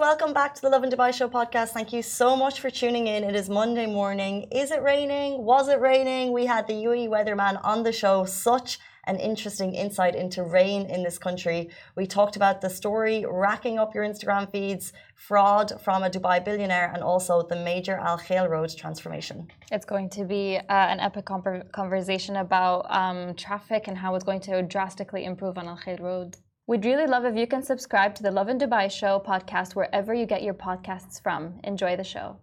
welcome 0.00 0.32
back 0.32 0.54
to 0.54 0.62
the 0.62 0.68
Lovin 0.70 0.90
Dubai 0.90 1.12
Show 1.12 1.28
podcast. 1.28 1.68
Thank 1.70 1.92
you 1.92 2.02
so 2.02 2.34
much 2.34 2.60
for 2.60 2.70
tuning 2.70 3.06
in. 3.06 3.22
It 3.22 3.36
is 3.36 3.50
Monday 3.50 3.84
morning. 3.84 4.48
Is 4.50 4.70
it 4.70 4.82
raining? 4.82 5.44
Was 5.44 5.68
it 5.68 5.78
raining? 5.78 6.32
We 6.32 6.46
had 6.46 6.66
the 6.66 6.72
UAE 6.72 7.10
weatherman 7.10 7.60
on 7.62 7.82
the 7.82 7.92
show. 7.92 8.24
Such 8.24 8.78
an 9.04 9.16
interesting 9.16 9.74
insight 9.74 10.14
into 10.14 10.42
rain 10.42 10.86
in 10.86 11.02
this 11.02 11.18
country. 11.18 11.70
We 11.96 12.06
talked 12.06 12.36
about 12.36 12.60
the 12.60 12.70
story 12.70 13.24
racking 13.28 13.78
up 13.78 13.94
your 13.94 14.04
Instagram 14.04 14.50
feeds, 14.50 14.92
fraud 15.14 15.80
from 15.84 16.02
a 16.02 16.10
Dubai 16.10 16.44
billionaire, 16.44 16.90
and 16.94 17.02
also 17.02 17.42
the 17.42 17.56
major 17.56 17.96
Al 17.96 18.18
Khail 18.18 18.48
Road 18.48 18.70
transformation. 18.76 19.48
It's 19.70 19.84
going 19.84 20.10
to 20.10 20.24
be 20.24 20.56
uh, 20.56 20.62
an 20.68 21.00
epic 21.00 21.26
conversation 21.72 22.36
about 22.36 22.86
um, 22.90 23.34
traffic 23.34 23.88
and 23.88 23.96
how 23.96 24.14
it's 24.14 24.24
going 24.24 24.40
to 24.40 24.62
drastically 24.62 25.24
improve 25.24 25.58
on 25.58 25.66
Al 25.66 25.78
Khail 25.78 26.00
Road. 26.00 26.36
We'd 26.66 26.84
really 26.84 27.08
love 27.08 27.24
if 27.24 27.36
you 27.36 27.48
can 27.48 27.64
subscribe 27.64 28.14
to 28.14 28.22
the 28.22 28.30
Lovin 28.30 28.56
Dubai 28.56 28.88
Show 28.88 29.20
podcast 29.26 29.74
wherever 29.74 30.14
you 30.14 30.24
get 30.24 30.44
your 30.44 30.54
podcasts 30.54 31.20
from. 31.20 31.58
Enjoy 31.64 31.96
the 31.96 32.04
show. 32.04 32.36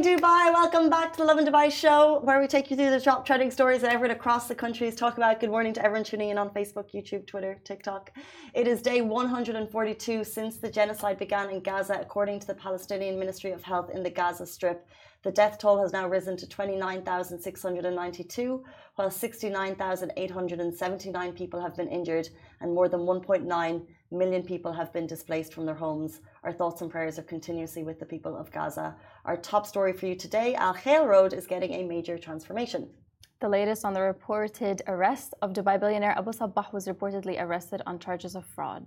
Welcome 0.00 0.88
back 0.88 1.12
to 1.12 1.18
the 1.18 1.24
Lovin 1.24 1.44
Dubai 1.44 1.70
show, 1.70 2.20
where 2.24 2.40
we 2.40 2.46
take 2.46 2.70
you 2.70 2.78
through 2.78 2.88
the 2.88 2.98
top 2.98 3.26
trending 3.26 3.50
stories 3.50 3.82
that 3.82 3.92
everyone 3.92 4.16
across 4.16 4.48
the 4.48 4.54
countries 4.54 4.96
talk 4.96 5.18
about. 5.18 5.38
Good 5.38 5.50
morning 5.50 5.74
to 5.74 5.84
everyone 5.84 6.02
tuning 6.02 6.30
in 6.30 6.38
on 6.38 6.48
Facebook, 6.48 6.94
YouTube, 6.94 7.26
Twitter, 7.26 7.60
TikTok. 7.62 8.10
It 8.54 8.66
is 8.66 8.80
day 8.80 9.02
142 9.02 10.24
since 10.24 10.56
the 10.56 10.70
genocide 10.70 11.18
began 11.18 11.50
in 11.50 11.60
Gaza, 11.60 11.98
according 12.00 12.40
to 12.40 12.46
the 12.46 12.54
Palestinian 12.54 13.18
Ministry 13.18 13.52
of 13.52 13.62
Health 13.62 13.90
in 13.90 14.02
the 14.02 14.08
Gaza 14.08 14.46
Strip. 14.46 14.88
The 15.24 15.30
death 15.30 15.58
toll 15.58 15.82
has 15.82 15.92
now 15.92 16.08
risen 16.08 16.38
to 16.38 16.48
29,692, 16.48 18.64
while 18.94 19.10
69,879 19.10 21.32
people 21.34 21.60
have 21.60 21.76
been 21.76 21.88
injured 21.88 22.30
and 22.62 22.72
more 22.72 22.88
than 22.88 23.00
1.9 23.00 23.86
million 24.10 24.42
people 24.42 24.72
have 24.72 24.90
been 24.94 25.06
displaced 25.06 25.52
from 25.52 25.66
their 25.66 25.74
homes. 25.74 26.22
Our 26.44 26.52
thoughts 26.52 26.82
and 26.82 26.90
prayers 26.90 27.20
are 27.20 27.22
continuously 27.22 27.84
with 27.84 28.00
the 28.00 28.04
people 28.04 28.36
of 28.36 28.50
Gaza. 28.50 28.96
Our 29.24 29.36
top 29.36 29.64
story 29.64 29.92
for 29.92 30.06
you 30.06 30.16
today 30.16 30.56
Al 30.56 30.74
Khail 30.74 31.06
Road 31.06 31.32
is 31.32 31.46
getting 31.46 31.72
a 31.74 31.84
major 31.84 32.18
transformation. 32.18 32.90
The 33.38 33.48
latest 33.48 33.84
on 33.84 33.92
the 33.94 34.02
reported 34.02 34.82
arrest 34.88 35.34
of 35.40 35.52
Dubai 35.52 35.78
billionaire 35.78 36.18
Abu 36.18 36.32
Sabah 36.32 36.72
was 36.72 36.88
reportedly 36.88 37.40
arrested 37.40 37.80
on 37.86 38.00
charges 38.00 38.34
of 38.34 38.44
fraud. 38.44 38.84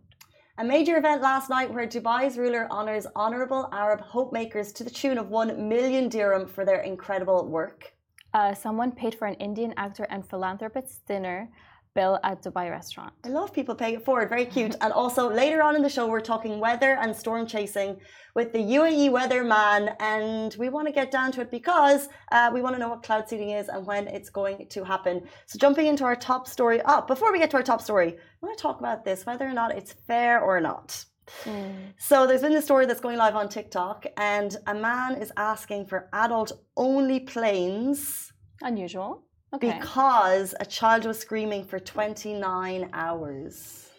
A 0.58 0.66
major 0.66 0.98
event 0.98 1.22
last 1.22 1.50
night 1.50 1.74
where 1.74 1.88
Dubai's 1.88 2.38
ruler 2.38 2.68
honours 2.70 3.08
honourable 3.16 3.70
Arab 3.72 4.02
hope 4.02 4.34
makers 4.34 4.74
to 4.74 4.84
the 4.84 4.90
tune 4.90 5.18
of 5.18 5.30
1 5.30 5.70
million 5.70 6.10
dirham 6.10 6.48
for 6.48 6.66
their 6.66 6.82
incredible 6.82 7.48
work. 7.48 7.94
Uh, 8.34 8.54
someone 8.54 8.92
paid 8.92 9.16
for 9.16 9.28
an 9.28 9.36
Indian 9.36 9.74
actor 9.78 10.06
and 10.10 10.28
philanthropist's 10.30 10.98
dinner 11.08 11.50
bill 11.96 12.20
at 12.24 12.44
Dubai 12.44 12.70
restaurant. 12.70 13.14
I 13.24 13.30
love 13.30 13.52
people 13.54 13.74
paying 13.74 13.96
it 13.96 14.06
forward. 14.06 14.30
Very 14.30 14.46
cute. 14.46 14.76
and 14.82 14.92
also 14.94 15.24
later 15.44 15.64
on 15.64 15.76
in 15.76 15.82
the 15.82 15.90
show, 15.90 16.06
we're 16.08 16.28
talking 16.34 16.60
weather 16.60 16.92
and 17.02 17.16
storm 17.16 17.48
chasing 17.48 17.98
with 18.36 18.52
the 18.52 18.64
UAE 18.78 19.10
weatherman, 19.18 19.96
and 20.00 20.56
we 20.60 20.68
want 20.70 20.86
to 20.88 20.94
get 20.94 21.10
down 21.10 21.32
to 21.32 21.42
it 21.42 21.50
because 21.50 22.10
uh, 22.32 22.52
we 22.54 22.62
want 22.62 22.76
to 22.76 22.80
know 22.80 22.90
what 22.90 23.02
cloud 23.02 23.28
seeding 23.30 23.52
is 23.52 23.70
and 23.70 23.88
when 23.88 24.08
it's 24.08 24.30
going 24.30 24.68
to 24.68 24.84
happen. 24.84 25.16
So 25.48 25.58
jumping 25.58 25.88
into 25.88 26.04
our 26.04 26.18
top 26.18 26.48
story 26.48 26.82
up. 26.82 27.04
Oh, 27.04 27.08
before 27.14 27.32
we 27.32 27.40
get 27.40 27.50
to 27.52 27.58
our 27.58 27.64
top 27.64 27.82
story, 27.82 28.10
I 28.10 28.46
want 28.46 28.58
to 28.58 28.62
talk 28.62 28.80
about 28.80 29.06
this 29.06 29.26
whether 29.26 29.48
or 29.48 29.54
not 29.54 29.76
it's 29.80 29.94
fair 29.94 30.42
or 30.42 30.60
not. 30.60 31.06
Mm. 31.46 31.94
So 31.98 32.28
there's 32.28 32.42
been 32.42 32.54
this 32.54 32.66
story 32.66 32.86
that's 32.86 33.00
going 33.00 33.18
live 33.18 33.36
on 33.36 33.48
TikTok, 33.50 34.06
and 34.18 34.56
a 34.68 34.76
man 34.76 35.16
is 35.16 35.32
asking 35.38 35.88
for 35.88 36.10
adult 36.14 36.52
only 36.76 37.22
planes. 37.22 38.32
Unusual 38.62 39.26
Okay. 39.54 39.78
Because 39.80 40.54
a 40.60 40.66
child 40.66 41.06
was 41.06 41.20
screaming 41.20 41.64
for 41.64 41.80
29 41.80 42.90
hours. 42.94 43.90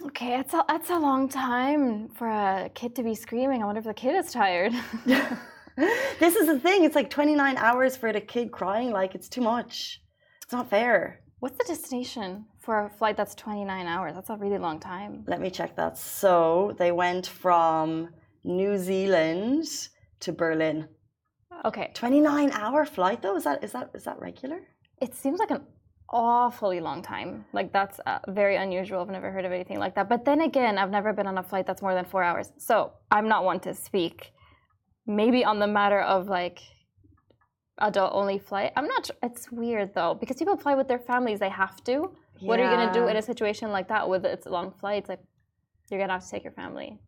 Okay, 0.00 0.36
that's 0.36 0.54
a, 0.54 0.64
that's 0.68 0.90
a 0.90 0.98
long 0.98 1.28
time 1.28 2.08
for 2.10 2.28
a 2.28 2.70
kid 2.74 2.94
to 2.96 3.02
be 3.02 3.14
screaming. 3.14 3.62
I 3.62 3.66
wonder 3.66 3.80
if 3.80 3.84
the 3.84 3.94
kid 3.94 4.14
is 4.14 4.30
tired. 4.30 4.72
this 5.06 6.36
is 6.36 6.46
the 6.46 6.60
thing. 6.60 6.84
It's 6.84 6.94
like 6.94 7.10
29 7.10 7.56
hours 7.56 7.96
for 7.96 8.08
a 8.08 8.20
kid 8.20 8.52
crying. 8.52 8.92
Like, 8.92 9.16
it's 9.16 9.28
too 9.28 9.40
much. 9.40 10.00
It's 10.44 10.52
not 10.52 10.70
fair. 10.70 11.20
What's 11.40 11.56
the 11.58 11.64
destination 11.64 12.46
for 12.60 12.86
a 12.86 12.90
flight 12.90 13.16
that's 13.16 13.34
29 13.34 13.86
hours? 13.86 14.14
That's 14.14 14.30
a 14.30 14.36
really 14.36 14.58
long 14.58 14.78
time. 14.78 15.24
Let 15.26 15.40
me 15.40 15.50
check 15.50 15.74
that. 15.76 15.98
So 15.98 16.76
they 16.78 16.92
went 16.92 17.26
from 17.26 18.10
New 18.44 18.78
Zealand 18.78 19.66
to 20.20 20.32
Berlin. 20.32 20.88
Okay. 21.64 21.90
29 21.94 22.50
hour 22.52 22.84
flight 22.84 23.22
though? 23.22 23.36
Is 23.36 23.44
that 23.44 23.64
is 23.64 23.72
that 23.72 23.90
is 23.94 24.04
that 24.04 24.18
regular? 24.20 24.60
It 25.00 25.14
seems 25.14 25.38
like 25.38 25.50
an 25.50 25.64
awfully 26.10 26.80
long 26.80 27.02
time. 27.02 27.44
Like 27.52 27.72
that's 27.72 28.00
uh, 28.06 28.18
very 28.28 28.56
unusual. 28.56 29.00
I've 29.00 29.08
never 29.08 29.30
heard 29.30 29.44
of 29.44 29.52
anything 29.52 29.78
like 29.78 29.94
that. 29.96 30.08
But 30.08 30.24
then 30.24 30.40
again, 30.40 30.78
I've 30.78 30.90
never 30.90 31.12
been 31.12 31.26
on 31.26 31.38
a 31.38 31.42
flight 31.42 31.66
that's 31.66 31.82
more 31.82 31.94
than 31.94 32.04
4 32.04 32.22
hours. 32.22 32.52
So, 32.58 32.92
I'm 33.10 33.28
not 33.28 33.44
one 33.44 33.60
to 33.60 33.74
speak 33.74 34.32
maybe 35.06 35.44
on 35.44 35.58
the 35.58 35.66
matter 35.66 36.00
of 36.00 36.28
like 36.28 36.60
adult 37.78 38.12
only 38.14 38.38
flight. 38.38 38.72
I'm 38.76 38.86
not 38.86 39.10
it's 39.22 39.50
weird 39.50 39.94
though 39.94 40.14
because 40.14 40.36
people 40.36 40.56
fly 40.56 40.74
with 40.74 40.88
their 40.88 40.98
families, 40.98 41.40
they 41.40 41.48
have 41.48 41.82
to. 41.84 42.12
Yeah. 42.38 42.48
What 42.48 42.60
are 42.60 42.64
you 42.64 42.76
going 42.76 42.86
to 42.86 42.94
do 42.94 43.08
in 43.08 43.16
a 43.16 43.22
situation 43.22 43.72
like 43.72 43.88
that 43.88 44.08
with 44.08 44.24
its 44.24 44.46
long 44.46 44.70
flights 44.70 45.08
like 45.08 45.20
you're 45.90 45.98
going 45.98 46.08
to 46.08 46.14
have 46.14 46.24
to 46.24 46.30
take 46.30 46.44
your 46.44 46.52
family? 46.52 47.00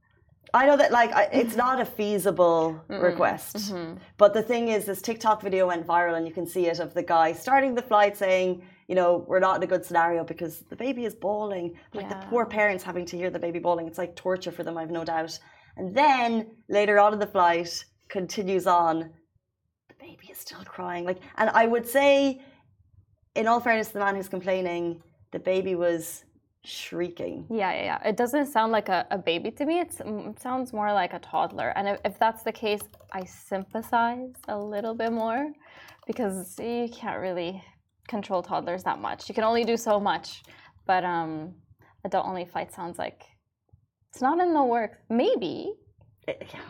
I 0.53 0.67
know 0.67 0.77
that 0.77 0.91
like 0.91 1.11
it's 1.33 1.57
not 1.57 1.81
a 1.81 1.85
feasible 1.85 2.83
mm-hmm. 2.89 3.03
request, 3.03 3.57
mm-hmm. 3.57 3.99
but 4.17 4.35
the 4.35 4.43
thing 4.43 4.69
is, 4.69 4.85
this 4.85 5.01
TikTok 5.01 5.43
video 5.43 5.69
went 5.69 5.87
viral, 5.87 6.17
and 6.17 6.27
you 6.27 6.33
can 6.33 6.47
see 6.47 6.67
it 6.67 6.81
of 6.81 6.93
the 6.95 7.03
guy 7.03 7.33
starting 7.33 7.75
the 7.75 7.83
flight 7.83 8.17
saying, 8.17 8.63
"You 8.89 8.97
know, 8.97 9.25
we're 9.29 9.41
not 9.41 9.57
in 9.57 9.63
a 9.63 9.67
good 9.67 9.85
scenario 9.85 10.25
because 10.25 10.61
the 10.69 10.77
baby 10.77 11.05
is 11.05 11.15
bawling." 11.15 11.77
Like 11.95 12.11
yeah. 12.11 12.21
the 12.21 12.27
poor 12.27 12.47
parents 12.47 12.83
having 12.83 13.07
to 13.07 13.17
hear 13.17 13.31
the 13.31 13.39
baby 13.39 13.59
bawling, 13.59 13.87
it's 13.87 13.99
like 13.99 14.17
torture 14.17 14.51
for 14.51 14.65
them. 14.65 14.77
I've 14.77 14.91
no 14.91 15.05
doubt. 15.05 15.39
And 15.77 15.95
then 15.95 16.51
later 16.69 16.99
on 16.99 17.13
in 17.13 17.19
the 17.19 17.27
flight, 17.27 17.85
continues 18.09 18.67
on. 18.67 19.11
The 19.89 19.95
baby 20.01 20.29
is 20.31 20.39
still 20.39 20.65
crying. 20.65 21.05
Like, 21.05 21.21
and 21.37 21.49
I 21.51 21.67
would 21.67 21.87
say, 21.87 22.43
in 23.35 23.47
all 23.47 23.61
fairness, 23.61 23.89
the 23.89 24.01
man 24.01 24.17
who's 24.17 24.29
complaining, 24.29 25.03
the 25.31 25.39
baby 25.39 25.75
was 25.75 26.25
shrieking. 26.65 27.47
Yeah, 27.51 27.73
yeah, 27.73 27.85
yeah. 27.85 28.09
It 28.09 28.17
doesn't 28.17 28.47
sound 28.47 28.73
like 28.73 28.89
a, 28.89 29.07
a 29.11 29.19
baby 29.19 29.51
to 29.53 29.65
me. 29.65 29.81
It's, 29.81 30.01
it 30.01 30.41
sounds 30.41 30.73
more 30.73 30.93
like 30.93 31.15
a 31.15 31.19
toddler. 31.19 31.71
And 31.77 31.89
if, 31.89 32.01
if 32.05 32.19
that's 32.19 32.43
the 32.43 32.53
case, 32.53 32.83
I 33.13 33.25
sympathize 33.25 34.35
a 34.49 34.59
little 34.59 34.95
bit 34.95 35.13
more 35.13 35.53
because 36.07 36.59
you 36.59 36.89
can't 36.93 37.21
really 37.21 37.63
control 38.09 38.43
toddlers 38.43 38.83
that 38.85 39.01
much. 39.01 39.29
You 39.29 39.35
can 39.35 39.45
only 39.45 39.65
do 39.65 39.77
so 39.77 39.99
much. 40.01 40.43
But 40.87 41.05
um, 41.05 41.55
adult 42.05 42.27
only 42.27 42.45
flight 42.45 42.73
sounds 42.73 42.99
like 42.99 43.23
it's 44.11 44.21
not 44.21 44.41
in 44.41 44.53
the 44.53 44.63
works. 44.63 44.99
Maybe. 45.09 45.73
It, 46.27 46.47
yeah. 46.53 46.61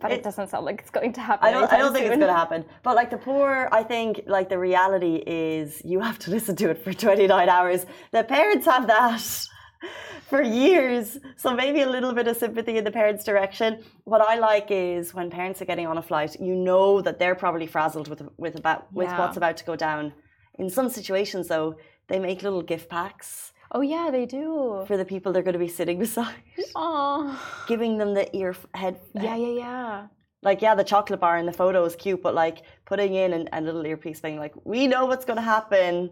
But 0.00 0.10
it, 0.12 0.16
it, 0.16 0.24
doesn't 0.24 0.48
sound 0.48 0.66
like 0.66 0.80
it's 0.80 0.90
going 0.90 1.12
to 1.12 1.20
happen. 1.20 1.48
I 1.48 1.50
don't. 1.52 1.72
I 1.72 1.78
don't 1.78 1.92
think 1.92 2.06
it's 2.06 2.16
going 2.16 2.28
to 2.28 2.32
happen. 2.32 2.64
But 2.82 2.96
like 2.96 3.10
the 3.10 3.16
poor, 3.16 3.68
I 3.70 3.82
think 3.82 4.22
like 4.26 4.48
the 4.48 4.58
reality 4.58 5.22
is 5.26 5.80
you 5.84 6.00
have 6.00 6.18
to 6.20 6.30
listen 6.30 6.56
to 6.56 6.70
it 6.70 6.82
for 6.84 6.92
29 6.92 7.48
hours. 7.48 7.86
The 8.10 8.24
parents 8.24 8.66
have 8.66 8.86
that. 8.88 9.48
for 10.28 10.42
years. 10.42 11.18
So 11.36 11.54
maybe 11.54 11.82
a 11.82 11.88
little 11.88 12.12
bit 12.12 12.26
of 12.26 12.36
sympathy 12.36 12.78
in 12.78 12.84
the 12.84 12.90
parents' 12.90 13.24
direction. 13.24 13.84
What 14.04 14.20
I 14.20 14.38
like 14.38 14.68
is 14.70 15.14
when 15.14 15.30
parents 15.30 15.60
are 15.62 15.66
getting 15.66 15.86
on 15.86 15.98
a 15.98 16.02
flight, 16.02 16.40
you 16.40 16.54
know 16.54 17.00
that 17.02 17.18
they're 17.18 17.34
probably 17.34 17.66
frazzled 17.66 18.08
with 18.08 18.22
with 18.36 18.56
about 18.56 18.92
with 18.92 19.08
Yeah. 19.08 19.18
what's 19.18 19.36
about 19.36 19.56
to 19.58 19.64
go 19.64 19.76
down. 19.76 20.12
In 20.58 20.70
some 20.70 20.88
situations, 20.88 21.48
though, 21.48 21.76
they 22.08 22.18
make 22.18 22.42
little 22.42 22.62
gift 22.62 22.88
packs 22.88 23.52
Oh 23.76 23.80
yeah, 23.80 24.08
they 24.10 24.24
do. 24.24 24.84
for 24.86 24.96
the 24.96 25.04
people 25.04 25.32
they're 25.32 25.42
going 25.42 25.58
to 25.60 25.66
be 25.68 25.68
sitting 25.80 25.98
beside, 26.06 26.34
Oh. 26.76 27.38
giving 27.66 27.98
them 27.98 28.14
the 28.14 28.24
ear 28.36 28.54
head. 28.74 28.98
Yeah, 29.14 29.36
yeah, 29.36 29.48
yeah. 29.64 30.06
Like 30.42 30.62
yeah, 30.62 30.74
the 30.74 30.84
chocolate 30.84 31.20
bar 31.20 31.36
in 31.38 31.46
the 31.46 31.52
photo 31.52 31.84
is 31.84 31.96
cute, 31.96 32.22
but 32.22 32.34
like 32.34 32.62
putting 32.84 33.14
in 33.14 33.32
an, 33.32 33.48
a 33.52 33.60
little 33.60 33.84
earpiece, 33.84 34.20
thing, 34.20 34.38
like, 34.38 34.54
"We 34.64 34.86
know 34.86 35.06
what's 35.06 35.24
going 35.24 35.38
to 35.38 35.48
happen." 35.56 36.10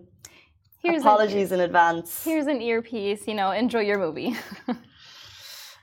Here's 0.83 1.03
Apologies 1.03 1.53
in 1.53 1.61
advance. 1.61 2.25
Here's 2.25 2.49
an 2.49 2.61
earpiece. 2.61 3.29
You 3.29 3.35
know, 3.35 3.53
enjoy 3.53 3.81
your 3.81 3.99
movie. 3.99 4.35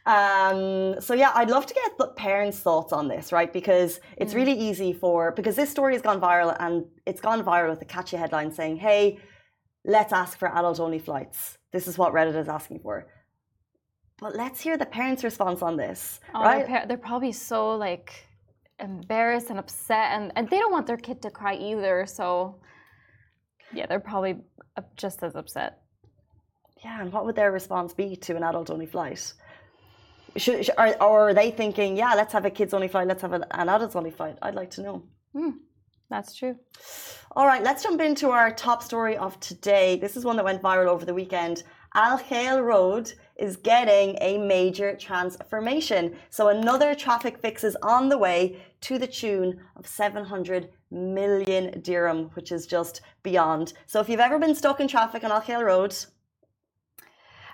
Um, 0.06 1.00
so 1.02 1.14
yeah, 1.14 1.32
I'd 1.36 1.52
love 1.52 1.68
to 1.68 1.74
get 1.74 1.98
the 2.00 2.08
parents' 2.08 2.60
thoughts 2.60 2.92
on 2.94 3.08
this, 3.10 3.32
right? 3.32 3.52
Because 3.54 4.00
it's 4.18 4.34
really 4.34 4.54
easy 4.54 4.92
for 4.92 5.32
because 5.34 5.56
this 5.56 5.70
story 5.70 5.94
has 5.94 6.02
gone 6.02 6.20
viral 6.20 6.56
and 6.60 6.86
it's 7.06 7.22
gone 7.22 7.44
viral 7.44 7.70
with 7.70 7.82
a 7.84 7.86
catchy 7.86 8.18
headline 8.18 8.52
saying, 8.52 8.78
"Hey, 8.78 9.20
let's 9.86 10.12
ask 10.12 10.40
for 10.40 10.48
adult-only 10.48 10.98
flights." 10.98 11.59
This 11.72 11.88
is 11.88 11.98
what 11.98 12.14
Reddit 12.14 12.36
is 12.36 12.48
asking 12.50 12.80
for. 12.80 13.08
But 14.20 14.36
let's 14.36 14.60
hear 14.60 14.78
the 14.78 14.86
parents' 14.86 15.24
response 15.24 15.62
on 15.62 15.78
this, 15.78 16.20
Oh, 16.34 16.42
right? 16.44 16.68
They're, 16.68 16.86
they're 16.88 16.98
probably 16.98 17.32
so 17.32 17.76
like 17.76 18.26
embarrassed 18.80 19.50
and 19.50 19.60
upset, 19.60 20.12
and, 20.14 20.32
and 20.36 20.50
they 20.50 20.58
don't 20.60 20.72
want 20.72 20.88
their 20.88 20.98
kid 20.98 21.22
to 21.22 21.30
cry 21.32 21.56
either. 21.56 22.06
So, 22.06 22.60
yeah, 23.74 23.86
they're 23.86 24.00
probably 24.00 24.38
just 24.96 25.24
as 25.24 25.36
upset. 25.36 25.82
Yeah, 26.84 27.02
and 27.02 27.12
what 27.12 27.26
would 27.26 27.36
their 27.36 27.52
response 27.52 27.94
be 27.94 28.16
to 28.18 28.36
an 28.36 28.44
adult-only 28.44 28.86
flight? 28.86 29.34
Should, 30.38 30.66
should, 30.66 30.76
or, 30.78 30.88
or 31.04 31.30
are 31.30 31.34
they 31.34 31.52
thinking, 31.52 31.98
"Yeah, 31.98 32.14
let's 32.16 32.34
have 32.34 32.46
a 32.46 32.50
kids-only 32.50 32.88
flight. 32.88 33.08
Let's 33.08 33.22
have 33.22 33.34
an, 33.34 33.46
an 33.52 33.68
adults-only 33.70 34.12
flight"? 34.12 34.38
I'd 34.42 34.56
like 34.56 34.72
to 34.72 34.82
know. 34.82 35.04
Hmm. 35.34 35.50
That's 36.10 36.36
true. 36.36 36.56
All 37.36 37.46
right, 37.46 37.64
let's 37.64 37.84
jump 37.84 38.02
into 38.02 38.30
our 38.30 38.52
top 38.52 38.82
story 38.82 39.16
of 39.16 39.40
today. 39.40 39.98
This 39.98 40.18
is 40.18 40.26
one 40.26 40.36
that 40.38 40.46
went 40.46 40.62
viral 40.62 40.88
over 40.88 41.06
the 41.06 41.14
weekend. 41.14 41.64
Al 41.96 42.20
Khail 42.20 42.64
Road 42.64 43.14
is 43.36 43.56
getting 43.58 44.18
a 44.22 44.38
major 44.38 44.96
transformation. 44.96 46.16
So 46.30 46.50
another 46.50 46.94
traffic 46.94 47.40
fix 47.40 47.64
is 47.64 47.78
on 47.82 48.10
the 48.10 48.18
way 48.18 48.62
to 48.82 48.98
the 48.98 49.08
tune 49.08 49.60
of 49.76 49.88
700 49.88 50.70
million 50.92 51.82
dirham, 51.82 52.30
which 52.34 52.52
is 52.52 52.68
just 52.68 53.02
beyond. 53.24 53.74
So 53.88 54.00
if 54.00 54.10
you've 54.10 54.20
ever 54.20 54.40
been 54.40 54.56
stuck 54.56 54.80
in 54.80 54.88
traffic 54.88 55.24
on 55.24 55.32
Al 55.32 55.42
Khail 55.42 55.64
Road, 55.64 55.96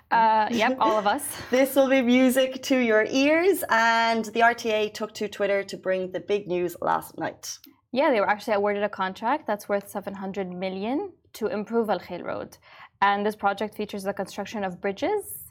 Uh, 0.08 0.46
yep, 0.52 0.76
all 0.78 0.96
of 0.98 1.06
us. 1.06 1.24
this 1.50 1.74
will 1.74 1.88
be 1.88 2.00
music 2.00 2.62
to 2.62 2.78
your 2.78 3.04
ears. 3.10 3.64
And 3.68 4.24
the 4.26 4.40
RTA 4.40 4.94
took 4.94 5.12
to 5.14 5.28
Twitter 5.28 5.64
to 5.64 5.76
bring 5.76 6.12
the 6.12 6.20
big 6.20 6.46
news 6.46 6.76
last 6.80 7.18
night. 7.18 7.58
Yeah, 7.96 8.10
they 8.10 8.20
were 8.20 8.28
actually 8.28 8.52
awarded 8.52 8.82
a 8.82 8.90
contract 8.90 9.46
that's 9.46 9.70
worth 9.70 9.88
700 9.88 10.52
million 10.52 11.12
to 11.32 11.46
improve 11.46 11.88
Al 11.88 11.98
Khail 11.98 12.22
Road. 12.22 12.58
And 13.00 13.24
this 13.24 13.34
project 13.34 13.74
features 13.74 14.02
the 14.02 14.12
construction 14.12 14.64
of 14.64 14.82
bridges 14.82 15.50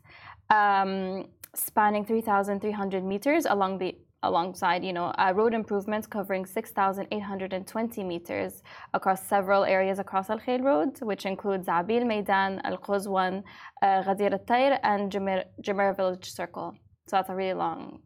um, 0.52 1.26
spanning 1.56 2.06
3,300 2.06 3.04
meters 3.04 3.48
along 3.50 3.80
the 3.80 3.98
alongside, 4.22 4.84
you 4.84 4.94
know, 4.94 5.08
uh, 5.18 5.34
road 5.36 5.56
improvements 5.56 6.06
covering 6.06 6.46
6,820 6.46 8.04
meters 8.04 8.62
across 8.94 9.28
several 9.28 9.64
areas 9.64 9.98
across 9.98 10.30
Al 10.30 10.40
Khail 10.40 10.62
Road, 10.62 11.02
which 11.02 11.26
includes 11.26 11.68
Abil 11.68 12.06
Maidan, 12.06 12.62
Al 12.64 12.78
Quzwan, 12.78 13.44
uh, 13.82 14.04
Ghadir 14.04 14.34
Al 14.34 14.46
Tayr, 14.50 14.80
and 14.84 15.12
Jumeir, 15.12 15.46
Jumeir 15.64 15.96
Village 15.96 16.30
Circle. 16.32 16.76
So 17.08 17.16
that's 17.16 17.30
a 17.32 17.36
really 17.36 17.56
long 17.56 18.02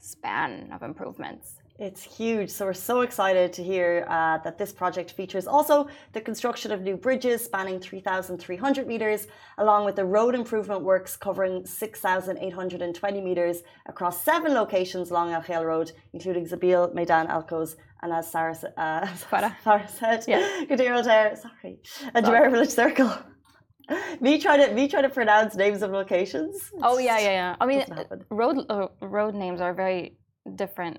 span 0.00 0.70
of 0.70 0.82
improvements. 0.82 1.63
It's 1.76 2.04
huge. 2.04 2.50
So 2.50 2.66
we're 2.66 2.72
so 2.72 3.00
excited 3.00 3.52
to 3.54 3.64
hear 3.64 4.06
uh, 4.08 4.38
that 4.44 4.58
this 4.58 4.72
project 4.72 5.10
features 5.10 5.48
also 5.48 5.88
the 6.12 6.20
construction 6.20 6.70
of 6.70 6.82
new 6.82 6.96
bridges 6.96 7.44
spanning 7.44 7.80
3,300 7.80 8.86
meters, 8.86 9.26
along 9.58 9.84
with 9.84 9.96
the 9.96 10.04
road 10.04 10.36
improvement 10.36 10.82
works 10.82 11.16
covering 11.16 11.66
6,820 11.66 13.20
meters 13.20 13.62
across 13.86 14.22
seven 14.22 14.54
locations 14.54 15.10
along 15.10 15.32
Al 15.32 15.42
Khail 15.42 15.64
Road, 15.64 15.90
including 16.12 16.46
Zabil, 16.46 16.94
Maidan, 16.94 17.26
Alcos, 17.26 17.74
and 18.02 18.12
as 18.12 18.30
Sarah, 18.30 18.56
uh. 18.76 19.06
Farah 19.30 19.90
said, 19.90 20.24
Yeah. 20.28 20.64
Tair, 20.76 21.34
sorry, 21.34 21.80
and 22.14 22.24
Jumeirah 22.24 22.52
Village 22.52 22.68
Circle. 22.70 23.12
me 24.20 24.38
trying 24.38 24.64
to 24.64 24.74
me 24.74 24.86
trying 24.86 25.02
to 25.02 25.08
pronounce 25.08 25.56
names 25.56 25.82
of 25.82 25.90
locations. 25.90 26.70
Oh 26.82 26.98
yeah, 26.98 27.18
yeah, 27.18 27.30
yeah. 27.30 27.56
I 27.60 27.66
mean, 27.66 27.84
road 28.30 28.64
uh, 28.68 28.86
road 29.00 29.34
names 29.34 29.60
are 29.60 29.74
very 29.74 30.16
different. 30.54 30.98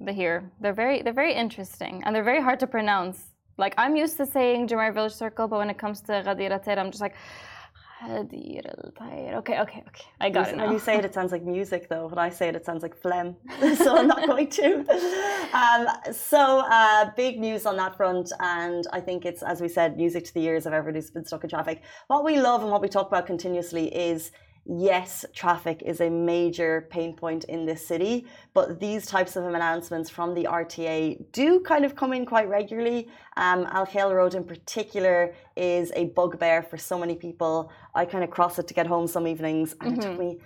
The 0.00 0.12
here, 0.12 0.50
they're 0.60 0.74
very 0.74 1.02
they're 1.02 1.12
very 1.12 1.34
interesting 1.34 2.02
and 2.04 2.14
they're 2.14 2.24
very 2.24 2.42
hard 2.42 2.60
to 2.60 2.66
pronounce. 2.66 3.18
Like 3.56 3.74
I'm 3.78 3.94
used 3.96 4.16
to 4.16 4.26
saying 4.26 4.68
Jumeir 4.68 4.92
Village 4.92 5.12
Circle, 5.12 5.48
but 5.48 5.58
when 5.58 5.70
it 5.70 5.78
comes 5.78 6.00
to 6.02 6.12
Ghadir 6.12 6.50
Al 6.50 6.58
Tayr, 6.58 6.78
I'm 6.78 6.90
just 6.90 7.00
like 7.00 7.14
Ghadir 8.02 8.66
Al 8.66 8.92
Tayr. 8.92 9.34
Okay, 9.36 9.60
okay, 9.60 9.82
okay. 9.86 10.04
I 10.20 10.30
got 10.30 10.48
it 10.48 10.56
When 10.56 10.72
you 10.72 10.78
say 10.78 10.98
it, 10.98 11.04
it 11.04 11.14
sounds 11.14 11.32
like 11.32 11.42
music, 11.42 11.88
though. 11.88 12.06
When 12.08 12.18
I 12.18 12.28
say 12.28 12.48
it, 12.48 12.56
it 12.56 12.64
sounds 12.64 12.82
like 12.82 12.94
phlegm. 12.96 13.36
so 13.76 13.96
I'm 13.96 14.06
not 14.06 14.26
going 14.26 14.48
to. 14.48 14.84
Um, 15.52 16.12
so 16.12 16.64
uh, 16.68 17.10
big 17.16 17.38
news 17.38 17.66
on 17.66 17.76
that 17.76 17.96
front, 17.96 18.32
and 18.40 18.84
I 18.92 19.00
think 19.00 19.24
it's, 19.24 19.42
as 19.42 19.60
we 19.60 19.68
said, 19.68 19.96
music 19.96 20.24
to 20.24 20.34
the 20.34 20.44
ears 20.44 20.66
of 20.66 20.72
everyone 20.72 20.96
who's 20.96 21.10
been 21.10 21.24
stuck 21.24 21.44
in 21.44 21.50
traffic. 21.50 21.82
What 22.08 22.24
we 22.24 22.40
love 22.40 22.62
and 22.62 22.70
what 22.70 22.82
we 22.82 22.88
talk 22.88 23.08
about 23.08 23.26
continuously 23.26 23.94
is. 23.94 24.32
Yes, 24.66 25.26
traffic 25.34 25.82
is 25.84 26.00
a 26.00 26.08
major 26.08 26.88
pain 26.90 27.14
point 27.14 27.44
in 27.44 27.66
this 27.66 27.86
city, 27.86 28.26
but 28.54 28.80
these 28.80 29.04
types 29.04 29.36
of 29.36 29.44
announcements 29.44 30.08
from 30.08 30.32
the 30.32 30.44
RTA 30.44 31.22
do 31.32 31.60
kind 31.60 31.84
of 31.84 31.94
come 31.94 32.14
in 32.14 32.24
quite 32.24 32.48
regularly. 32.48 33.08
Um, 33.36 33.66
Al 33.70 33.86
Khail 33.86 34.14
Road, 34.14 34.34
in 34.34 34.42
particular, 34.42 35.34
is 35.54 35.92
a 35.94 36.06
bugbear 36.06 36.62
for 36.62 36.78
so 36.78 36.98
many 36.98 37.14
people. 37.14 37.70
I 37.94 38.06
kind 38.06 38.24
of 38.24 38.30
cross 38.30 38.58
it 38.58 38.66
to 38.68 38.74
get 38.74 38.86
home 38.86 39.06
some 39.06 39.26
evenings, 39.26 39.76
and 39.82 39.98
it 39.98 40.00
took 40.00 40.18
me 40.18 40.38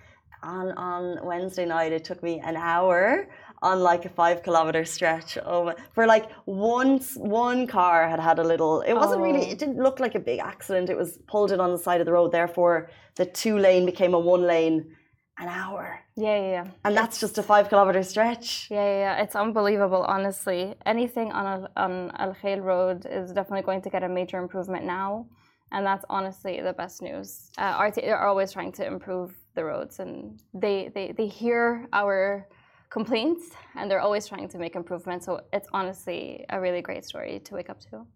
on 0.42 0.72
on 0.72 1.24
Wednesday 1.24 1.64
night. 1.64 1.92
It 1.92 2.02
took 2.02 2.20
me 2.20 2.40
an 2.40 2.56
hour 2.56 3.28
on 3.62 3.80
like 3.80 4.04
a 4.04 4.08
five 4.08 4.42
kilometer 4.42 4.84
stretch 4.84 5.36
over 5.38 5.74
for 5.92 6.06
like 6.06 6.30
once 6.46 7.14
one 7.16 7.66
car 7.66 8.08
had 8.08 8.20
had 8.20 8.38
a 8.38 8.44
little. 8.44 8.80
It 8.82 8.94
wasn't 8.94 9.20
really. 9.22 9.46
Oh. 9.46 9.50
It 9.52 9.58
didn't 9.58 9.78
look 9.78 9.98
like 10.00 10.14
a 10.14 10.20
big 10.20 10.40
accident. 10.40 10.90
It 10.90 10.96
was 10.96 11.18
pulled 11.26 11.50
in 11.52 11.60
on 11.60 11.72
the 11.72 11.78
side 11.78 12.00
of 12.00 12.06
the 12.06 12.12
road. 12.12 12.32
Therefore, 12.32 12.90
the 13.16 13.26
two 13.26 13.58
lane 13.58 13.84
became 13.86 14.14
a 14.14 14.18
one 14.18 14.42
lane. 14.42 14.94
An 15.40 15.46
hour, 15.46 16.00
Yeah, 16.16 16.36
yeah, 16.40 16.50
yeah. 16.50 16.66
and 16.84 16.96
that's 16.96 17.20
just 17.20 17.38
a 17.38 17.44
five 17.44 17.68
kilometer 17.68 18.02
stretch. 18.02 18.66
Yeah, 18.72 18.82
yeah, 18.82 18.98
yeah. 18.98 19.22
It's 19.22 19.36
unbelievable, 19.36 20.02
honestly. 20.02 20.74
Anything 20.84 21.30
on 21.30 21.46
Al, 21.46 21.68
on 21.76 22.10
Al 22.18 22.34
Khail 22.34 22.60
Road 22.60 23.06
is 23.08 23.30
definitely 23.30 23.62
going 23.62 23.80
to 23.82 23.88
get 23.90 24.02
a 24.02 24.08
major 24.08 24.38
improvement 24.38 24.84
now, 24.84 25.28
and 25.70 25.86
that's 25.86 26.04
honestly 26.10 26.60
the 26.60 26.72
best 26.72 27.02
news. 27.02 27.52
Uh, 27.56 27.80
RT 27.86 27.98
are 28.08 28.26
always 28.26 28.50
trying 28.50 28.72
to 28.72 28.84
improve 28.84 29.32
the 29.54 29.62
roads, 29.64 30.00
and 30.00 30.40
they 30.54 30.90
they 30.92 31.12
they 31.16 31.28
hear 31.28 31.86
our 31.92 32.48
complaints, 32.90 33.50
and 33.76 33.90
they're 33.90 34.00
always 34.00 34.26
trying 34.26 34.48
to 34.48 34.58
make 34.58 34.74
improvements. 34.76 35.26
So 35.26 35.40
it's 35.52 35.68
honestly 35.72 36.44
a 36.50 36.60
really 36.60 36.82
great 36.82 37.04
story 37.04 37.40
to 37.44 37.54
wake 37.54 37.70
up 37.70 37.80
to. 37.90 38.06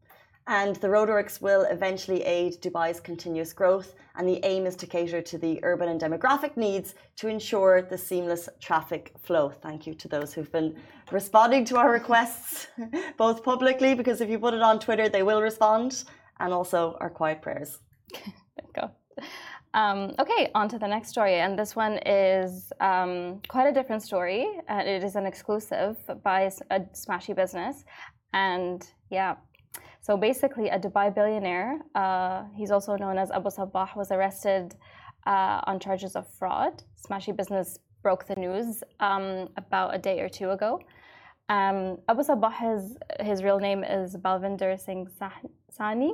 And 0.49 0.75
the 0.77 0.89
roadworks 0.89 1.41
will 1.41 1.63
eventually 1.71 2.23
aid 2.25 2.61
Dubai's 2.61 2.99
continuous 2.99 3.53
growth, 3.53 3.95
and 4.17 4.29
the 4.29 4.41
aim 4.45 4.67
is 4.67 4.75
to 4.77 4.87
cater 4.89 5.23
to 5.23 5.39
the 5.39 5.61
urban 5.63 5.89
and 5.89 6.01
demographic 6.01 6.57
needs 6.57 6.97
to 7.17 7.29
ensure 7.29 7.81
the 7.81 7.97
seamless 7.97 8.49
traffic 8.61 9.13
flow. 9.21 9.51
Thank 9.51 9.87
you 9.87 9.95
to 9.95 10.09
those 10.09 10.35
who've 10.35 10.51
been 10.51 10.75
responding 11.13 11.65
to 11.67 11.77
our 11.77 11.93
requests, 11.93 12.67
both 13.17 13.45
publicly, 13.45 13.95
because 13.95 14.21
if 14.21 14.29
you 14.29 14.39
put 14.39 14.53
it 14.53 14.63
on 14.63 14.81
Twitter, 14.81 15.09
they 15.09 15.23
will 15.23 15.41
respond, 15.41 16.03
and 16.41 16.53
also 16.53 16.97
our 17.01 17.11
quiet 17.11 17.41
prayers. 17.41 17.79
Go. 18.75 18.91
Um, 19.75 20.15
okay, 20.19 20.51
on 20.55 20.69
to 20.69 20.79
the 20.79 20.87
next 20.87 21.09
story. 21.09 21.37
And 21.37 21.59
this 21.59 21.75
one 21.75 21.99
is 22.05 22.73
um, 22.81 23.41
quite 23.49 23.67
a 23.67 23.73
different 23.73 24.03
story. 24.03 24.47
It 24.69 25.03
is 25.03 25.17
an 25.17 25.27
exclusive 25.27 25.97
by 26.23 26.51
a 26.71 26.81
Smashi 26.95 27.35
Business. 27.35 27.85
And 28.35 28.87
yeah, 29.11 29.37
so 30.01 30.17
basically, 30.17 30.69
a 30.69 30.79
Dubai 30.79 31.15
billionaire, 31.15 31.81
uh, 31.95 32.45
he's 32.55 32.71
also 32.71 32.97
known 32.97 33.19
as 33.19 33.31
Abu 33.31 33.49
Sabah, 33.49 33.97
was 33.97 34.11
arrested 34.11 34.75
uh, 35.27 35.61
on 35.65 35.79
charges 35.79 36.17
of 36.17 36.27
fraud. 36.39 36.83
Smashi 37.07 37.35
Business 37.35 37.79
broke 38.03 38.27
the 38.27 38.35
news 38.35 38.83
um, 39.01 39.49
about 39.57 39.95
a 39.95 39.99
day 39.99 40.21
or 40.21 40.29
two 40.29 40.51
ago. 40.51 40.81
Um, 41.49 41.99
Abu 42.09 42.23
Sabah, 42.23 42.53
his, 42.53 42.97
his 43.21 43.43
real 43.43 43.59
name 43.59 43.85
is 43.85 44.17
Balvinder 44.17 44.79
Singh 44.79 45.07
Sahni 45.79 46.13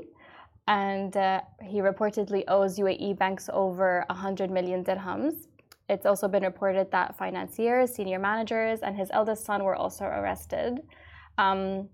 and 0.68 1.16
uh, 1.16 1.40
he 1.62 1.80
reportedly 1.80 2.44
owes 2.46 2.78
UAE 2.78 3.18
banks 3.18 3.48
over 3.52 4.04
100 4.10 4.50
million 4.50 4.84
dirhams. 4.84 5.46
It's 5.88 6.04
also 6.04 6.28
been 6.28 6.42
reported 6.42 6.90
that 6.90 7.16
financiers, 7.16 7.94
senior 7.94 8.18
managers, 8.18 8.80
and 8.80 8.94
his 8.94 9.10
eldest 9.12 9.46
son 9.46 9.64
were 9.64 9.74
also 9.74 10.04
arrested. 10.04 10.82
Um, 11.38 11.88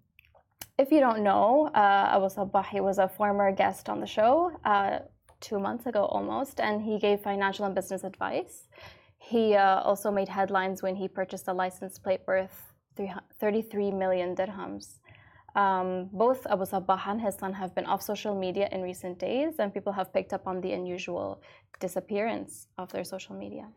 if 0.76 0.90
you 0.90 0.98
don't 0.98 1.22
know, 1.22 1.70
uh, 1.72 2.16
Abu 2.16 2.26
Sabah 2.26 2.66
he 2.66 2.80
was 2.80 2.98
a 2.98 3.08
former 3.08 3.52
guest 3.52 3.88
on 3.88 4.00
the 4.00 4.08
show 4.08 4.50
uh, 4.64 4.98
two 5.40 5.60
months 5.60 5.86
ago 5.86 6.06
almost, 6.06 6.58
and 6.58 6.82
he 6.82 6.98
gave 6.98 7.20
financial 7.20 7.64
and 7.66 7.76
business 7.76 8.02
advice. 8.02 8.66
He 9.18 9.54
uh, 9.54 9.82
also 9.82 10.10
made 10.10 10.28
headlines 10.28 10.82
when 10.82 10.96
he 10.96 11.06
purchased 11.06 11.46
a 11.46 11.52
license 11.52 11.96
plate 12.00 12.22
worth 12.26 12.72
33 13.40 13.92
million 13.92 14.34
dirhams. 14.34 14.98
Um, 15.54 16.08
both 16.12 16.46
Abu 16.46 16.64
Sabah 16.64 17.00
and 17.06 17.20
his 17.20 17.36
son 17.36 17.52
have 17.52 17.74
been 17.74 17.86
off 17.86 18.02
social 18.02 18.34
media 18.34 18.68
in 18.72 18.82
recent 18.82 19.18
days, 19.18 19.54
and 19.58 19.72
people 19.72 19.92
have 19.92 20.12
picked 20.12 20.32
up 20.32 20.46
on 20.46 20.60
the 20.60 20.72
unusual 20.72 21.40
disappearance 21.78 22.66
of 22.76 22.90
their 22.92 23.04
social 23.04 23.36
media. 23.36 23.68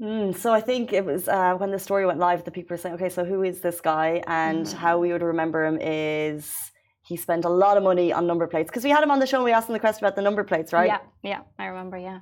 Mm, 0.00 0.36
so 0.36 0.52
I 0.52 0.60
think 0.60 0.92
it 0.92 1.04
was 1.04 1.28
uh, 1.28 1.54
when 1.54 1.70
the 1.70 1.78
story 1.78 2.04
went 2.04 2.18
live, 2.18 2.44
the 2.44 2.50
people 2.50 2.74
were 2.74 2.78
saying, 2.78 2.96
"Okay, 2.96 3.08
so 3.08 3.24
who 3.24 3.42
is 3.42 3.60
this 3.60 3.80
guy?" 3.80 4.22
And 4.26 4.66
mm-hmm. 4.66 4.76
how 4.76 4.98
we 4.98 5.12
would 5.12 5.22
remember 5.22 5.64
him 5.64 5.78
is 5.80 6.72
he 7.02 7.16
spent 7.16 7.44
a 7.44 7.48
lot 7.48 7.76
of 7.76 7.82
money 7.82 8.12
on 8.12 8.26
number 8.26 8.46
plates 8.46 8.68
because 8.70 8.82
we 8.82 8.90
had 8.90 9.02
him 9.02 9.10
on 9.10 9.20
the 9.20 9.26
show 9.26 9.36
and 9.36 9.44
we 9.44 9.52
asked 9.52 9.68
him 9.68 9.74
the 9.74 9.80
question 9.80 10.04
about 10.04 10.16
the 10.16 10.22
number 10.22 10.42
plates, 10.42 10.72
right? 10.72 10.88
Yeah, 10.88 10.98
yeah, 11.22 11.40
I 11.58 11.66
remember. 11.66 11.96
Yeah. 11.96 12.20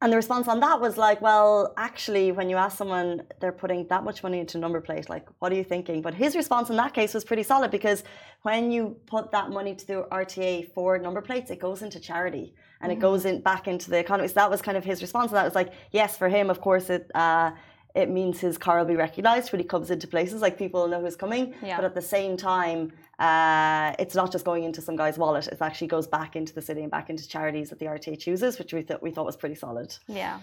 And 0.00 0.12
the 0.12 0.16
response 0.16 0.46
on 0.46 0.60
that 0.60 0.80
was 0.80 0.96
like, 0.96 1.20
well, 1.20 1.74
actually, 1.76 2.30
when 2.30 2.48
you 2.48 2.56
ask 2.56 2.78
someone 2.78 3.22
they're 3.40 3.50
putting 3.50 3.88
that 3.88 4.04
much 4.04 4.22
money 4.22 4.38
into 4.38 4.56
number 4.56 4.80
plate, 4.80 5.08
like, 5.08 5.26
what 5.40 5.50
are 5.50 5.56
you 5.56 5.64
thinking? 5.64 6.02
But 6.02 6.14
his 6.14 6.36
response 6.36 6.70
in 6.70 6.76
that 6.76 6.94
case 6.94 7.14
was 7.14 7.24
pretty 7.24 7.42
solid 7.42 7.72
because 7.72 8.04
when 8.42 8.70
you 8.70 8.96
put 9.06 9.32
that 9.32 9.50
money 9.50 9.74
to 9.74 9.86
the 9.86 10.06
RTA 10.12 10.72
for 10.72 10.98
number 10.98 11.20
plates, 11.20 11.50
it 11.50 11.58
goes 11.58 11.82
into 11.82 11.98
charity 11.98 12.54
and 12.80 12.92
mm-hmm. 12.92 12.98
it 12.98 13.02
goes 13.02 13.24
in 13.24 13.40
back 13.40 13.66
into 13.66 13.90
the 13.90 13.98
economy. 13.98 14.28
So 14.28 14.34
that 14.34 14.48
was 14.48 14.62
kind 14.62 14.76
of 14.76 14.84
his 14.84 15.02
response. 15.02 15.32
And 15.32 15.36
that 15.38 15.44
was 15.44 15.56
like, 15.56 15.72
yes, 15.90 16.16
for 16.16 16.28
him, 16.28 16.48
of 16.48 16.60
course, 16.60 16.90
it 16.90 17.10
uh, 17.16 17.50
it 17.94 18.10
means 18.10 18.40
his 18.40 18.58
car 18.58 18.78
will 18.78 18.84
be 18.84 18.96
recognized 18.96 19.52
when 19.52 19.60
he 19.60 19.66
comes 19.66 19.90
into 19.90 20.06
places, 20.06 20.42
like 20.42 20.58
people 20.58 20.82
will 20.82 20.88
know 20.88 21.00
who's 21.00 21.16
coming. 21.16 21.54
Yeah. 21.62 21.76
But 21.76 21.84
at 21.84 21.94
the 21.94 22.02
same 22.02 22.36
time, 22.36 22.92
uh, 23.18 23.94
it's 23.98 24.14
not 24.14 24.30
just 24.30 24.44
going 24.44 24.64
into 24.64 24.80
some 24.80 24.96
guy's 24.96 25.18
wallet. 25.18 25.46
It 25.48 25.60
actually 25.60 25.88
goes 25.88 26.06
back 26.06 26.36
into 26.36 26.54
the 26.54 26.62
city 26.62 26.82
and 26.82 26.90
back 26.90 27.10
into 27.10 27.26
charities 27.26 27.70
that 27.70 27.78
the 27.78 27.86
RTA 27.86 28.18
chooses, 28.18 28.58
which 28.58 28.72
we 28.72 28.82
thought 28.82 29.02
we 29.02 29.10
thought 29.10 29.26
was 29.26 29.36
pretty 29.36 29.54
solid. 29.54 29.96
Yeah. 30.06 30.40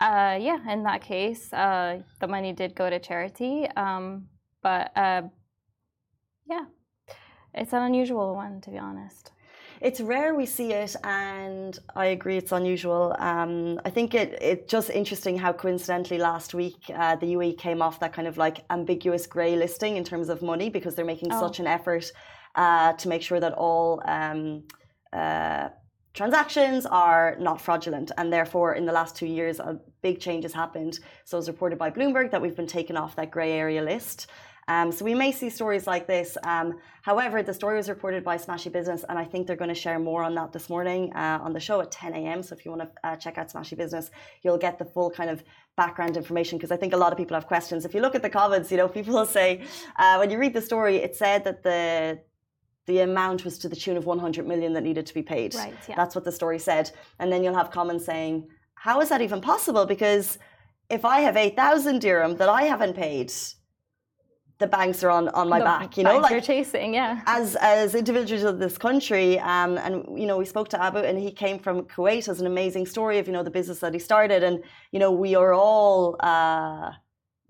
Uh, 0.00 0.38
yeah, 0.40 0.58
in 0.72 0.82
that 0.84 1.02
case, 1.02 1.52
uh, 1.52 2.00
the 2.20 2.26
money 2.26 2.52
did 2.54 2.74
go 2.74 2.88
to 2.88 2.98
charity. 2.98 3.68
Um, 3.76 4.28
but 4.62 4.90
uh, 4.96 5.22
yeah, 6.48 6.64
it's 7.54 7.74
an 7.74 7.82
unusual 7.82 8.34
one, 8.34 8.60
to 8.62 8.70
be 8.70 8.78
honest 8.78 9.32
it's 9.80 10.00
rare 10.00 10.34
we 10.34 10.44
see 10.44 10.72
it, 10.72 10.94
and 11.04 11.78
I 11.96 12.06
agree 12.06 12.36
it's 12.36 12.52
unusual. 12.52 13.16
Um, 13.18 13.80
I 13.84 13.90
think 13.90 14.14
it 14.14 14.36
it's 14.40 14.70
just 14.70 14.90
interesting 14.90 15.38
how 15.38 15.52
coincidentally 15.52 16.18
last 16.18 16.52
week 16.52 16.76
uh, 16.94 17.16
the 17.16 17.34
UAE 17.34 17.58
came 17.58 17.80
off 17.80 17.98
that 18.00 18.12
kind 18.12 18.28
of 18.28 18.36
like 18.36 18.64
ambiguous 18.70 19.26
grey 19.26 19.56
listing 19.56 19.96
in 19.96 20.04
terms 20.04 20.28
of 20.28 20.42
money 20.42 20.68
because 20.68 20.94
they're 20.94 21.04
making 21.04 21.32
oh. 21.32 21.40
such 21.40 21.60
an 21.60 21.66
effort 21.66 22.12
uh, 22.56 22.92
to 22.94 23.08
make 23.08 23.22
sure 23.22 23.40
that 23.40 23.54
all. 23.54 24.02
Um, 24.04 24.64
uh, 25.12 25.70
transactions 26.12 26.86
are 26.86 27.36
not 27.38 27.60
fraudulent 27.60 28.10
and 28.18 28.32
therefore 28.32 28.74
in 28.74 28.84
the 28.84 28.92
last 28.92 29.14
two 29.14 29.26
years 29.26 29.60
a 29.60 29.78
big 30.02 30.18
change 30.18 30.42
has 30.42 30.52
happened 30.52 30.98
so 31.24 31.36
it 31.36 31.40
was 31.40 31.48
reported 31.48 31.78
by 31.78 31.88
bloomberg 31.88 32.32
that 32.32 32.42
we've 32.42 32.56
been 32.56 32.66
taken 32.66 32.96
off 32.96 33.14
that 33.14 33.30
grey 33.30 33.52
area 33.52 33.80
list 33.80 34.26
um, 34.70 34.92
so 34.92 35.04
we 35.04 35.14
may 35.14 35.32
see 35.32 35.50
stories 35.50 35.88
like 35.88 36.06
this. 36.06 36.38
Um, 36.44 36.78
however, 37.02 37.42
the 37.42 37.52
story 37.52 37.76
was 37.76 37.88
reported 37.88 38.22
by 38.22 38.36
Smashi 38.36 38.70
Business, 38.70 39.04
and 39.08 39.18
I 39.18 39.24
think 39.24 39.48
they're 39.48 39.62
going 39.64 39.74
to 39.76 39.82
share 39.86 39.98
more 39.98 40.22
on 40.22 40.32
that 40.36 40.52
this 40.52 40.70
morning 40.70 41.12
uh, 41.12 41.40
on 41.42 41.52
the 41.52 41.58
show 41.58 41.80
at 41.80 41.90
10 41.90 42.14
a.m. 42.14 42.40
So 42.44 42.54
if 42.54 42.64
you 42.64 42.70
want 42.70 42.82
to 42.82 42.90
uh, 43.02 43.16
check 43.16 43.36
out 43.36 43.52
Smashi 43.52 43.76
Business, 43.76 44.12
you'll 44.42 44.58
get 44.58 44.78
the 44.78 44.84
full 44.84 45.10
kind 45.10 45.28
of 45.28 45.42
background 45.76 46.16
information 46.16 46.56
because 46.56 46.70
I 46.70 46.76
think 46.76 46.92
a 46.92 46.96
lot 46.96 47.10
of 47.10 47.18
people 47.18 47.34
have 47.34 47.48
questions. 47.48 47.84
If 47.84 47.94
you 47.94 48.00
look 48.00 48.14
at 48.14 48.22
the 48.22 48.30
comments, 48.30 48.70
you 48.70 48.76
know, 48.76 48.86
people 48.98 49.12
will 49.12 49.26
say 49.26 49.64
uh, 49.98 50.18
when 50.18 50.30
you 50.30 50.38
read 50.38 50.54
the 50.54 50.62
story, 50.62 50.98
it 50.98 51.16
said 51.16 51.42
that 51.44 51.64
the 51.64 52.20
the 52.86 53.00
amount 53.00 53.44
was 53.44 53.58
to 53.58 53.68
the 53.68 53.76
tune 53.76 53.96
of 53.96 54.06
100 54.06 54.46
million 54.46 54.72
that 54.74 54.82
needed 54.82 55.06
to 55.06 55.14
be 55.14 55.22
paid. 55.22 55.54
Right, 55.54 55.74
yeah. 55.88 55.96
That's 55.96 56.14
what 56.14 56.24
the 56.24 56.32
story 56.32 56.58
said. 56.58 56.90
And 57.18 57.30
then 57.30 57.44
you'll 57.44 57.54
have 57.54 57.70
comments 57.70 58.04
saying, 58.04 58.48
how 58.74 59.00
is 59.00 59.10
that 59.10 59.20
even 59.20 59.40
possible? 59.40 59.84
Because 59.84 60.38
if 60.88 61.04
I 61.04 61.20
have 61.20 61.36
8,000 61.36 62.00
dirham 62.00 62.36
that 62.38 62.48
I 62.48 62.62
haven't 62.62 62.94
paid, 62.94 63.32
the 64.60 64.66
banks 64.66 65.02
are 65.02 65.10
on, 65.10 65.28
on 65.30 65.48
my 65.48 65.58
the 65.58 65.64
back, 65.64 65.96
you 65.96 66.04
know, 66.04 66.18
like 66.18 66.30
you're 66.30 66.40
chasing, 66.40 66.94
yeah. 66.94 67.22
As 67.26 67.56
as 67.56 67.94
individuals 67.94 68.44
of 68.44 68.58
this 68.58 68.78
country, 68.78 69.38
um, 69.40 69.78
and 69.78 69.94
you 70.20 70.26
know, 70.26 70.36
we 70.36 70.44
spoke 70.44 70.68
to 70.68 70.80
Abu, 70.80 70.98
and 70.98 71.18
he 71.18 71.32
came 71.32 71.58
from 71.58 71.82
Kuwait 71.82 72.28
as 72.28 72.40
an 72.40 72.46
amazing 72.46 72.86
story 72.86 73.18
of 73.18 73.26
you 73.26 73.32
know 73.32 73.42
the 73.42 73.50
business 73.50 73.80
that 73.80 73.92
he 73.92 73.98
started, 73.98 74.44
and 74.44 74.62
you 74.92 75.00
know, 75.00 75.10
we 75.10 75.34
are 75.34 75.52
all. 75.52 76.16
Uh, 76.20 76.92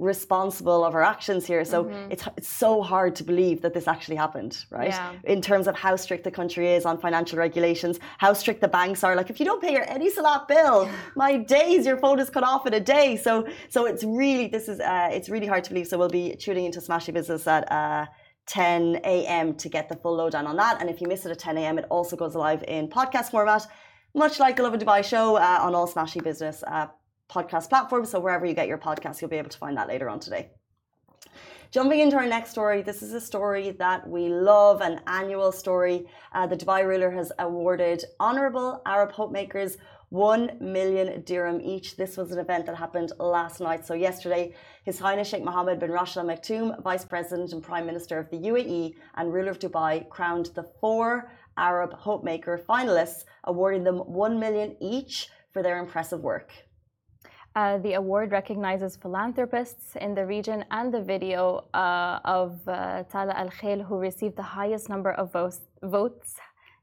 responsible 0.00 0.82
of 0.82 0.94
our 0.94 1.02
actions 1.02 1.46
here. 1.46 1.64
So 1.64 1.84
mm-hmm. 1.84 2.10
it's 2.10 2.24
it's 2.38 2.48
so 2.48 2.82
hard 2.82 3.14
to 3.16 3.24
believe 3.24 3.60
that 3.60 3.74
this 3.74 3.86
actually 3.86 4.16
happened, 4.16 4.64
right? 4.70 4.88
Yeah. 4.88 5.12
In 5.24 5.40
terms 5.42 5.66
of 5.68 5.76
how 5.76 5.94
strict 5.96 6.24
the 6.24 6.30
country 6.30 6.72
is 6.72 6.84
on 6.86 6.98
financial 6.98 7.38
regulations, 7.38 8.00
how 8.18 8.32
strict 8.32 8.60
the 8.62 8.68
banks 8.68 9.04
are. 9.04 9.14
Like 9.14 9.30
if 9.30 9.38
you 9.38 9.46
don't 9.46 9.62
pay 9.62 9.72
your 9.72 9.84
Etisalat 9.84 10.48
bill, 10.48 10.88
my 11.16 11.36
days, 11.36 11.86
your 11.86 11.98
phone 11.98 12.18
is 12.18 12.30
cut 12.30 12.42
off 12.42 12.66
in 12.66 12.74
a 12.74 12.80
day. 12.80 13.16
So 13.16 13.46
so 13.68 13.84
it's 13.84 14.02
really 14.02 14.48
this 14.48 14.68
is 14.68 14.80
uh, 14.80 15.10
it's 15.12 15.28
really 15.28 15.46
hard 15.46 15.64
to 15.64 15.70
believe. 15.70 15.86
So 15.86 15.98
we'll 15.98 16.08
be 16.08 16.34
tuning 16.34 16.64
into 16.64 16.80
Smashi 16.80 17.12
Business 17.12 17.46
at. 17.46 17.70
Uh, 17.70 18.06
10 18.46 19.02
a.m. 19.04 19.54
to 19.54 19.68
get 19.68 19.88
the 19.88 19.94
full 19.94 20.16
lowdown 20.16 20.44
on 20.44 20.56
that. 20.56 20.80
And 20.80 20.90
if 20.90 21.00
you 21.00 21.06
miss 21.06 21.24
it 21.24 21.30
at 21.30 21.38
10 21.38 21.56
a.m., 21.58 21.78
it 21.78 21.84
also 21.88 22.16
goes 22.16 22.34
live 22.34 22.64
in 22.66 22.88
podcast 22.88 23.30
format, 23.30 23.64
much 24.12 24.40
like 24.40 24.56
the 24.56 24.64
Lovin 24.64 24.80
Dubai 24.80 25.04
show 25.04 25.36
uh, 25.36 25.58
on 25.62 25.72
all 25.76 25.86
Smashi 25.86 26.20
Business 26.24 26.64
uh, 26.66 26.88
podcast 27.30 27.68
platform. 27.68 28.04
So 28.04 28.20
wherever 28.20 28.44
you 28.44 28.54
get 28.54 28.68
your 28.68 28.78
podcast, 28.78 29.20
you'll 29.20 29.30
be 29.30 29.36
able 29.36 29.50
to 29.50 29.58
find 29.58 29.76
that 29.76 29.88
later 29.88 30.08
on 30.08 30.20
today. 30.20 30.50
Jumping 31.70 32.00
into 32.00 32.16
our 32.16 32.26
next 32.26 32.50
story, 32.50 32.82
this 32.82 33.00
is 33.00 33.12
a 33.12 33.20
story 33.20 33.70
that 33.78 34.08
we 34.08 34.28
love, 34.28 34.80
an 34.80 35.00
annual 35.06 35.52
story. 35.52 36.04
Uh, 36.32 36.44
the 36.44 36.56
Dubai 36.56 36.84
ruler 36.84 37.12
has 37.12 37.30
awarded 37.38 38.04
honourable 38.18 38.82
Arab 38.84 39.12
hope 39.12 39.30
makers 39.30 39.76
1 40.08 40.58
million 40.60 41.22
dirham 41.22 41.60
each. 41.60 41.96
This 41.96 42.16
was 42.16 42.32
an 42.32 42.40
event 42.40 42.66
that 42.66 42.74
happened 42.74 43.12
last 43.20 43.60
night. 43.60 43.86
So, 43.86 43.94
yesterday, 43.94 44.52
His 44.84 44.98
Highness 44.98 45.28
Sheikh 45.28 45.44
Mohammed 45.44 45.78
bin 45.78 45.92
Rashid 45.92 46.16
Al 46.16 46.24
Maktoum, 46.24 46.82
Vice 46.82 47.04
President 47.04 47.52
and 47.52 47.62
Prime 47.62 47.86
Minister 47.86 48.18
of 48.18 48.28
the 48.30 48.38
UAE 48.38 48.94
and 49.14 49.32
ruler 49.32 49.52
of 49.52 49.60
Dubai, 49.60 50.08
crowned 50.08 50.46
the 50.56 50.66
four 50.80 51.30
Arab 51.56 51.92
hope 51.92 52.24
maker 52.24 52.60
finalists, 52.68 53.22
awarding 53.44 53.84
them 53.84 53.98
1 53.98 54.40
million 54.40 54.76
each 54.80 55.28
for 55.52 55.62
their 55.62 55.78
impressive 55.78 56.20
work. 56.20 56.50
Uh, 57.56 57.78
the 57.78 57.94
award 57.94 58.30
recognizes 58.30 58.94
philanthropists 58.94 59.96
in 59.96 60.14
the 60.14 60.24
region 60.24 60.64
and 60.70 60.94
the 60.94 61.02
video 61.02 61.64
uh, 61.74 62.20
of 62.24 62.56
uh, 62.68 63.02
Tala 63.10 63.32
Al 63.32 63.50
Khalil, 63.50 63.82
who 63.82 63.98
received 63.98 64.36
the 64.36 64.42
highest 64.42 64.88
number 64.88 65.10
of 65.10 65.32
votes, 65.32 65.60
votes 65.82 66.36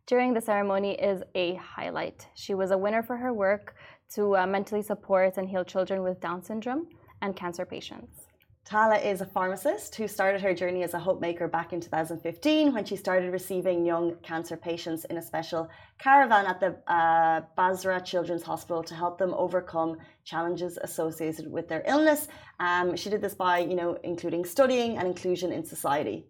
during 0.08 0.34
the 0.34 0.42
ceremony, 0.42 0.96
is 0.96 1.24
a 1.36 1.56
highlight. 1.56 2.28
She 2.36 2.54
was 2.54 2.72
a 2.72 2.78
winner 2.78 3.02
for 3.02 3.16
her 3.16 3.34
work 3.34 3.76
to 4.16 4.36
uh, 4.36 4.46
mentally 4.46 4.82
support 4.82 5.38
and 5.38 5.48
heal 5.48 5.64
children 5.64 6.04
with 6.04 6.20
Down 6.20 6.44
syndrome 6.44 6.88
and 7.22 7.34
cancer 7.34 7.66
patients. 7.66 8.27
Tala 8.68 8.98
is 8.98 9.22
a 9.22 9.26
pharmacist 9.26 9.96
who 9.96 10.10
started 10.10 10.42
her 10.42 10.54
journey 10.54 10.84
as 10.84 10.94
a 10.94 11.00
hope 11.00 11.22
maker 11.22 11.48
back 11.48 11.72
in 11.72 11.80
2015 11.80 12.74
when 12.74 12.84
she 12.84 12.98
started 12.98 13.32
receiving 13.32 13.86
young 13.86 14.16
cancer 14.24 14.58
patients 14.58 15.06
in 15.06 15.16
a 15.16 15.22
special 15.22 15.70
caravan 16.00 16.46
at 16.46 16.60
the 16.60 16.76
uh, 16.92 17.40
Basra 17.56 18.02
Children's 18.02 18.44
Hospital 18.44 18.84
to 18.84 18.94
help 18.94 19.18
them 19.18 19.34
overcome 19.36 19.96
challenges 20.26 20.78
associated 20.82 21.50
with 21.50 21.70
their 21.70 21.82
illness. 21.88 22.28
Um, 22.60 22.98
she 22.98 23.10
did 23.10 23.22
this 23.22 23.36
by, 23.36 23.60
you 23.60 23.74
know, 23.74 23.98
including 24.04 24.44
studying 24.44 24.98
and 24.98 25.08
inclusion 25.08 25.54
in 25.54 25.64
society. 25.64 26.26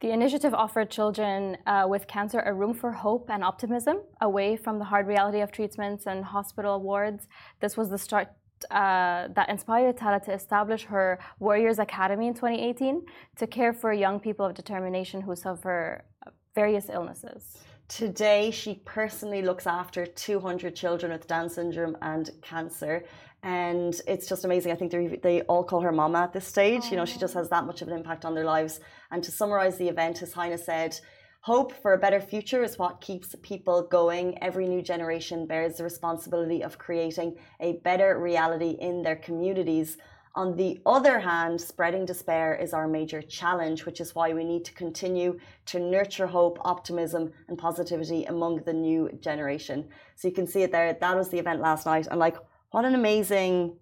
The 0.00 0.12
initiative 0.12 0.54
offered 0.54 0.90
children 0.90 1.58
uh, 1.66 1.84
with 1.86 2.06
cancer 2.06 2.40
a 2.40 2.54
room 2.54 2.72
for 2.72 2.90
hope 2.90 3.28
and 3.28 3.44
optimism 3.44 3.98
away 4.22 4.56
from 4.56 4.78
the 4.78 4.86
hard 4.86 5.06
reality 5.06 5.42
of 5.42 5.52
treatments 5.52 6.06
and 6.06 6.24
hospital 6.24 6.80
wards. 6.80 7.28
This 7.60 7.76
was 7.76 7.90
the 7.90 7.98
start 7.98 8.28
uh, 8.70 9.28
that 9.28 9.48
inspired 9.48 9.96
Tala 9.96 10.20
to 10.20 10.32
establish 10.32 10.84
her 10.84 11.18
Warriors 11.38 11.78
Academy 11.78 12.28
in 12.28 12.34
2018 12.34 13.02
to 13.36 13.46
care 13.46 13.72
for 13.72 13.92
young 13.92 14.18
people 14.20 14.44
of 14.46 14.54
determination 14.54 15.20
who 15.20 15.34
suffer 15.36 16.04
various 16.54 16.88
illnesses. 16.88 17.58
Today, 17.88 18.50
she 18.50 18.82
personally 18.84 19.42
looks 19.42 19.66
after 19.66 20.06
200 20.06 20.74
children 20.74 21.12
with 21.12 21.26
Down 21.28 21.48
syndrome 21.48 21.96
and 22.02 22.30
cancer. 22.42 23.04
And 23.44 24.00
it's 24.08 24.26
just 24.28 24.44
amazing. 24.44 24.72
I 24.72 24.74
think 24.74 24.90
they 25.22 25.42
all 25.42 25.62
call 25.62 25.80
her 25.82 25.92
mama 25.92 26.18
at 26.22 26.32
this 26.32 26.46
stage. 26.46 26.86
You 26.90 26.96
know, 26.96 27.04
she 27.04 27.18
just 27.18 27.34
has 27.34 27.48
that 27.50 27.64
much 27.64 27.82
of 27.82 27.88
an 27.88 27.94
impact 27.94 28.24
on 28.24 28.34
their 28.34 28.44
lives. 28.44 28.80
And 29.12 29.22
to 29.22 29.30
summarize 29.30 29.78
the 29.78 29.88
event, 29.88 30.18
His 30.18 30.32
Highness 30.32 30.66
said, 30.66 30.98
Hope 31.46 31.72
for 31.80 31.92
a 31.92 31.98
better 31.98 32.20
future 32.20 32.64
is 32.64 32.76
what 32.76 33.00
keeps 33.00 33.36
people 33.40 33.80
going. 33.82 34.36
Every 34.42 34.66
new 34.66 34.82
generation 34.82 35.46
bears 35.46 35.76
the 35.76 35.84
responsibility 35.84 36.62
of 36.64 36.76
creating 36.76 37.36
a 37.60 37.74
better 37.84 38.18
reality 38.18 38.70
in 38.80 39.00
their 39.00 39.14
communities. 39.14 39.96
On 40.34 40.56
the 40.56 40.80
other 40.84 41.20
hand, 41.20 41.60
spreading 41.60 42.04
despair 42.04 42.56
is 42.56 42.74
our 42.74 42.88
major 42.88 43.22
challenge, 43.22 43.86
which 43.86 44.00
is 44.00 44.12
why 44.12 44.32
we 44.32 44.42
need 44.42 44.64
to 44.64 44.72
continue 44.72 45.38
to 45.66 45.78
nurture 45.78 46.26
hope, 46.26 46.58
optimism, 46.64 47.30
and 47.46 47.56
positivity 47.56 48.24
among 48.24 48.64
the 48.64 48.72
new 48.72 49.08
generation. 49.20 49.88
So 50.16 50.26
you 50.26 50.34
can 50.34 50.48
see 50.48 50.64
it 50.64 50.72
there. 50.72 50.92
That 50.94 51.16
was 51.16 51.28
the 51.28 51.38
event 51.38 51.60
last 51.60 51.86
night. 51.86 52.08
And 52.10 52.18
like, 52.18 52.38
what 52.72 52.84
an 52.84 52.96
amazing 52.96 53.76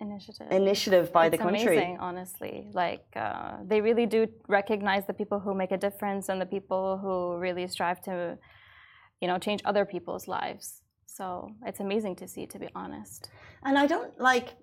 initiative 0.00 0.46
initiative 0.50 1.12
by 1.12 1.26
it's 1.26 1.36
the 1.36 1.42
country. 1.42 1.76
Amazing, 1.76 1.98
honestly. 2.00 2.68
Like 2.72 3.06
uh, 3.16 3.56
they 3.66 3.80
really 3.80 4.06
do 4.06 4.28
recognize 4.48 5.06
the 5.06 5.14
people 5.14 5.40
who 5.40 5.54
make 5.54 5.72
a 5.72 5.76
difference 5.76 6.28
and 6.28 6.40
the 6.40 6.46
people 6.46 6.98
who 6.98 7.36
really 7.38 7.66
strive 7.68 8.00
to, 8.02 8.38
you 9.20 9.28
know, 9.28 9.38
change 9.38 9.60
other 9.64 9.84
people's 9.84 10.28
lives. 10.28 10.82
So 11.06 11.50
it's 11.66 11.80
amazing 11.80 12.16
to 12.16 12.28
see, 12.28 12.46
to 12.46 12.58
be 12.58 12.68
honest. 12.74 13.30
And 13.64 13.76
I 13.78 13.86
don't 13.86 14.18
like. 14.20 14.54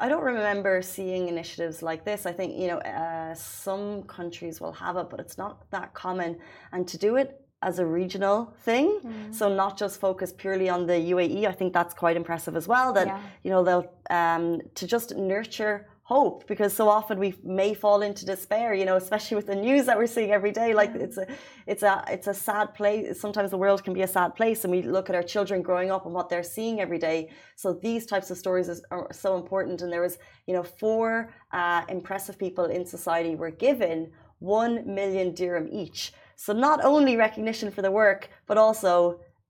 I 0.00 0.08
don't 0.08 0.22
remember 0.22 0.80
seeing 0.80 1.26
initiatives 1.28 1.82
like 1.82 2.04
this. 2.04 2.24
I 2.24 2.32
think 2.32 2.56
you 2.56 2.68
know 2.68 2.78
uh, 2.78 3.34
some 3.34 4.04
countries 4.04 4.60
will 4.60 4.72
have 4.72 4.96
it, 4.96 5.10
but 5.10 5.18
it's 5.18 5.36
not 5.36 5.68
that 5.70 5.92
common. 5.92 6.38
And 6.72 6.86
to 6.88 6.96
do 6.96 7.16
it 7.16 7.40
as 7.62 7.78
a 7.78 7.86
regional 7.86 8.54
thing, 8.60 9.00
mm. 9.04 9.34
so 9.34 9.52
not 9.52 9.76
just 9.76 9.98
focus 10.00 10.32
purely 10.32 10.68
on 10.68 10.86
the 10.86 10.92
UAE. 10.92 11.44
I 11.44 11.52
think 11.52 11.72
that's 11.72 11.92
quite 11.92 12.16
impressive 12.16 12.54
as 12.56 12.68
well. 12.68 12.92
That 12.92 13.08
yeah. 13.08 13.20
you 13.42 13.50
know 13.50 13.64
they'll 13.64 13.92
um, 14.10 14.60
to 14.76 14.86
just 14.86 15.16
nurture 15.16 15.86
hope 16.08 16.46
because 16.46 16.72
so 16.72 16.88
often 16.88 17.18
we 17.18 17.34
may 17.44 17.74
fall 17.74 18.00
into 18.00 18.24
despair 18.24 18.72
you 18.72 18.86
know 18.86 18.96
especially 18.96 19.34
with 19.34 19.46
the 19.46 19.54
news 19.54 19.84
that 19.84 19.98
we're 19.98 20.06
seeing 20.06 20.30
every 20.30 20.50
day 20.50 20.72
like 20.72 20.94
it's 20.94 21.18
a 21.18 21.26
it's 21.66 21.82
a 21.82 22.02
it's 22.08 22.28
a 22.28 22.32
sad 22.32 22.72
place 22.74 23.20
sometimes 23.20 23.50
the 23.50 23.58
world 23.58 23.84
can 23.84 23.92
be 23.92 24.00
a 24.00 24.08
sad 24.08 24.34
place 24.34 24.64
and 24.64 24.70
we 24.70 24.80
look 24.80 25.10
at 25.10 25.14
our 25.14 25.22
children 25.22 25.60
growing 25.60 25.90
up 25.90 26.06
and 26.06 26.14
what 26.14 26.30
they're 26.30 26.50
seeing 26.56 26.80
every 26.80 26.96
day 26.96 27.28
so 27.56 27.74
these 27.74 28.06
types 28.06 28.30
of 28.30 28.38
stories 28.38 28.70
is, 28.70 28.80
are 28.90 29.06
so 29.12 29.36
important 29.36 29.82
and 29.82 29.92
there 29.92 30.00
was 30.00 30.16
you 30.46 30.54
know 30.54 30.62
four 30.62 31.28
uh, 31.52 31.82
impressive 31.90 32.38
people 32.38 32.64
in 32.64 32.86
society 32.86 33.34
were 33.34 33.50
given 33.50 34.10
1 34.38 34.86
million 34.86 35.34
dirham 35.34 35.68
each 35.70 36.14
so 36.40 36.52
not 36.52 36.84
only 36.84 37.16
recognition 37.16 37.68
for 37.70 37.82
the 37.82 37.90
work 37.90 38.30
but 38.46 38.56
also 38.56 38.92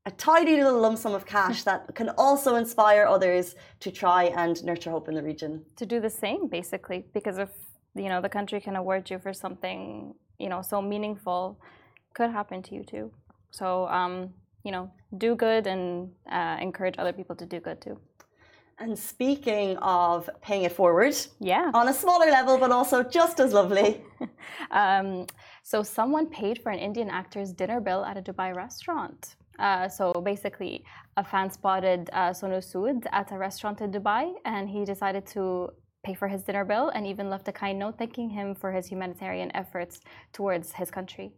a 0.06 0.10
tidy 0.12 0.56
little 0.56 0.80
lump 0.80 0.96
sum 0.96 1.14
of 1.14 1.24
cash 1.26 1.62
that 1.68 1.94
can 1.94 2.08
also 2.24 2.50
inspire 2.56 3.04
others 3.06 3.54
to 3.80 3.90
try 4.02 4.22
and 4.42 4.64
nurture 4.64 4.90
hope 4.90 5.06
in 5.10 5.14
the 5.14 5.22
region. 5.22 5.62
To 5.76 5.86
do 5.94 6.00
the 6.00 6.14
same, 6.24 6.48
basically, 6.48 7.00
because 7.12 7.36
if 7.46 7.50
you 7.94 8.08
know 8.12 8.20
the 8.26 8.32
country 8.38 8.60
can 8.66 8.74
award 8.76 9.10
you 9.10 9.18
for 9.18 9.32
something 9.44 10.14
you 10.38 10.48
know 10.48 10.62
so 10.62 10.80
meaningful, 10.80 11.60
could 12.16 12.30
happen 12.30 12.62
to 12.66 12.74
you 12.76 12.82
too. 12.84 13.06
So 13.50 13.66
um, 13.88 14.14
you 14.64 14.72
know, 14.72 14.90
do 15.24 15.34
good 15.34 15.66
and 15.66 16.10
uh, 16.38 16.56
encourage 16.68 16.96
other 16.98 17.12
people 17.12 17.36
to 17.36 17.46
do 17.54 17.60
good 17.60 17.80
too. 17.86 17.96
And 18.80 18.96
speaking 18.96 19.76
of 19.78 20.30
paying 20.40 20.62
it 20.62 20.72
forward, 20.72 21.14
yeah, 21.40 21.70
on 21.74 21.88
a 21.88 21.94
smaller 22.02 22.30
level, 22.38 22.56
but 22.58 22.70
also 22.70 23.02
just 23.02 23.40
as 23.40 23.52
lovely. 23.52 24.00
um, 24.70 25.26
so 25.70 25.82
someone 25.82 26.26
paid 26.40 26.56
for 26.62 26.70
an 26.76 26.78
Indian 26.78 27.10
actor's 27.10 27.52
dinner 27.52 27.78
bill 27.78 28.02
at 28.10 28.16
a 28.16 28.22
Dubai 28.22 28.56
restaurant. 28.56 29.36
Uh, 29.58 29.86
so 29.86 30.04
basically, 30.32 30.82
a 31.18 31.24
fan 31.30 31.50
spotted 31.50 32.08
uh, 32.14 32.30
Sonu 32.38 32.60
Sood 32.70 33.00
at 33.12 33.32
a 33.32 33.36
restaurant 33.36 33.82
in 33.82 33.90
Dubai, 33.92 34.24
and 34.46 34.66
he 34.74 34.80
decided 34.86 35.26
to 35.34 35.68
pay 36.04 36.14
for 36.14 36.26
his 36.26 36.42
dinner 36.42 36.64
bill 36.64 36.88
and 36.94 37.06
even 37.06 37.28
left 37.28 37.46
a 37.48 37.52
kind 37.52 37.78
note 37.78 37.98
thanking 37.98 38.30
him 38.30 38.54
for 38.54 38.72
his 38.72 38.86
humanitarian 38.86 39.50
efforts 39.54 40.00
towards 40.32 40.72
his 40.72 40.90
country. 40.90 41.28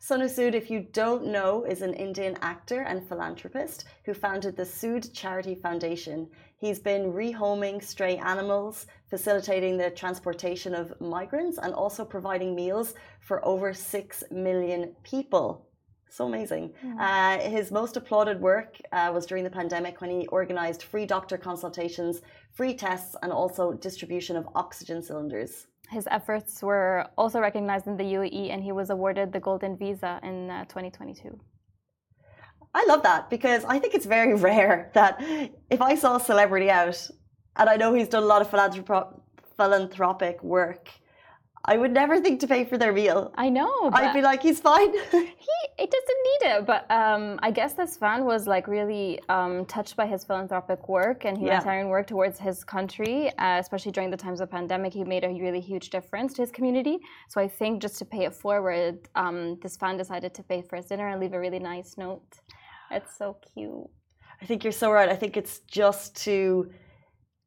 Sonu 0.00 0.28
Sood, 0.28 0.54
if 0.54 0.70
you 0.70 0.86
don't 0.92 1.26
know, 1.26 1.64
is 1.64 1.82
an 1.82 1.94
Indian 1.94 2.36
actor 2.42 2.82
and 2.82 3.06
philanthropist 3.08 3.84
who 4.04 4.14
founded 4.14 4.56
the 4.56 4.64
Sood 4.64 5.12
Charity 5.12 5.54
Foundation. 5.54 6.28
He's 6.58 6.78
been 6.78 7.12
rehoming 7.12 7.82
stray 7.82 8.16
animals, 8.18 8.86
facilitating 9.08 9.76
the 9.76 9.90
transportation 9.90 10.74
of 10.74 11.00
migrants, 11.00 11.58
and 11.58 11.72
also 11.72 12.04
providing 12.04 12.54
meals 12.54 12.94
for 13.20 13.44
over 13.44 13.72
6 13.72 14.24
million 14.30 14.94
people 15.02 15.66
so 16.14 16.26
amazing. 16.26 16.72
Mm. 16.84 17.00
Uh, 17.00 17.50
his 17.50 17.72
most 17.72 17.96
applauded 17.96 18.40
work 18.40 18.80
uh, 18.92 19.10
was 19.12 19.26
during 19.26 19.42
the 19.42 19.50
pandemic 19.50 20.00
when 20.00 20.10
he 20.10 20.28
organized 20.28 20.84
free 20.84 21.06
doctor 21.06 21.36
consultations, 21.36 22.22
free 22.52 22.72
tests, 22.72 23.16
and 23.22 23.32
also 23.32 23.72
distribution 23.72 24.36
of 24.36 24.48
oxygen 24.54 25.02
cylinders. 25.02 25.66
His 25.90 26.08
efforts 26.10 26.62
were 26.62 27.06
also 27.16 27.40
recognized 27.40 27.86
in 27.86 27.96
the 27.96 28.04
UAE, 28.04 28.50
and 28.50 28.62
he 28.62 28.72
was 28.72 28.90
awarded 28.90 29.32
the 29.32 29.40
Golden 29.40 29.76
Visa 29.76 30.18
in 30.22 30.50
uh, 30.50 30.64
2022. 30.64 31.38
I 32.74 32.84
love 32.86 33.02
that 33.04 33.30
because 33.30 33.64
I 33.64 33.78
think 33.78 33.94
it's 33.94 34.06
very 34.06 34.34
rare 34.48 34.90
that 34.94 35.22
if 35.70 35.80
I 35.80 35.94
saw 35.94 36.16
a 36.16 36.20
celebrity 36.20 36.70
out, 36.70 36.98
and 37.56 37.68
I 37.68 37.76
know 37.76 37.94
he's 37.94 38.08
done 38.08 38.24
a 38.24 38.26
lot 38.26 38.42
of 38.42 38.50
philanthropic 39.56 40.42
work 40.42 40.90
I 41.66 41.78
would 41.78 41.92
never 41.92 42.20
think 42.20 42.40
to 42.40 42.46
pay 42.46 42.64
for 42.64 42.76
their 42.76 42.92
meal. 42.92 43.32
I 43.36 43.48
know. 43.48 43.90
I'd 43.92 44.12
be 44.12 44.20
like, 44.20 44.42
he's 44.42 44.60
fine. 44.60 44.92
he 45.10 45.54
it 45.78 45.90
doesn't 45.90 46.20
need 46.28 46.42
it, 46.52 46.66
but 46.66 46.90
um, 46.90 47.38
I 47.42 47.50
guess 47.50 47.72
this 47.72 47.96
fan 47.96 48.24
was 48.24 48.46
like 48.46 48.68
really 48.68 49.18
um, 49.28 49.64
touched 49.64 49.96
by 49.96 50.06
his 50.06 50.24
philanthropic 50.24 50.88
work 50.88 51.24
and 51.24 51.38
humanitarian 51.38 51.86
yeah. 51.86 51.90
work 51.90 52.06
towards 52.06 52.38
his 52.38 52.64
country, 52.64 53.30
uh, 53.38 53.58
especially 53.60 53.92
during 53.92 54.10
the 54.10 54.16
times 54.16 54.40
of 54.40 54.50
pandemic. 54.50 54.92
He 54.92 55.04
made 55.04 55.24
a 55.24 55.28
really 55.28 55.60
huge 55.60 55.88
difference 55.90 56.34
to 56.34 56.42
his 56.42 56.50
community. 56.50 56.98
So 57.28 57.40
I 57.40 57.48
think 57.48 57.80
just 57.80 57.98
to 57.98 58.04
pay 58.04 58.24
it 58.26 58.34
forward, 58.34 59.08
um, 59.14 59.58
this 59.62 59.76
fan 59.76 59.96
decided 59.96 60.34
to 60.34 60.42
pay 60.42 60.62
for 60.62 60.76
his 60.76 60.86
dinner 60.86 61.08
and 61.08 61.20
leave 61.20 61.32
a 61.32 61.40
really 61.40 61.60
nice 61.60 61.96
note. 61.96 62.40
It's 62.90 63.16
so 63.16 63.38
cute. 63.54 63.88
I 64.42 64.46
think 64.46 64.64
you're 64.64 64.72
so 64.72 64.90
right. 64.90 65.08
I 65.08 65.16
think 65.16 65.36
it's 65.36 65.60
just 65.60 66.14
to 66.24 66.70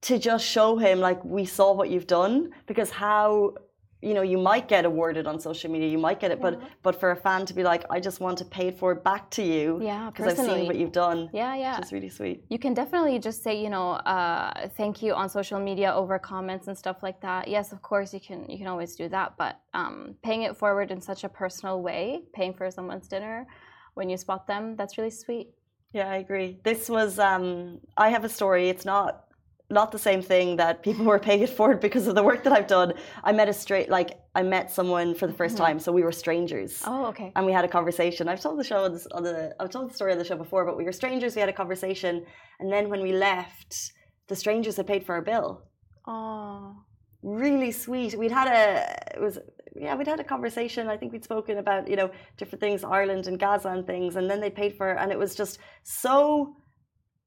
to 0.04 0.20
just 0.20 0.46
show 0.46 0.78
him 0.78 1.00
like 1.00 1.24
we 1.26 1.44
saw 1.44 1.74
what 1.74 1.90
you've 1.90 2.08
done 2.08 2.52
because 2.68 2.92
how 2.92 3.54
you 4.02 4.14
know 4.14 4.22
you 4.22 4.38
might 4.38 4.68
get 4.68 4.86
awarded 4.86 5.28
on 5.28 5.40
social 5.40 5.70
media 5.72 5.88
you 5.88 5.98
might 5.98 6.20
get 6.20 6.32
it 6.32 6.40
yeah. 6.40 6.50
but 6.50 6.62
but 6.84 7.00
for 7.00 7.12
a 7.12 7.16
fan 7.16 7.46
to 7.46 7.54
be 7.54 7.64
like 7.64 7.84
i 7.90 8.00
just 8.00 8.20
want 8.20 8.38
to 8.38 8.46
pay 8.46 8.72
for 8.72 8.88
it 8.92 8.98
forward 8.98 9.04
back 9.04 9.30
to 9.30 9.44
you 9.44 9.80
yeah 9.82 10.10
because 10.10 10.40
i've 10.40 10.46
seen 10.46 10.66
what 10.66 10.76
you've 10.76 10.92
done 10.92 11.30
yeah 11.34 11.56
yeah. 11.56 11.78
which 11.78 11.88
is 11.88 11.94
really 11.94 12.10
sweet. 12.10 12.44
You 12.50 12.60
can 12.60 12.74
definitely 12.74 13.20
just 13.20 13.44
say 13.44 13.62
you 13.62 13.70
know 13.70 13.92
uh, 13.92 14.70
thank 14.78 15.02
you 15.02 15.14
on 15.14 15.30
social 15.30 15.60
media 15.60 15.94
over 15.94 16.20
comments 16.20 16.68
and 16.68 16.78
stuff 16.78 17.04
like 17.04 17.20
that. 17.22 17.48
Yes 17.48 17.72
of 17.72 17.82
course 17.82 18.14
you 18.14 18.20
can 18.20 18.50
you 18.50 18.58
can 18.58 18.68
always 18.68 18.96
do 18.96 19.10
that 19.10 19.34
but 19.38 19.60
um, 19.74 20.16
paying 20.24 20.44
it 20.44 20.56
forward 20.58 20.92
in 20.92 21.02
such 21.02 21.24
a 21.24 21.30
personal 21.30 21.82
way 21.82 22.22
paying 22.34 22.54
for 22.54 22.70
someone's 22.72 23.08
dinner 23.08 23.48
when 23.96 24.10
you 24.10 24.18
spot 24.18 24.48
them 24.48 24.76
that's 24.76 24.98
really 24.98 25.16
sweet. 25.26 25.48
Yeah 25.94 26.10
i 26.10 26.18
agree. 26.18 26.60
This 26.64 26.90
was 26.90 27.20
um, 27.20 27.80
i 27.98 28.10
have 28.10 28.24
a 28.24 28.30
story 28.30 28.70
it's 28.70 28.86
not 28.86 29.27
not 29.70 29.92
the 29.92 30.00
same 30.00 30.22
thing 30.22 30.56
that 30.58 30.82
people 30.82 31.06
were 31.06 31.20
paying 31.20 31.42
it 31.42 31.50
forward 31.50 31.80
because 31.88 32.08
of 32.08 32.16
the 32.16 32.24
work 32.24 32.44
that 32.44 32.54
I've 32.54 32.68
done. 32.68 32.94
I 33.24 33.32
met 33.32 33.50
a 33.50 33.54
straight 33.54 33.90
like 33.90 34.20
I 34.36 34.44
met 34.44 34.72
someone 34.72 35.14
for 35.14 35.28
the 35.28 35.34
1st 35.34 35.46
mm-hmm. 35.48 35.58
time, 35.58 35.80
so 35.80 35.92
we 35.92 36.04
were 36.04 36.12
strangers. 36.12 36.82
Oh, 36.86 37.06
okay. 37.08 37.32
And 37.36 37.46
we 37.46 37.52
had 37.52 37.66
a 37.66 37.68
conversation. 37.68 38.28
I've 38.28 38.42
told 38.42 38.60
the 38.60 38.64
show 38.64 38.86
on 38.86 39.24
the 39.24 39.56
I've 39.60 39.70
told 39.70 39.90
the 39.90 39.94
story 39.94 40.12
on 40.12 40.18
the 40.18 40.26
show 40.26 40.38
before, 40.38 40.66
but 40.66 40.78
we 40.78 40.84
were 40.84 40.92
strangers. 40.92 41.36
We 41.36 41.42
had 41.42 41.50
a 41.50 41.54
conversation, 41.54 42.26
and 42.60 42.72
then 42.72 42.90
when 42.90 43.02
we 43.02 43.12
left, 43.12 43.92
the 44.28 44.36
strangers 44.36 44.78
had 44.78 44.88
paid 44.88 45.06
for 45.06 45.16
our 45.16 45.22
bill. 45.22 45.64
Oh, 46.08 46.76
really 47.22 47.72
sweet. 47.72 48.18
We'd 48.18 48.32
had 48.32 48.48
a 48.48 49.16
it 49.16 49.22
was 49.22 49.40
yeah 49.76 49.96
we'd 49.96 50.08
had 50.08 50.20
a 50.20 50.24
conversation. 50.24 50.88
I 50.88 50.96
think 50.96 51.12
we'd 51.12 51.26
spoken 51.26 51.58
about 51.58 51.90
you 51.90 51.98
know 51.98 52.12
different 52.38 52.62
things, 52.62 52.84
Ireland 52.84 53.28
and 53.28 53.38
Gaza 53.38 53.70
and 53.70 53.86
things, 53.86 54.16
and 54.16 54.30
then 54.30 54.40
they 54.40 54.50
paid 54.50 54.78
for, 54.78 54.92
it, 54.92 54.98
and 55.00 55.12
it 55.12 55.20
was 55.20 55.36
just 55.36 55.60
so 55.84 56.56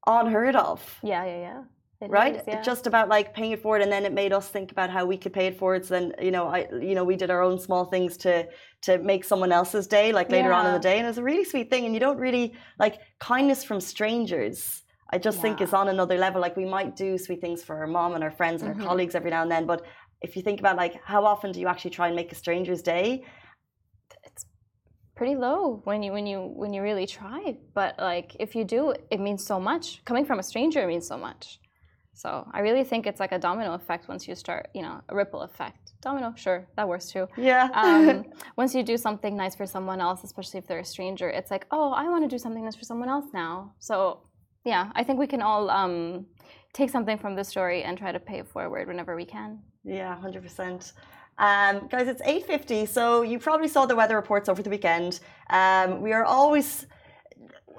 unheard 0.07 0.55
of. 0.55 0.99
Yeah, 1.03 1.23
yeah, 1.25 1.37
yeah. 1.37 1.61
It 2.01 2.09
right? 2.09 2.35
Is, 2.35 2.41
yeah. 2.47 2.61
Just 2.61 2.87
about 2.87 3.09
like 3.09 3.33
paying 3.33 3.51
it 3.51 3.61
forward, 3.61 3.81
and 3.81 3.91
then 3.91 4.05
it 4.05 4.13
made 4.13 4.33
us 4.33 4.49
think 4.49 4.71
about 4.71 4.89
how 4.89 5.05
we 5.05 5.17
could 5.17 5.33
pay 5.33 5.45
it 5.45 5.57
forward. 5.57 5.85
So 5.85 5.93
then, 5.93 6.13
you 6.19 6.31
know, 6.31 6.47
I, 6.47 6.67
you 6.71 6.95
know, 6.95 7.03
we 7.03 7.15
did 7.15 7.29
our 7.29 7.43
own 7.43 7.59
small 7.59 7.85
things 7.85 8.17
to 8.17 8.47
to 8.83 8.97
make 8.97 9.23
someone 9.23 9.51
else's 9.51 9.85
day, 9.85 10.11
like 10.11 10.31
later 10.31 10.49
yeah. 10.49 10.59
on 10.59 10.65
in 10.65 10.73
the 10.73 10.79
day, 10.79 10.97
and 10.97 11.05
it 11.05 11.09
was 11.09 11.19
a 11.19 11.23
really 11.23 11.43
sweet 11.45 11.69
thing. 11.69 11.85
And 11.85 11.93
you 11.93 11.99
don't 11.99 12.17
really 12.17 12.53
like 12.79 12.99
kindness 13.19 13.63
from 13.63 13.79
strangers. 13.79 14.81
I 15.13 15.19
just 15.19 15.37
yeah. 15.37 15.43
think 15.43 15.61
is 15.61 15.73
on 15.73 15.89
another 15.89 16.17
level. 16.17 16.41
Like 16.41 16.57
we 16.57 16.65
might 16.65 16.95
do 16.95 17.17
sweet 17.17 17.41
things 17.41 17.63
for 17.63 17.77
our 17.77 17.87
mom 17.87 18.15
and 18.15 18.23
our 18.23 18.31
friends 18.31 18.63
and 18.63 18.71
mm-hmm. 18.71 18.81
our 18.81 18.87
colleagues 18.87 19.13
every 19.13 19.29
now 19.29 19.43
and 19.43 19.51
then, 19.51 19.67
but 19.67 19.85
if 20.21 20.35
you 20.35 20.41
think 20.41 20.59
about 20.59 20.77
like 20.77 20.99
how 21.03 21.25
often 21.25 21.51
do 21.51 21.59
you 21.59 21.67
actually 21.67 21.91
try 21.91 22.07
and 22.07 22.15
make 22.15 22.31
a 22.31 22.35
stranger's 22.35 22.81
day? 22.81 23.23
It's 24.23 24.45
pretty 25.15 25.35
low 25.35 25.81
when 25.83 26.01
you 26.01 26.11
when 26.11 26.25
you 26.25 26.39
when 26.39 26.73
you 26.73 26.81
really 26.81 27.05
try. 27.05 27.57
But 27.75 27.99
like 27.99 28.35
if 28.39 28.55
you 28.55 28.63
do, 28.63 28.95
it 29.11 29.19
means 29.19 29.45
so 29.45 29.59
much. 29.59 30.03
Coming 30.05 30.25
from 30.25 30.39
a 30.39 30.43
stranger 30.43 30.87
means 30.87 31.07
so 31.07 31.17
much. 31.17 31.60
So 32.13 32.47
I 32.53 32.59
really 32.59 32.83
think 32.83 33.07
it's 33.07 33.19
like 33.19 33.31
a 33.31 33.39
domino 33.39 33.73
effect 33.73 34.07
once 34.07 34.27
you 34.27 34.35
start, 34.35 34.69
you 34.73 34.81
know, 34.81 35.01
a 35.09 35.15
ripple 35.15 35.41
effect. 35.41 35.93
Domino, 36.01 36.33
sure, 36.35 36.67
that 36.75 36.87
works 36.87 37.09
too. 37.11 37.27
Yeah. 37.37 37.69
um, 37.73 38.25
once 38.57 38.75
you 38.75 38.83
do 38.83 38.97
something 38.97 39.35
nice 39.35 39.55
for 39.55 39.65
someone 39.65 40.01
else, 40.01 40.23
especially 40.23 40.59
if 40.59 40.67
they're 40.67 40.79
a 40.79 40.85
stranger, 40.85 41.29
it's 41.29 41.49
like, 41.49 41.65
oh, 41.71 41.91
I 41.91 42.09
want 42.09 42.23
to 42.23 42.27
do 42.27 42.37
something 42.37 42.63
nice 42.63 42.75
for 42.75 42.83
someone 42.83 43.09
else 43.09 43.25
now. 43.33 43.73
So 43.79 44.21
yeah, 44.65 44.91
I 44.93 45.03
think 45.03 45.19
we 45.19 45.27
can 45.27 45.41
all 45.41 45.69
um, 45.69 46.25
take 46.73 46.89
something 46.89 47.17
from 47.17 47.35
the 47.35 47.43
story 47.43 47.83
and 47.83 47.97
try 47.97 48.11
to 48.11 48.19
pay 48.19 48.39
it 48.39 48.47
forward 48.47 48.87
whenever 48.87 49.15
we 49.15 49.25
can. 49.25 49.59
Yeah, 49.83 50.15
hundred 50.15 50.43
percent. 50.43 50.93
Um, 51.39 51.87
guys, 51.87 52.07
it's 52.07 52.21
eight 52.25 52.45
fifty, 52.45 52.85
so 52.85 53.23
you 53.23 53.39
probably 53.39 53.67
saw 53.67 53.85
the 53.85 53.95
weather 53.95 54.15
reports 54.15 54.47
over 54.49 54.61
the 54.61 54.69
weekend. 54.69 55.21
Um, 55.49 56.01
we 56.01 56.13
are 56.13 56.23
always 56.23 56.85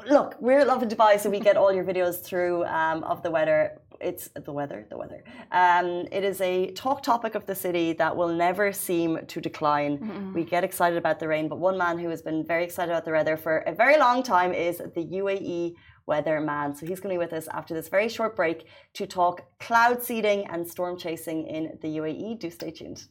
look, 0.09 0.37
we're 0.41 0.65
loving 0.65 0.89
Dubai, 0.89 1.21
so 1.21 1.31
we 1.31 1.39
get 1.39 1.57
all 1.57 1.73
your 1.73 1.85
videos 1.85 2.23
through 2.23 2.65
um, 2.65 3.05
of 3.05 3.23
the 3.23 3.31
weather 3.31 3.81
it's 4.03 4.29
the 4.35 4.53
weather, 4.53 4.87
the 4.91 4.97
weather. 4.97 5.25
Um, 5.51 6.07
it 6.11 6.25
is 6.25 6.41
a 6.41 6.71
talk 6.73 7.03
topic 7.03 7.35
of 7.35 7.47
the 7.47 7.55
city 7.55 7.93
that 7.95 8.17
will 8.17 8.29
never 8.29 8.73
seem 8.73 9.25
to 9.27 9.41
decline. 9.41 9.99
Mm-hmm. 9.99 10.33
We 10.35 10.45
get 10.45 10.65
excited 10.65 10.99
about 10.99 11.21
the 11.21 11.29
rain, 11.29 11.49
but 11.49 11.59
one 11.59 11.79
man 11.79 11.99
who 11.99 12.09
has 12.09 12.23
been 12.23 12.45
very 12.45 12.65
excited 12.65 12.91
about 12.91 13.05
the 13.05 13.13
weather 13.13 13.37
for 13.37 13.59
a 13.59 13.75
very 13.75 13.99
long 13.99 14.23
time 14.23 14.53
is 14.53 14.79
the 14.79 15.05
UAE 15.05 15.75
weather 16.07 16.41
man. 16.41 16.75
So 16.75 16.87
he's 16.87 17.01
going 17.01 17.15
to 17.15 17.19
be 17.19 17.25
with 17.25 17.33
us 17.33 17.49
after 17.49 17.75
this 17.75 17.89
very 17.89 18.09
short 18.09 18.35
break 18.35 18.67
to 18.95 19.07
talk 19.07 19.45
cloud 19.61 20.03
seeding 20.03 20.47
and 20.47 20.67
storm 20.67 20.99
chasing 20.99 21.47
in 21.47 21.79
the 21.81 21.89
UAE. 21.99 22.41
Do 22.41 22.51
stay 22.51 22.71
tuned. 22.71 23.07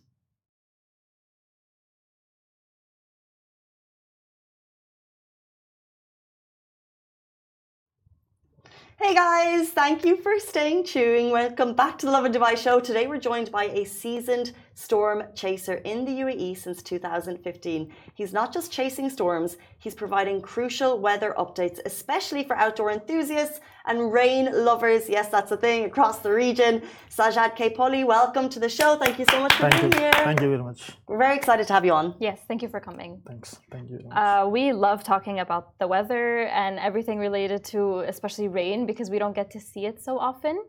Hey 9.03 9.15
guys, 9.15 9.69
thank 9.69 10.05
you 10.05 10.15
for 10.15 10.37
staying 10.37 10.83
tuned. 10.83 11.31
Welcome 11.31 11.73
back 11.73 11.97
to 11.97 12.05
the 12.05 12.11
Lovin 12.11 12.31
Dubai 12.31 12.55
show. 12.55 12.79
Today 12.79 13.07
we're 13.07 13.17
joined 13.17 13.51
by 13.51 13.63
a 13.63 13.83
seasoned 13.83 14.53
storm 14.73 15.23
chaser 15.35 15.75
in 15.75 16.05
the 16.05 16.11
UAE 16.11 16.57
since 16.57 16.81
2015. 16.81 17.91
He's 18.13 18.33
not 18.33 18.53
just 18.53 18.71
chasing 18.71 19.09
storms, 19.09 19.57
he's 19.79 19.95
providing 19.95 20.41
crucial 20.41 20.99
weather 20.99 21.33
updates, 21.37 21.79
especially 21.85 22.43
for 22.43 22.55
outdoor 22.55 22.91
enthusiasts 22.91 23.59
and 23.85 24.13
rain 24.13 24.49
lovers. 24.53 25.09
Yes, 25.09 25.29
that's 25.29 25.51
a 25.51 25.57
thing 25.57 25.85
across 25.85 26.19
the 26.19 26.31
region. 26.31 26.81
Sajad 27.09 27.55
K. 27.55 27.69
Poli, 27.69 28.03
welcome 28.03 28.47
to 28.49 28.59
the 28.59 28.69
show. 28.69 28.95
Thank 28.95 29.19
you 29.19 29.25
so 29.29 29.39
much 29.39 29.53
for 29.53 29.69
thank 29.69 29.81
being 29.81 29.93
you. 29.93 29.99
here. 29.99 30.11
Thank 30.13 30.41
you 30.41 30.49
very 30.49 30.63
much. 30.63 30.91
We're 31.07 31.17
very 31.17 31.35
excited 31.35 31.67
to 31.67 31.73
have 31.73 31.85
you 31.85 31.93
on. 31.93 32.15
Yes, 32.19 32.39
thank 32.47 32.61
you 32.61 32.69
for 32.69 32.79
coming. 32.79 33.21
Thanks. 33.27 33.59
Thank 33.71 33.89
you. 33.89 33.99
Uh, 34.11 34.47
we 34.49 34.73
love 34.73 35.03
talking 35.03 35.39
about 35.39 35.77
the 35.79 35.87
weather 35.87 36.43
and 36.47 36.79
everything 36.79 37.17
related 37.19 37.63
to, 37.65 37.99
especially 38.01 38.47
rain, 38.47 38.85
because 38.85 39.09
we 39.09 39.19
don't 39.19 39.35
get 39.35 39.51
to 39.51 39.59
see 39.59 39.85
it 39.85 40.01
so 40.01 40.17
often. 40.17 40.63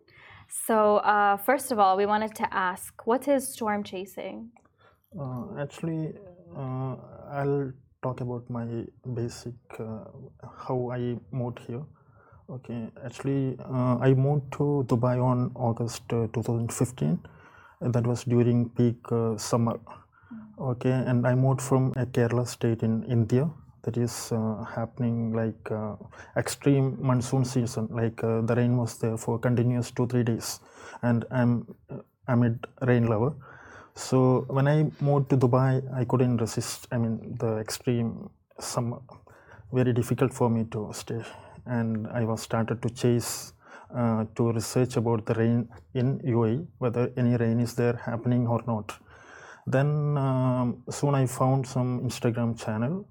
So, 0.52 0.98
uh, 0.98 1.38
first 1.38 1.72
of 1.72 1.78
all, 1.78 1.96
we 1.96 2.04
wanted 2.04 2.34
to 2.34 2.54
ask, 2.54 3.06
what 3.06 3.26
is 3.26 3.48
storm 3.48 3.82
chasing? 3.82 4.50
Uh, 5.18 5.44
actually, 5.58 6.12
uh, 6.54 6.96
I'll 7.30 7.72
talk 8.02 8.20
about 8.20 8.48
my 8.50 8.66
basic 9.14 9.54
uh, 9.80 10.04
how 10.66 10.90
I 10.92 11.16
moved 11.30 11.60
here. 11.60 11.82
Okay, 12.50 12.90
actually, 13.02 13.56
uh, 13.60 13.96
I 13.96 14.12
moved 14.12 14.52
to 14.58 14.84
Dubai 14.88 15.24
on 15.24 15.52
August 15.54 16.02
uh, 16.12 16.26
2015. 16.34 17.18
and 17.80 17.94
That 17.94 18.06
was 18.06 18.24
during 18.24 18.68
peak 18.68 18.98
uh, 19.10 19.38
summer. 19.38 19.80
Okay, 20.60 20.92
and 20.92 21.26
I 21.26 21.34
moved 21.34 21.62
from 21.62 21.94
a 21.96 22.04
Kerala 22.04 22.46
state 22.46 22.82
in 22.82 23.04
India. 23.04 23.50
That 23.82 23.96
is 23.96 24.30
uh, 24.30 24.64
happening 24.64 25.32
like 25.32 25.70
uh, 25.70 25.96
extreme 26.36 26.96
monsoon 27.00 27.44
season. 27.44 27.88
Like 27.90 28.22
uh, 28.22 28.42
the 28.42 28.54
rain 28.54 28.76
was 28.76 28.98
there 28.98 29.16
for 29.16 29.38
continuous 29.38 29.90
two 29.90 30.06
three 30.06 30.22
days, 30.22 30.60
and 31.02 31.24
I'm 31.30 31.66
uh, 31.90 31.96
amid 32.28 32.66
rain 32.82 33.06
level. 33.08 33.34
So 33.94 34.46
when 34.48 34.68
I 34.68 34.90
moved 35.00 35.30
to 35.30 35.36
Dubai, 35.36 35.82
I 35.94 36.04
couldn't 36.04 36.36
resist. 36.36 36.86
I 36.92 36.98
mean, 36.98 37.36
the 37.38 37.58
extreme 37.58 38.30
summer, 38.60 39.00
very 39.72 39.92
difficult 39.92 40.32
for 40.32 40.48
me 40.48 40.64
to 40.70 40.90
stay, 40.92 41.22
and 41.66 42.06
I 42.06 42.24
was 42.24 42.40
started 42.40 42.80
to 42.82 42.90
chase 42.90 43.52
uh, 43.94 44.24
to 44.36 44.52
research 44.52 44.96
about 44.96 45.26
the 45.26 45.34
rain 45.34 45.68
in 45.94 46.20
UAE, 46.20 46.66
whether 46.78 47.10
any 47.16 47.36
rain 47.36 47.58
is 47.60 47.74
there 47.74 47.94
happening 47.94 48.46
or 48.46 48.62
not. 48.66 48.96
Then 49.66 50.16
um, 50.16 50.82
soon 50.90 51.14
I 51.14 51.26
found 51.26 51.66
some 51.66 52.00
Instagram 52.00 52.58
channel 52.58 53.06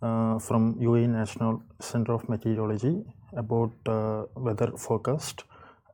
from 0.00 0.74
UAE 0.80 1.08
National 1.08 1.62
Center 1.80 2.12
of 2.14 2.28
Meteorology 2.28 3.04
about 3.36 3.72
uh, 3.86 4.24
weather 4.34 4.72
forecast 4.76 5.44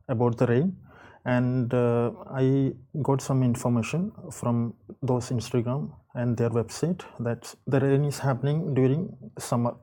about 0.08 0.36
the 0.38 0.46
rain. 0.46 0.76
And 1.24 1.74
uh, 1.74 2.12
i 2.32 2.72
got 3.02 3.20
some 3.20 3.42
information 3.42 4.12
from 4.30 4.74
those 5.02 5.30
instagram 5.30 5.90
and 6.14 6.36
their 6.36 6.50
website 6.50 7.02
that 7.18 7.52
the 7.66 7.80
rain 7.80 8.04
is 8.04 8.18
happening 8.20 8.74
during 8.74 9.16
summer. 9.36 9.74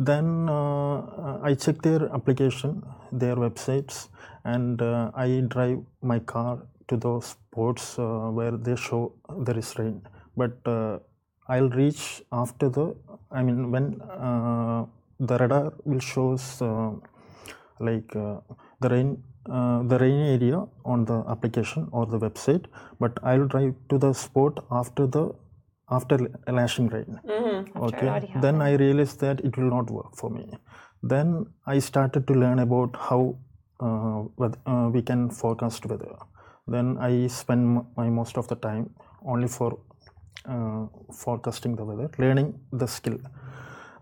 Then 0.00 0.48
uh, 0.48 1.38
i 1.42 1.54
checked 1.54 1.82
their 1.82 2.12
application 2.12 2.82
their 3.12 3.36
websites 3.36 4.08
and 4.44 4.82
uh, 4.82 5.12
i 5.14 5.42
drive 5.46 5.78
my 6.02 6.18
car 6.18 6.58
to 6.88 6.96
those 6.96 7.26
spots 7.26 7.98
uh, 7.98 8.28
where 8.38 8.56
they 8.56 8.74
show 8.74 9.12
there 9.46 9.58
is 9.58 9.78
rain. 9.78 10.02
But 10.36 10.56
uh, 10.66 10.98
i'll 11.48 11.72
reach 11.82 12.02
after 12.42 12.68
the 12.76 12.86
i 13.30 13.42
mean 13.42 13.70
when 13.74 13.86
uh, 14.26 14.80
the 15.30 15.38
radar 15.42 15.72
will 15.84 16.04
shows 16.12 16.44
uh, 16.62 16.90
like 17.88 18.14
uh, 18.16 18.36
the 18.82 18.88
rain 18.94 19.10
uh, 19.56 19.82
the 19.90 19.98
rain 20.04 20.20
area 20.36 20.58
on 20.84 21.04
the 21.10 21.18
application 21.34 21.88
or 21.92 22.06
the 22.14 22.18
website 22.26 22.64
but 23.02 23.18
i'll 23.22 23.48
drive 23.54 23.74
to 23.90 23.98
the 24.06 24.12
spot 24.12 24.64
after 24.80 25.06
the 25.06 25.24
after 25.90 26.18
lashing 26.46 26.88
rain. 26.88 27.18
It 27.24 27.76
okay? 27.76 28.32
then 28.42 28.60
i 28.60 28.72
realized 28.74 29.20
that 29.20 29.40
it 29.40 29.56
will 29.56 29.70
not 29.70 29.90
work 29.90 30.16
for 30.16 30.30
me. 30.30 30.46
Then 31.02 31.46
i 31.66 31.78
started 31.78 32.26
to 32.28 32.34
learn 32.34 32.58
about 32.58 32.96
how 33.08 33.36
uh, 33.80 34.24
uh, 34.66 34.90
we 34.92 35.02
can 35.02 35.30
forecast 35.30 35.86
weather. 35.86 36.14
Then 36.66 36.98
i 36.98 37.26
spend 37.28 37.84
my 37.96 38.08
most 38.08 38.36
of 38.36 38.48
the 38.48 38.56
time 38.56 38.90
only 39.24 39.48
for 39.48 39.78
uh, 40.48 40.86
forecasting 41.12 41.76
the 41.76 41.84
weather 41.84 42.10
learning 42.18 42.58
the 42.72 42.86
skill. 42.86 43.18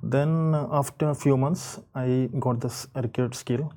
Then 0.02 0.54
uh, 0.54 0.68
after 0.70 1.08
a 1.10 1.14
few 1.14 1.36
months 1.36 1.80
i 1.94 2.28
got 2.38 2.60
this 2.60 2.86
required 2.94 3.34
skill. 3.34 3.72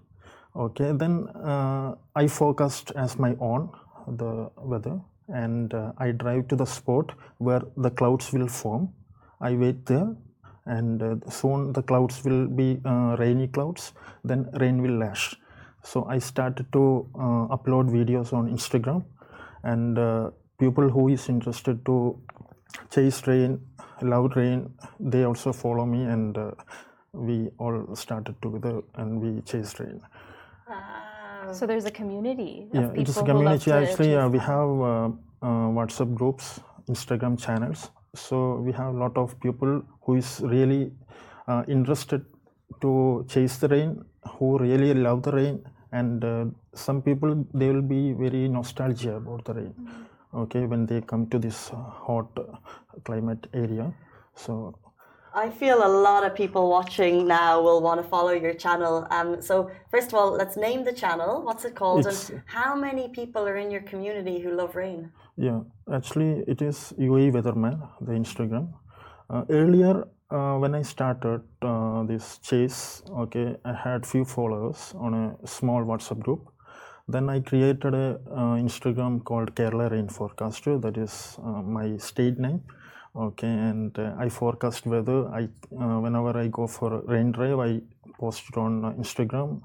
Okay 0.56 0.92
then 0.92 1.28
uh, 1.30 1.96
i 2.16 2.28
forecast 2.28 2.92
as 2.96 3.18
my 3.18 3.36
own 3.40 3.70
the 4.08 4.52
weather 4.58 5.00
and 5.30 5.74
uh, 5.74 5.94
i 5.98 6.12
drive 6.12 6.48
to 6.50 6.56
the 6.56 6.66
spot 6.66 7.12
where 7.38 7.62
the 7.78 7.90
clouds 7.90 8.32
will 8.34 8.48
form. 8.48 8.90
I 9.42 9.56
wait 9.56 9.86
there 9.86 10.16
and 10.66 11.02
uh, 11.02 11.16
soon 11.30 11.74
the 11.74 11.82
clouds 11.82 12.24
will 12.24 12.48
be 12.48 12.80
rainy 13.18 13.48
clouds 13.48 13.94
then 14.24 14.50
rain 14.60 14.82
will 14.82 14.98
lash. 14.98 15.36
So 15.82 16.06
i 16.06 16.20
started 16.20 16.72
to 16.74 17.08
upload 17.56 17.90
videos 17.90 18.34
on 18.34 18.50
instagram 18.50 19.06
and 19.64 19.98
people 20.60 20.90
who 20.90 21.08
is 21.10 21.30
interested 21.30 21.86
to 21.86 22.20
chase 22.90 23.26
rain 23.28 23.60
love 24.02 24.36
rain 24.36 24.72
they 25.00 25.24
also 25.24 25.52
follow 25.52 25.86
me 25.86 26.04
and 26.04 26.38
uh, 26.38 26.52
we 27.14 27.50
all 27.58 27.96
started 27.96 28.36
together 28.42 28.82
and 28.96 29.20
we 29.20 29.42
chased 29.42 29.80
rain. 29.80 30.02
So 31.52 31.66
there's 31.66 31.86
a 31.86 31.92
community 31.92 32.68
of 32.74 32.76
yeah 32.80 33.02
it 33.02 33.10
is 33.10 33.18
a 33.18 33.24
community 33.24 33.72
actually 33.72 34.16
uh, 34.16 34.28
we 34.30 34.40
have 34.40 34.70
uh, 34.70 35.10
uh, 35.42 35.68
whatsapp 35.78 36.14
groups 36.14 36.60
instagram 36.88 37.40
channels. 37.40 37.90
So 38.16 38.56
we 38.58 38.72
have 38.74 38.94
a 38.94 38.98
lot 38.98 39.18
of 39.18 39.40
people 39.40 39.82
who 40.02 40.16
is 40.16 40.42
really 40.44 40.92
uh, 41.48 41.64
interested 41.68 42.26
to 42.82 43.26
chase 43.28 43.58
the 43.58 43.68
rain 43.68 44.04
who 44.34 44.58
really 44.60 44.94
love 44.94 45.24
the 45.24 45.32
rain 45.32 45.64
and 45.92 46.24
uh, 46.24 46.46
some 46.74 47.02
people 47.02 47.46
they 47.54 47.68
will 47.72 47.82
be 47.82 48.14
very 48.14 48.48
nostalgic 48.48 49.14
about 49.14 49.44
the 49.46 49.54
rain 49.54 49.74
okay 50.34 50.66
when 50.66 50.86
they 50.86 51.02
come 51.02 51.28
to 51.28 51.40
this 51.40 51.72
uh, 51.72 51.76
hot 51.76 52.28
climate 53.04 53.48
area 53.54 53.92
so 54.36 54.76
I 55.34 55.50
feel 55.52 55.86
a 55.86 55.88
lot 55.88 56.26
of 56.26 56.34
people 56.34 56.70
watching 56.70 57.28
now 57.28 57.62
will 57.62 57.82
want 57.82 58.02
to 58.02 58.08
follow 58.08 58.32
your 58.32 58.54
channel. 58.56 59.06
Um, 59.12 59.42
so 59.42 59.70
first 59.92 60.08
of 60.08 60.16
all, 60.16 60.32
let's 60.32 60.58
name 60.58 60.84
the 60.84 60.92
channel. 60.92 61.44
What's 61.44 61.66
it 61.66 61.76
called? 61.76 62.00
It's- 62.00 62.30
and 62.32 62.42
how 62.46 62.76
many 62.76 63.10
people 63.10 63.48
are 63.48 63.58
in 63.58 63.70
your 63.70 63.82
community 63.82 64.40
who 64.40 64.52
love 64.52 64.76
rain? 64.76 65.12
Yeah, 65.38 65.60
actually, 65.94 66.44
it 66.48 66.62
is 66.64 66.94
UAE 66.98 67.32
Weatherman, 67.32 67.76
the 68.02 68.14
Instagram. 68.14 68.74
Uh, 69.30 69.44
earlier, 69.52 70.08
uh, 70.32 70.58
when 70.58 70.74
I 70.74 70.82
started 70.82 71.42
uh, 71.62 72.04
this 72.04 72.40
chase, 72.40 73.04
okay, 73.12 73.56
I 73.64 73.74
had 73.74 74.06
few 74.06 74.26
followers 74.26 74.94
on 74.98 75.14
a 75.14 75.48
small 75.48 75.84
WhatsApp 75.84 76.20
group. 76.20 76.42
Then 77.14 77.28
I 77.30 77.40
created 77.40 77.96
a 77.96 78.20
Instagram 78.66 79.24
called 79.24 79.56
Kerala 79.56 79.90
Rain 79.92 80.08
Forecaster. 80.08 80.78
That 80.78 80.96
is 80.96 81.38
uh, 81.44 81.62
my 81.78 81.98
state 81.98 82.38
name. 82.38 82.62
Okay, 83.16 83.48
and 83.48 83.98
uh, 83.98 84.14
I 84.20 84.30
forecast 84.30 84.86
weather. 84.86 85.28
I 85.30 85.50
uh, 85.84 86.00
whenever 86.00 86.38
I 86.38 86.48
go 86.48 86.68
for 86.68 87.02
rain 87.08 87.32
drive, 87.32 87.58
I 87.60 87.82
post 88.20 88.44
it 88.50 88.58
on 88.58 88.86
uh, 88.86 88.92
Instagram, 88.92 89.62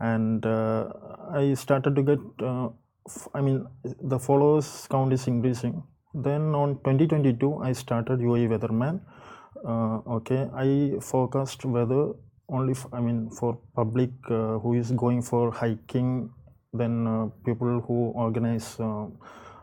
and 0.00 0.44
uh, 0.44 0.88
I 1.32 1.54
started 1.54 1.94
to 1.94 2.02
get. 2.02 2.18
Uh, 2.42 2.70
f- 3.08 3.28
I 3.34 3.40
mean, 3.40 3.64
the 4.02 4.18
followers 4.18 4.88
count 4.90 5.12
is 5.12 5.28
increasing. 5.28 5.84
Then 6.12 6.52
on 6.62 6.74
2022, 6.78 7.58
I 7.62 7.72
started 7.72 8.18
UAE 8.18 8.48
Weatherman. 8.54 9.00
Okay, 10.16 10.48
I 10.52 10.98
forecast 11.00 11.64
weather 11.64 12.14
only. 12.48 12.72
F- 12.72 12.88
I 12.92 13.00
mean, 13.00 13.30
for 13.30 13.56
public 13.76 14.10
who 14.26 14.74
is 14.74 14.90
going 14.90 15.22
for 15.22 15.52
hiking, 15.52 16.30
then 16.72 17.06
uh, 17.06 17.26
people 17.44 17.80
who 17.86 18.12
organize 18.14 18.78
uh, 18.80 19.06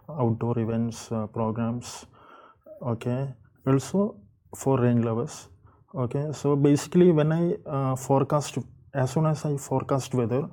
outdoor 0.09 0.59
events, 0.59 1.11
uh, 1.11 1.27
programs. 1.27 2.05
Okay, 2.81 3.27
also 3.65 4.15
for 4.55 4.79
rain 4.79 5.01
lovers. 5.01 5.49
Okay, 5.95 6.27
so 6.31 6.55
basically, 6.55 7.11
when 7.11 7.31
I 7.31 7.95
forecast, 7.95 8.57
as 8.93 9.11
soon 9.11 9.25
as 9.25 9.45
I 9.45 9.57
forecast 9.57 10.13
weather, 10.13 10.47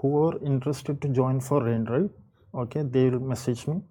who 0.00 0.16
are 0.24 0.38
interested 0.42 1.02
to 1.02 1.08
join 1.08 1.40
for 1.40 1.62
rain 1.62 1.84
drive, 1.84 2.10
okay, 2.54 2.82
they 2.82 3.10
will 3.10 3.20
message 3.20 3.66
me. 3.66 3.82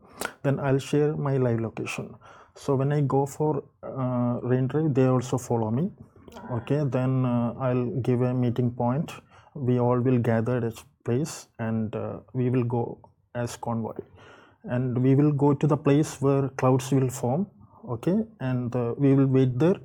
Then 0.43 0.59
I'll 0.59 0.79
share 0.79 1.15
my 1.15 1.37
live 1.37 1.59
location. 1.59 2.15
So 2.55 2.75
when 2.75 2.91
I 2.91 3.01
go 3.01 3.25
for 3.25 3.63
uh, 3.83 4.39
rain 4.41 4.67
drive, 4.67 4.93
they 4.93 5.05
also 5.05 5.37
follow 5.37 5.69
me. 5.69 5.91
Okay, 6.51 6.83
then 6.85 7.25
uh, 7.25 7.53
I'll 7.59 7.85
give 8.01 8.21
a 8.21 8.33
meeting 8.33 8.71
point. 8.71 9.11
We 9.53 9.79
all 9.79 9.99
will 9.99 10.17
gather 10.19 10.65
at 10.65 10.83
place 11.09 11.47
and 11.59 11.95
uh, 11.95 12.19
we 12.33 12.49
will 12.49 12.63
go 12.77 12.83
as 13.35 13.57
convoy. 13.57 13.97
And 14.63 15.03
we 15.05 15.15
will 15.15 15.31
go 15.31 15.53
to 15.53 15.67
the 15.73 15.77
place 15.77 16.21
where 16.21 16.49
clouds 16.61 16.91
will 16.91 17.09
form. 17.09 17.47
Okay, 17.95 18.17
and 18.41 18.75
uh, 18.75 18.93
we 18.97 19.13
will 19.13 19.27
wait 19.27 19.57
there 19.59 19.77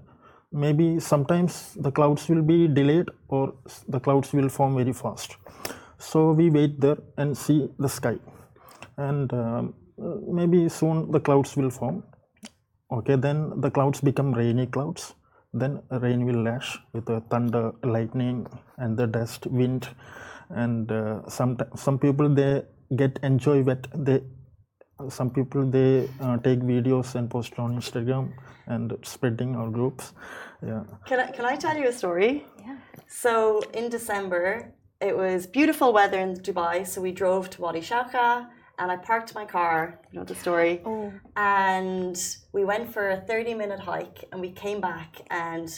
maybe 0.53 1.01
sometimes 1.01 1.75
the 1.75 1.91
clouds 1.91 2.29
will 2.29 2.43
be 2.43 2.69
delayed 2.69 3.09
or 3.29 3.55
the 3.89 3.99
clouds 3.99 4.33
will 4.33 4.49
form 4.49 4.77
very 4.77 4.93
fast. 4.93 5.37
So 5.99 6.33
we 6.33 6.51
wait 6.51 6.81
there 6.81 6.99
and 7.17 7.37
see 7.37 7.69
the 7.79 7.89
sky, 7.89 8.19
and 8.97 9.33
um, 9.33 9.75
maybe 10.29 10.69
soon 10.69 11.11
the 11.11 11.21
clouds 11.21 11.57
will 11.57 11.71
form. 11.71 12.03
Okay, 12.91 13.17
then 13.17 13.61
the 13.61 13.71
clouds 13.71 14.01
become 14.01 14.33
rainy 14.33 14.67
clouds. 14.67 15.15
Then 15.55 15.83
rain 15.91 16.25
will 16.25 16.43
lash 16.43 16.79
with 16.93 17.07
the 17.07 17.21
thunder, 17.31 17.73
lightning, 17.85 18.47
and 18.79 18.97
the 18.97 19.07
dust, 19.07 19.47
wind, 19.47 19.89
and 20.51 20.91
uh, 20.91 21.29
some 21.29 21.57
some 21.77 21.99
people 21.99 22.29
they 22.29 22.63
get 22.97 23.19
enjoy 23.23 23.63
wet. 23.63 23.87
They 23.95 24.23
some 25.09 25.31
people 25.31 25.65
they 25.69 26.09
uh, 26.21 26.37
take 26.39 26.61
videos 26.61 27.15
and 27.15 27.31
post 27.31 27.59
on 27.59 27.77
Instagram 27.77 28.33
and 28.67 28.93
spreading 29.03 29.57
our 29.57 29.71
groups. 29.71 30.13
Yeah. 30.65 30.85
Can 31.07 31.21
I, 31.21 31.31
can 31.31 31.45
I 31.45 31.57
tell 31.57 31.77
you 31.77 31.89
a 31.89 31.93
story? 31.93 32.45
Yeah. 32.61 32.77
So 33.09 33.63
in 33.75 33.89
December, 33.89 34.73
it 35.01 35.17
was 35.17 35.47
beautiful 35.47 35.93
weather 35.93 36.19
in 36.19 36.35
Dubai. 36.35 36.87
So 36.87 37.01
we 37.01 37.13
drove 37.13 37.51
to 37.51 37.63
Wadi 37.63 37.81
Shawka 37.81 38.47
and 38.79 38.91
I 38.91 38.97
parked 38.97 39.35
my 39.35 39.45
car. 39.45 40.01
You 40.13 40.21
know 40.21 40.25
the 40.25 40.35
story. 40.35 40.81
Oh. 40.85 41.13
And 41.37 42.17
we 42.53 42.65
went 42.65 42.93
for 42.93 43.11
a 43.11 43.21
30 43.21 43.55
minute 43.55 43.81
hike 43.81 44.25
and 44.31 44.41
we 44.41 44.51
came 44.51 44.81
back 44.81 45.23
and 45.31 45.69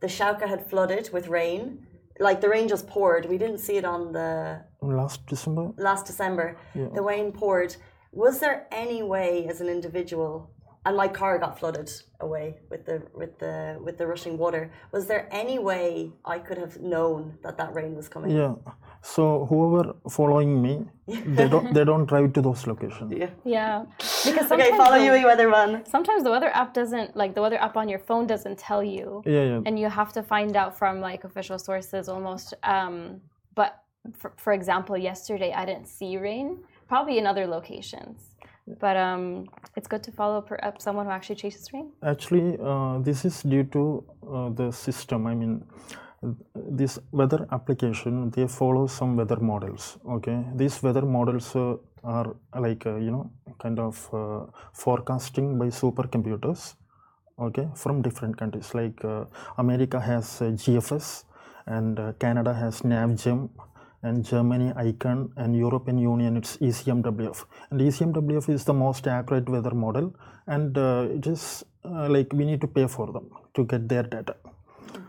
the 0.00 0.06
Shawka 0.06 0.46
had 0.48 0.68
flooded 0.68 1.10
with 1.12 1.28
rain. 1.28 1.86
Like 2.18 2.40
the 2.40 2.48
rain 2.48 2.68
just 2.68 2.86
poured. 2.86 3.26
We 3.26 3.38
didn't 3.38 3.58
see 3.58 3.76
it 3.76 3.84
on 3.84 4.12
the 4.12 4.64
Last 4.80 5.26
December, 5.26 5.72
last 5.76 6.06
December. 6.06 6.56
The 6.74 7.02
rain 7.02 7.32
poured. 7.32 7.76
Was 8.12 8.38
there 8.38 8.68
any 8.70 9.02
way 9.02 9.46
as 9.48 9.60
an 9.60 9.68
individual 9.68 10.50
and 10.86 10.96
my 10.96 11.08
car 11.08 11.38
got 11.38 11.58
flooded 11.58 11.90
away 12.20 12.58
with 12.70 12.84
the 12.84 13.02
with 13.14 13.38
the 13.38 13.78
with 13.82 13.98
the 13.98 14.06
rushing 14.06 14.36
water. 14.36 14.70
Was 14.92 15.06
there 15.06 15.28
any 15.30 15.58
way 15.58 16.12
I 16.24 16.38
could 16.38 16.58
have 16.58 16.80
known 16.80 17.38
that 17.42 17.56
that 17.58 17.74
rain 17.74 17.94
was 17.94 18.08
coming? 18.08 18.30
yeah. 18.30 18.54
So 19.12 19.44
whoever 19.50 19.94
following 20.08 20.62
me, 20.66 20.74
they 21.38 21.46
don't 21.52 21.74
they 21.76 21.84
don't 21.84 22.06
drive 22.12 22.32
to 22.36 22.40
those 22.46 22.66
locations. 22.66 23.12
Yeah. 23.12 23.30
Yeah. 23.44 23.84
Because 24.26 24.50
Okay, 24.50 24.70
follow 24.82 24.98
the- 24.98 25.04
you, 25.04 25.26
weatherman. 25.30 25.86
Sometimes 25.86 26.20
the 26.26 26.30
weather 26.30 26.50
app 26.62 26.72
doesn't 26.80 27.14
like 27.14 27.34
the 27.36 27.42
weather 27.44 27.60
app 27.66 27.76
on 27.76 27.86
your 27.92 27.98
phone 28.08 28.26
doesn't 28.26 28.58
tell 28.68 28.82
you. 28.82 29.22
Yeah, 29.26 29.44
yeah. 29.50 29.66
and 29.66 29.78
you 29.78 29.88
have 30.00 30.10
to 30.18 30.22
find 30.22 30.56
out 30.56 30.72
from 30.80 30.94
like 31.08 31.20
official 31.30 31.58
sources 31.58 32.08
almost 32.14 32.48
um 32.76 32.94
but 33.60 33.72
for, 34.20 34.30
for 34.44 34.52
example 34.58 34.96
yesterday 35.10 35.50
i 35.60 35.64
didn't 35.70 35.88
see 35.98 36.12
rain 36.28 36.46
probably 36.92 37.16
in 37.20 37.26
other 37.32 37.46
locations 37.56 38.18
but 38.84 38.96
um 38.96 39.24
it's 39.76 39.88
good 39.92 40.02
to 40.08 40.12
follow 40.20 40.38
per, 40.48 40.58
up 40.68 40.80
someone 40.86 41.04
who 41.06 41.12
actually 41.18 41.38
chases 41.44 41.64
rain 41.74 41.86
Actually, 42.12 42.48
uh, 42.70 42.94
this 43.08 43.24
is 43.28 43.36
due 43.52 43.64
to 43.76 43.82
uh, 44.34 44.48
the 44.60 44.68
system. 44.86 45.26
I 45.32 45.34
mean, 45.40 45.52
this 46.54 46.98
weather 47.12 47.46
application 47.50 48.30
they 48.30 48.46
follow 48.46 48.86
some 48.86 49.16
weather 49.16 49.36
models. 49.36 49.98
Okay, 50.16 50.44
these 50.54 50.82
weather 50.82 51.02
models 51.02 51.54
uh, 51.56 51.76
are 52.02 52.36
like 52.58 52.86
uh, 52.86 52.96
you 52.96 53.10
know 53.10 53.30
kind 53.58 53.78
of 53.78 54.08
uh, 54.12 54.46
forecasting 54.72 55.58
by 55.58 55.66
supercomputers. 55.66 56.74
Okay, 57.38 57.68
from 57.74 58.02
different 58.02 58.36
countries 58.36 58.74
like 58.74 59.04
uh, 59.04 59.24
America 59.58 60.00
has 60.00 60.40
uh, 60.40 60.46
GFS 60.62 61.24
and 61.66 61.98
uh, 61.98 62.12
Canada 62.20 62.54
has 62.54 62.82
NavGem 62.82 63.48
and 64.02 64.24
Germany 64.24 64.72
ICON 64.76 65.32
and 65.36 65.56
European 65.56 65.98
Union 65.98 66.36
it's 66.36 66.58
ECMWF 66.58 67.44
and 67.70 67.80
ECMWF 67.80 68.50
is 68.50 68.64
the 68.64 68.74
most 68.74 69.06
accurate 69.06 69.48
weather 69.48 69.74
model 69.74 70.14
and 70.46 70.76
it 70.76 71.26
is 71.26 71.64
like 71.82 72.30
we 72.34 72.44
need 72.44 72.60
to 72.60 72.66
pay 72.66 72.86
for 72.86 73.10
them 73.12 73.30
to 73.54 73.64
get 73.64 73.88
their 73.88 74.02
data 74.02 74.36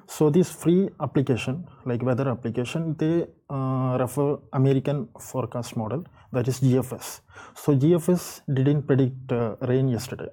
so 0.07 0.29
this 0.29 0.51
free 0.51 0.89
application 0.99 1.65
like 1.85 2.01
weather 2.01 2.27
application 2.29 2.95
they 2.97 3.25
uh, 3.49 3.97
refer 3.99 4.37
american 4.53 5.07
forecast 5.19 5.75
model 5.77 6.03
that 6.31 6.47
is 6.47 6.59
gfs 6.59 7.21
so 7.61 7.75
gfs 7.83 8.41
didn't 8.53 8.83
predict 8.83 9.31
uh, 9.31 9.55
rain 9.61 9.87
yesterday. 9.87 10.29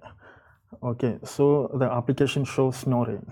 Okay 0.83 1.19
so 1.25 1.71
the 1.81 1.89
application 1.99 2.45
shows 2.45 2.87
no 2.87 3.05
rain. 3.05 3.25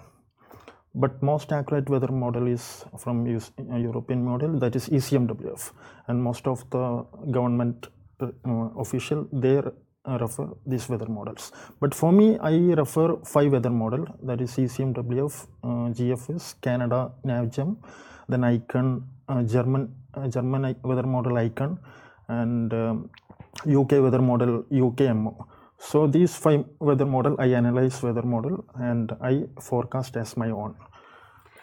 But 0.94 1.22
most 1.22 1.53
accurate 1.53 1.88
weather 1.88 2.11
model 2.11 2.46
is 2.48 2.85
from 2.98 3.26
US, 3.26 3.53
uh, 3.59 3.76
European 3.76 4.24
model 4.24 4.59
that 4.59 4.76
is 4.76 4.88
ECMWF 4.88 5.72
and 6.09 6.22
most 6.22 6.46
of 6.46 6.68
the 6.70 7.05
government 7.31 7.88
uh, 8.20 8.29
official 8.85 9.26
they 9.33 9.62
refer 10.06 10.48
these 10.66 10.88
weather 10.88 11.06
models 11.06 11.52
but 11.80 11.94
for 11.94 12.12
me 12.12 12.38
I 12.38 12.56
refer 12.82 13.16
five 13.24 13.52
weather 13.52 13.70
model 13.70 14.06
that 14.22 14.40
is 14.40 14.56
ECMWF 14.56 15.46
uh, 15.62 15.88
GFS 15.98 16.60
Canada 16.60 17.12
NavGem 17.24 17.76
then 18.28 18.44
ICON 18.44 19.04
uh, 19.28 19.42
German 19.42 19.94
uh, 20.14 20.28
German 20.28 20.74
weather 20.82 21.02
model 21.02 21.36
ICON 21.36 21.78
and 22.28 22.72
um, 22.72 23.10
UK 23.66 23.92
weather 23.92 24.22
model 24.22 24.64
UKMO 24.70 25.46
so 25.80 26.06
these 26.06 26.36
five 26.36 26.64
weather 26.78 27.06
model 27.06 27.36
I 27.38 27.46
analyze 27.54 28.02
weather 28.02 28.22
model 28.22 28.64
and 28.74 29.12
I 29.22 29.44
forecast 29.60 30.16
as 30.16 30.36
my 30.36 30.50
own. 30.50 30.74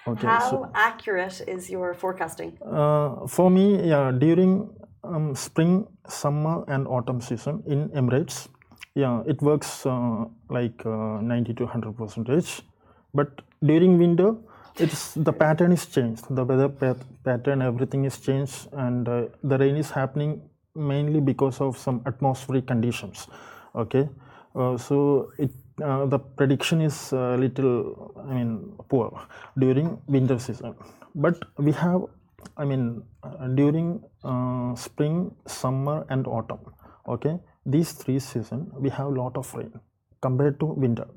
Okay. 0.07 0.25
How 0.25 0.39
So 0.49 0.71
accurate 0.73 1.41
is 1.47 1.69
your 1.69 1.93
forecasting? 1.93 2.57
uh, 2.65 3.27
for 3.27 3.51
me, 3.51 3.87
yeah, 3.87 4.11
during 4.11 4.69
um, 5.07 5.35
spring, 5.35 5.87
summer, 6.07 6.63
and 6.67 6.87
autumn 6.87 7.21
season 7.21 7.63
in 7.67 7.89
Emirates, 7.89 8.47
yeah, 8.95 9.23
it 9.27 9.41
works 9.41 9.85
uh, 9.85 10.25
like 10.49 10.85
uh, 10.85 11.21
90 11.21 11.53
to 11.55 11.63
100 11.63 11.97
percentage. 11.97 12.61
But 13.13 13.41
during 13.63 13.97
winter, 13.97 14.35
it's 14.77 15.13
the 15.13 15.33
pattern 15.33 15.71
is 15.71 15.85
changed. 15.85 16.25
The 16.29 16.43
weather 16.43 16.69
pat- 16.69 17.05
pattern, 17.23 17.61
everything 17.61 18.05
is 18.05 18.19
changed, 18.19 18.67
and 18.73 19.07
uh, 19.07 19.25
the 19.43 19.57
rain 19.57 19.75
is 19.75 19.91
happening 19.91 20.41
mainly 20.75 21.19
because 21.19 21.59
of 21.61 21.77
some 21.77 22.01
atmospheric 22.05 22.67
conditions. 22.67 23.27
Okay, 23.75 24.09
uh, 24.55 24.77
so 24.77 25.31
it 25.37 25.51
uh, 25.83 26.05
the 26.05 26.17
prediction 26.19 26.81
is 26.81 27.11
a 27.11 27.37
little, 27.37 28.11
I 28.27 28.33
mean, 28.33 28.73
poor 28.89 29.21
during 29.59 30.01
winter 30.07 30.39
season. 30.39 30.75
But 31.13 31.43
we 31.57 31.71
have 31.73 32.01
I 32.55 32.65
mean, 32.65 33.03
uh, 33.23 33.47
during 33.47 34.03
uh, 34.23 34.75
spring, 34.75 35.31
summer, 35.47 36.05
and 36.09 36.27
autumn. 36.27 36.59
Okay, 37.07 37.39
these 37.65 37.91
three 37.93 38.19
seasons 38.19 38.71
we 38.77 38.89
have 38.89 39.09
lot 39.11 39.37
of 39.37 39.53
rain 39.53 39.71
compared 40.21 40.59
to 40.59 40.65
winter. 40.65 41.07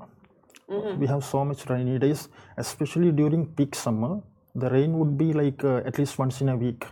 We 0.97 1.05
have 1.07 1.23
so 1.25 1.43
much 1.43 1.69
rainy 1.69 1.99
days, 1.99 2.29
especially 2.57 3.11
during 3.11 3.45
peak 3.45 3.75
summer. 3.75 4.21
The 4.55 4.69
rain 4.69 4.97
would 4.99 5.17
be 5.17 5.33
like 5.33 5.63
uh, 5.65 5.81
at 5.85 5.97
least 5.99 6.17
once 6.17 6.39
in 6.41 6.47
a 6.49 6.55
week, 6.55 6.85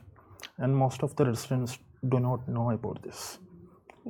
and 0.57 0.75
most 0.75 1.01
of 1.01 1.15
the 1.15 1.25
residents 1.25 1.77
do 2.09 2.19
not 2.19 2.47
know 2.57 2.71
about 2.71 3.01
this. 3.07 3.21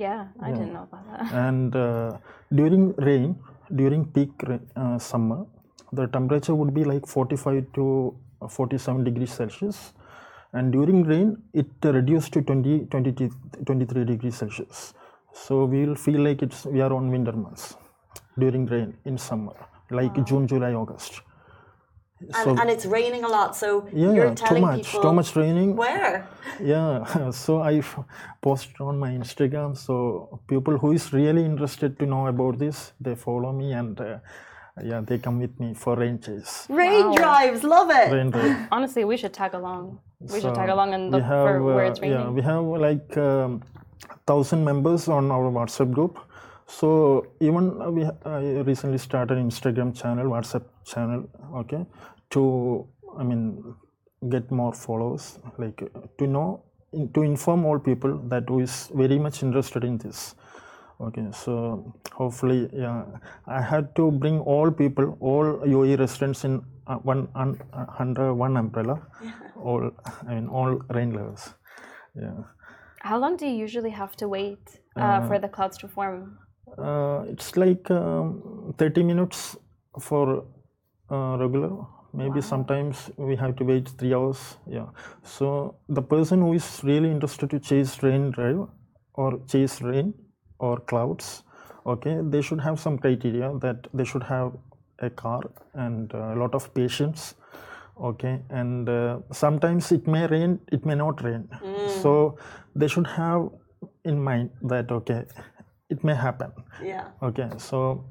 yeah 0.02 0.20
i 0.48 0.50
didn't 0.56 0.74
know 0.74 0.82
about 0.88 1.06
that 1.12 1.32
And 1.46 1.76
uh, 1.76 2.18
during 2.60 2.84
rain, 3.08 3.32
during 3.82 4.04
peak 4.18 4.32
uh, 4.50 4.98
summer, 5.08 5.40
the 6.00 6.06
temperature 6.18 6.56
would 6.60 6.74
be 6.78 6.84
like 6.92 7.06
45 7.08 7.66
to 7.78 7.86
47 8.48 9.04
degrees 9.08 9.34
Celsius. 9.40 9.80
And 10.54 10.72
during 10.72 11.04
rain, 11.04 11.38
it 11.54 11.68
reduced 11.84 12.34
to 12.34 12.42
20, 12.42 12.86
20, 12.86 13.30
23 13.66 14.06
degrees 14.06 14.36
Celsius. 14.36 14.94
So 15.34 15.66
we 15.66 15.86
will 15.86 15.96
feel 15.96 16.22
like 16.22 16.42
it's 16.42 16.66
we 16.66 16.82
are 16.82 16.92
on 16.92 17.10
winter 17.12 17.34
months 17.34 17.76
during 18.38 18.66
rain 18.66 18.98
in 19.06 19.18
summer, 19.18 19.54
like 19.92 20.14
June, 20.26 20.48
July, 20.48 20.74
August. 20.74 21.22
And, 22.36 22.60
and 22.60 22.70
it's 22.70 22.86
raining 22.86 23.24
a 23.24 23.28
lot, 23.30 23.56
so 23.56 23.88
Yeah, 23.94 24.12
you're 24.12 24.26
yeah, 24.26 24.34
too 24.34 24.60
much, 24.60 24.84
people 24.88 25.02
too 25.04 25.14
much 25.14 25.36
raining. 25.38 25.76
where. 25.78 26.28
Yeah, 26.62 27.30
so 27.32 27.62
i 27.62 27.82
posted 28.42 28.82
on 28.82 29.00
my 29.00 29.12
Instagram. 29.12 29.78
So 29.78 30.42
people 30.48 30.78
who 30.78 30.92
is 30.92 31.14
really 31.14 31.46
interested 31.46 31.98
to 32.00 32.06
know 32.06 32.28
about 32.28 32.58
this, 32.60 32.92
they 33.00 33.16
follow 33.16 33.54
me 33.54 33.72
and 33.72 34.02
uh, 34.02 34.18
yeah, 34.84 35.00
they 35.00 35.18
come 35.20 35.40
with 35.40 35.58
me 35.60 35.74
for 35.74 35.96
rain 35.96 36.20
chase. 36.20 36.66
Rain 36.70 37.06
Wow. 37.12 37.16
drives, 37.16 37.64
love 37.64 37.90
it. 37.90 38.12
Rain 38.12 38.32
drive. 38.32 38.68
honestly 38.72 39.06
we 39.06 39.16
should 39.16 39.34
tag 39.34 39.54
along 39.54 40.00
we 40.20 40.42
should 40.42 40.56
tag 40.56 40.70
along 40.70 40.94
and 40.94 41.06
we 41.06 41.20
look 41.20 41.28
for 41.28 41.54
have, 41.54 41.62
where 41.64 41.86
uh, 41.86 41.90
it's 41.90 42.00
raining 42.02 42.20
Yeah, 42.20 42.30
we 42.30 42.42
have 42.42 42.64
like 42.64 43.18
um, 43.18 43.62
thousand 44.28 44.64
members 44.64 45.08
on 45.08 45.32
our 45.32 45.50
WhatsApp 45.52 45.92
group. 45.92 46.20
So 46.68 47.28
even 47.40 47.94
we 47.96 48.06
I 48.26 48.40
recently 48.72 48.98
started 48.98 49.38
Instagram 49.38 49.96
channel, 50.00 50.28
WhatsApp 50.28 50.66
channel. 50.86 51.30
Okay, 51.56 51.86
to 52.32 52.88
I 53.18 53.24
mean 53.24 53.76
get 54.30 54.52
more 54.52 54.74
followers, 54.74 55.40
like 55.58 55.82
to 56.18 56.28
know 56.28 56.64
to 57.14 57.22
inform 57.22 57.66
all 57.66 57.80
people 57.80 58.18
that 58.34 58.44
who 58.50 58.60
is 58.60 58.92
very 58.94 59.18
much 59.18 59.42
interested 59.42 59.84
in 59.84 59.98
this. 59.98 60.36
Okay, 61.02 61.28
so 61.32 61.94
hopefully, 62.12 62.70
yeah, 62.74 63.06
I 63.48 63.62
had 63.62 63.96
to 63.96 64.12
bring 64.12 64.42
all 64.42 64.70
people, 64.70 65.18
all 65.22 65.62
UAE 65.66 65.98
residents 65.98 66.44
in 66.44 66.62
uh, 66.90 66.96
one 66.96 67.28
un, 67.36 67.58
uh, 67.74 67.86
under 68.00 68.34
one 68.34 68.58
umbrella, 68.58 69.00
all 69.56 69.92
I 70.28 70.36
mean 70.36 70.48
all 70.48 70.82
rain 70.90 71.14
lovers. 71.14 71.54
Yeah, 72.16 72.44
how 73.00 73.18
long 73.18 73.38
do 73.38 73.46
you 73.46 73.56
usually 73.56 73.92
have 73.92 74.16
to 74.18 74.28
wait 74.28 74.80
uh, 74.96 75.28
for 75.28 75.40
the 75.40 75.48
clouds 75.48 75.78
to 75.78 75.88
form 75.88 76.40
uh, 76.78 77.24
it's 77.28 77.58
like 77.58 77.90
um, 77.92 78.74
30 78.78 79.04
minutes 79.04 79.58
for 80.00 80.46
uh, 81.10 81.38
regular. 81.40 81.72
Maybe 82.14 82.42
sometimes 82.42 83.12
we 83.18 83.36
have 83.36 83.56
to 83.58 83.64
wait 83.64 83.90
three 83.90 84.14
hours. 84.14 84.58
Yeah. 84.68 84.88
So 85.24 85.76
the 85.88 86.02
person 86.02 86.42
who 86.42 86.54
is 86.54 86.82
really 86.84 87.12
interested 87.12 87.52
to 87.52 87.60
chase 87.60 88.02
rain 88.02 88.32
drive 88.32 88.68
or 89.14 89.40
chase 89.48 89.82
rain 89.82 90.14
or 90.60 90.80
clouds, 90.80 91.44
okay, 91.86 92.20
they 92.24 92.42
should 92.42 92.62
have 92.62 92.80
some 92.80 92.98
criteria 92.98 93.52
that 93.62 93.88
they 93.94 94.06
should 94.06 94.24
have 94.24 94.54
a 95.02 95.10
car 95.10 95.42
and 95.74 96.14
a 96.14 96.36
lot 96.36 96.54
of 96.56 96.74
patience 96.74 97.36
okay? 98.02 98.40
And 98.50 98.88
uh, 98.88 99.20
sometimes 99.32 99.92
it 99.92 100.08
may 100.08 100.26
rain 100.28 100.60
it 100.72 100.86
may 100.86 100.96
not 100.96 101.24
rain. 101.24 101.50
So 102.02 102.38
they 102.76 102.88
should 102.88 103.08
have 103.08 103.50
in 104.06 104.22
mind 104.24 104.50
that 104.64 104.92
okay 104.92 105.26
it 105.90 106.04
may 106.04 106.16
happen. 106.16 106.52
Yeah. 106.84 107.06
okay 107.22 107.50
so 107.58 108.06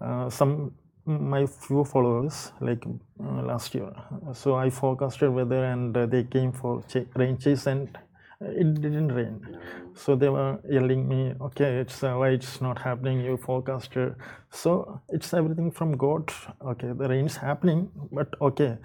uh, 0.00 0.30
some 0.30 0.72
my 1.06 1.46
few 1.46 1.84
followers 1.84 2.52
like 2.60 2.84
uh, 2.86 3.42
last 3.50 3.74
year 3.74 3.90
so 4.32 4.54
i 4.56 4.68
forecasted 4.70 5.30
weather 5.30 5.64
and 5.64 5.96
uh, 5.96 6.04
they 6.06 6.24
came 6.24 6.52
for 6.52 6.82
ch- 6.88 7.06
rain 7.14 7.38
chase 7.38 7.66
and 7.72 7.96
it 8.40 8.80
didn't 8.80 9.08
rain. 9.08 9.58
So 9.94 10.16
they 10.16 10.28
were 10.28 10.58
yelling 10.68 11.08
me 11.08 11.34
okay 11.40 11.78
it's 11.78 12.02
uh, 12.02 12.14
why 12.14 12.30
it's 12.30 12.60
not 12.60 12.78
happening? 12.78 13.20
You 13.20 13.36
forecasted 13.36 14.14
so 14.50 15.00
it's 15.08 15.32
everything 15.34 15.70
from 15.70 15.96
god. 15.96 16.32
Okay 16.64 16.92
the 16.92 17.08
rain's 17.08 17.36
happening 17.36 17.90
but 18.12 18.28
okay. 18.40 18.76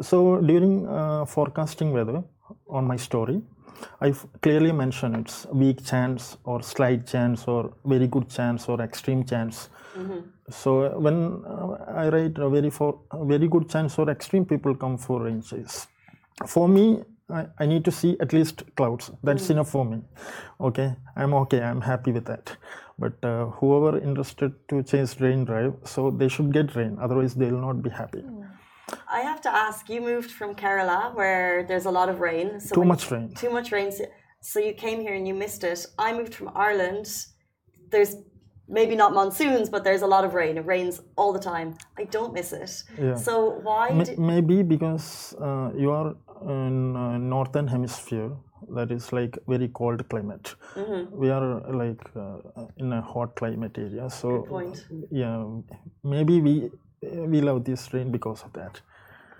So 0.00 0.40
during 0.40 0.88
uh, 0.88 1.24
forecasting 1.24 1.92
weather 1.92 2.24
on 2.68 2.86
my 2.86 2.96
story 2.96 3.42
I 4.00 4.14
clearly 4.42 4.72
mention 4.72 5.14
it's 5.14 5.46
weak 5.52 5.84
chance 5.84 6.36
or 6.44 6.62
slight 6.62 7.06
chance 7.06 7.46
or 7.46 7.72
very 7.84 8.06
good 8.06 8.28
chance 8.28 8.68
or 8.68 8.80
extreme 8.80 9.24
chance. 9.24 9.68
So 10.50 10.84
uh, 10.84 10.98
when 10.98 11.42
uh, 11.46 11.76
I 11.88 12.08
write 12.08 12.38
a 12.38 12.48
very 12.48 12.70
for 12.70 13.00
a 13.10 13.24
very 13.24 13.48
good 13.48 13.68
chance 13.68 13.98
or 13.98 14.08
extreme, 14.10 14.44
people 14.44 14.74
come 14.74 14.96
for 14.98 15.22
rain 15.22 15.42
chase. 15.42 15.86
For 16.46 16.68
me, 16.68 17.02
I, 17.28 17.46
I 17.58 17.66
need 17.66 17.84
to 17.84 17.90
see 17.90 18.16
at 18.20 18.32
least 18.32 18.62
clouds. 18.76 19.10
That's 19.22 19.50
enough 19.50 19.70
for 19.70 19.84
me. 19.84 20.02
Okay, 20.60 20.94
I'm 21.16 21.34
okay. 21.34 21.60
I'm 21.60 21.80
happy 21.80 22.12
with 22.12 22.24
that. 22.26 22.56
But 22.98 23.22
uh, 23.24 23.46
whoever 23.46 23.98
interested 23.98 24.52
to 24.68 24.82
chase 24.82 25.20
rain 25.20 25.44
drive, 25.44 25.74
so 25.84 26.10
they 26.10 26.28
should 26.28 26.52
get 26.52 26.74
rain. 26.76 26.96
Otherwise, 27.00 27.34
they 27.34 27.50
will 27.50 27.60
not 27.60 27.82
be 27.82 27.90
happy. 27.90 28.22
I 29.10 29.20
have 29.20 29.40
to 29.42 29.50
ask, 29.52 29.88
you 29.88 30.00
moved 30.00 30.30
from 30.30 30.54
Kerala 30.54 31.14
where 31.14 31.64
there's 31.66 31.86
a 31.86 31.90
lot 31.90 32.08
of 32.08 32.20
rain. 32.20 32.60
So 32.60 32.74
Too 32.76 32.84
much 32.84 33.10
rain. 33.10 33.34
Too 33.34 33.50
much 33.50 33.72
rain. 33.72 33.90
So- 33.92 34.06
So 34.52 34.60
you 34.60 34.74
came 34.74 35.00
here 35.00 35.14
and 35.18 35.26
you 35.26 35.34
missed 35.34 35.64
it. 35.64 35.80
I 35.98 36.12
moved 36.18 36.32
from 36.38 36.48
Ireland. 36.54 37.06
There's 37.90 38.14
maybe 38.68 38.94
not 38.94 39.10
monsoons, 39.12 39.68
but 39.74 39.82
there's 39.82 40.02
a 40.02 40.06
lot 40.14 40.24
of 40.24 40.34
rain. 40.34 40.56
It 40.56 40.66
rains 40.66 41.00
all 41.16 41.32
the 41.32 41.40
time. 41.52 41.68
I 41.98 42.04
don't 42.16 42.32
miss 42.32 42.52
it. 42.52 42.70
Yeah. 43.06 43.16
So 43.16 43.34
why 43.68 43.84
did, 44.04 44.18
maybe 44.18 44.62
because 44.62 45.34
uh, 45.46 45.70
you 45.82 45.90
are 45.90 46.14
in 46.42 46.96
uh, 46.96 47.18
northern 47.18 47.66
hemisphere 47.68 48.30
that 48.74 48.90
is 48.90 49.12
like 49.12 49.38
very 49.48 49.68
cold 49.68 50.08
climate 50.08 50.54
Mm-hmm. 50.74 51.16
we 51.20 51.30
are 51.30 51.46
like 51.82 52.02
uh, 52.16 52.38
in 52.76 52.92
a 52.92 53.00
hot 53.02 53.34
climate 53.36 53.76
area 53.78 54.08
so 54.10 54.42
point. 54.42 54.86
yeah 55.10 55.44
maybe 56.02 56.40
we 56.40 56.70
we 57.32 57.40
love 57.40 57.64
this 57.64 57.92
rain 57.94 58.10
because 58.10 58.42
of 58.42 58.52
that 58.52 58.80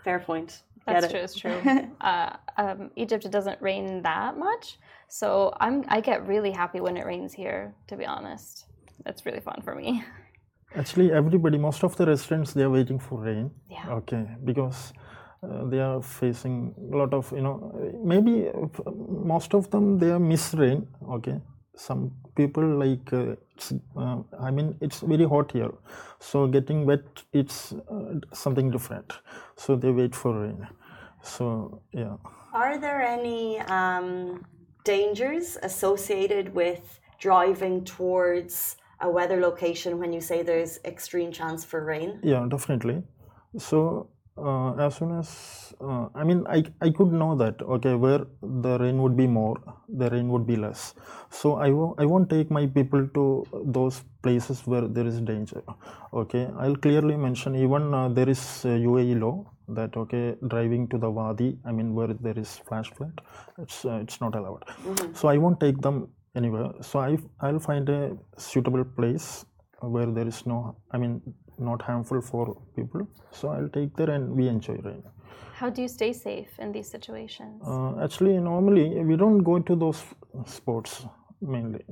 fair 0.05 0.21
point. 0.21 0.63
That's 0.87 1.07
Get 1.07 1.11
true. 1.11 1.21
it. 1.21 1.25
It's 1.25 1.35
true. 1.35 1.89
uh, 2.01 2.37
um, 2.59 2.91
Egypt 2.95 3.25
it 3.25 3.33
doesn't 3.33 3.61
rain 3.61 4.03
that 4.03 4.39
much, 4.39 4.79
so 5.09 5.53
I'm 5.59 5.85
I 5.89 6.01
get 6.01 6.25
really 6.29 6.53
happy 6.53 6.81
when 6.81 6.97
it 6.97 7.05
rains 7.05 7.33
here. 7.35 7.75
To 7.89 7.97
be 7.97 8.07
honest, 8.07 8.67
it's 9.05 9.27
really 9.27 9.41
fun 9.41 9.61
for 9.65 9.75
me. 9.75 10.05
actually 10.77 11.11
everybody 11.13 11.59
most 11.59 11.83
of 11.85 11.97
the 11.97 12.05
residents 12.07 12.53
they 12.53 12.63
are 12.63 12.71
waiting 12.71 12.99
for 13.01 13.19
rain 13.21 13.51
Yeah. 13.71 13.99
okay 13.99 14.25
because 14.45 14.93
they 15.43 15.81
are 15.81 16.03
facing 16.03 16.75
a 16.93 16.97
lot 16.97 17.13
of 17.13 17.31
you 17.33 17.41
know 17.43 17.57
maybe 18.03 18.49
uh, 18.49 18.91
most 19.35 19.55
of 19.55 19.71
them 19.71 19.99
they 19.99 20.11
are 20.11 20.19
miss 20.19 20.55
rain 20.55 20.87
okay? 21.11 21.41
Some 21.79 22.13
people 22.35 22.65
like 22.65 23.13
uh, 23.13 23.37
it's, 23.55 23.73
uh, 23.97 24.19
i 24.41 24.51
mean 24.51 24.77
it's 24.81 25.01
very 25.01 25.25
hot 25.25 25.53
here. 25.53 25.73
So 26.21 26.47
getting 26.47 26.87
wet 26.87 27.05
it's 27.33 27.73
uh, 27.73 28.15
something 28.33 28.71
different. 28.71 29.13
So 29.57 29.77
they 29.77 29.91
wait 29.91 30.15
for 30.15 30.41
rain. 30.41 30.67
So 31.23 31.83
yeah. 31.93 32.17
Are 32.55 32.79
there 32.79 33.03
any 33.03 33.61
um, 33.61 34.45
dangers 34.85 35.59
associated 35.63 36.55
with 36.55 37.01
driving 37.19 37.85
towards 37.85 38.77
a 39.01 39.11
weather 39.11 39.41
location 39.41 39.99
when 39.99 40.13
you 40.13 40.23
say 40.23 40.43
there's 40.43 40.79
extreme 40.85 41.31
chance 41.31 41.65
for 41.65 41.85
rain? 41.85 42.21
yeah 42.23 42.47
definitely. 42.49 43.03
So 43.59 44.09
uh, 44.39 44.75
as 44.87 44.95
soon 44.99 45.13
as 45.19 45.29
uh, 45.81 46.07
i 46.15 46.23
mean 46.29 46.41
I, 46.57 46.63
I 46.87 46.91
could 46.91 47.13
know 47.23 47.35
that 47.43 47.63
okay 47.77 47.95
where 47.95 48.23
the 48.67 48.79
rain 48.83 49.01
would 49.03 49.17
be 49.17 49.27
more 49.27 49.57
the 49.89 50.11
rain 50.11 50.29
would 50.31 50.47
be 50.47 50.57
less. 50.57 50.95
So 51.31 51.57
I 51.57 51.69
w- 51.69 51.95
I 51.97 52.05
won't 52.07 52.29
take 52.29 52.51
my 52.51 52.67
people 52.67 53.07
to 53.17 53.25
those 53.77 54.03
places 54.23 54.67
where 54.67 54.87
there 54.97 55.07
is 55.07 55.21
danger. 55.21 55.63
Okay 56.23 56.43
i'll 56.59 56.77
clearly 56.87 57.17
mention 57.17 57.55
even 57.65 57.95
uh, 57.95 58.09
there 58.09 58.29
is 58.29 58.41
uae 58.91 59.15
law 59.25 59.37
that 59.79 59.97
okay 60.03 60.25
driving 60.53 60.89
to 60.93 60.99
the 61.05 61.11
wadi 61.19 61.51
i 61.65 61.73
mean 61.79 61.95
where 61.95 62.13
there 62.27 62.39
is 62.45 62.51
flash 62.69 62.91
flood 62.97 63.21
it's 63.65 63.85
uh, 63.85 63.99
it's 64.05 64.21
not 64.21 64.35
allowed. 64.41 64.65
So 65.21 65.29
i 65.29 65.37
won't 65.39 65.61
take 65.67 65.81
them 65.89 66.09
anywhere. 66.35 66.71
So 66.91 66.99
i 67.01 67.17
i'll 67.47 67.63
find 67.71 67.89
a 67.89 68.01
suitable 68.51 68.85
place 68.99 69.29
where 69.95 70.11
there 70.19 70.29
is 70.35 70.41
no 70.53 70.59
i 70.93 70.99
mean 71.03 71.15
not 71.59 71.83
harmful 71.83 72.21
for 72.21 72.57
people. 72.77 73.07
So 73.33 73.49
i'll 73.51 73.69
take 73.69 73.97
there 73.97 74.11
and 74.11 74.35
we 74.37 74.49
enjoy 74.49 74.77
rain 74.89 75.03
How 75.59 75.69
do 75.77 75.83
you 75.83 75.89
stay 75.89 76.13
safe 76.13 76.59
in 76.65 76.73
these 76.73 76.89
situations? 76.97 77.63
uh, 77.67 77.93
actually 78.05 78.35
normally 78.39 78.87
we 79.11 79.17
don't 79.17 79.43
go 79.51 79.59
to 79.59 79.77
those 79.85 80.03
spots 80.45 81.05
mainly. 81.41 81.85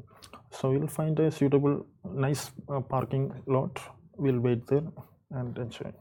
So 0.50 0.70
we'll 0.70 0.86
find 0.96 1.18
a 1.20 1.30
suitable 1.30 1.86
nice 2.04 2.42
uh, 2.68 2.80
parking 2.80 3.24
lot. 3.46 3.80
We'll 4.16 4.40
wait 4.40 4.66
there 4.66 4.84
and 5.30 5.58
enjoy 5.58 5.92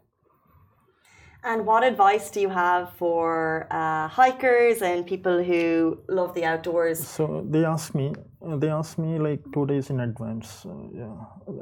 And 1.45 1.65
what 1.65 1.83
advice 1.83 2.31
do 2.31 2.39
you 2.39 2.49
have 2.49 2.93
for 2.93 3.67
uh, 3.69 4.07
hikers 4.07 4.81
and 4.81 5.05
people 5.05 5.43
who 5.43 5.99
love 6.07 6.33
the 6.35 6.45
outdoors? 6.45 7.05
so 7.05 7.45
they 7.49 7.65
ask 7.65 7.93
me 7.95 8.13
they 8.61 8.69
ask 8.69 8.97
me 8.97 9.19
like 9.19 9.41
two 9.53 9.65
days 9.65 9.89
in 9.89 9.99
advance 9.99 10.65
uh, 10.65 10.73
yeah, 11.01 11.15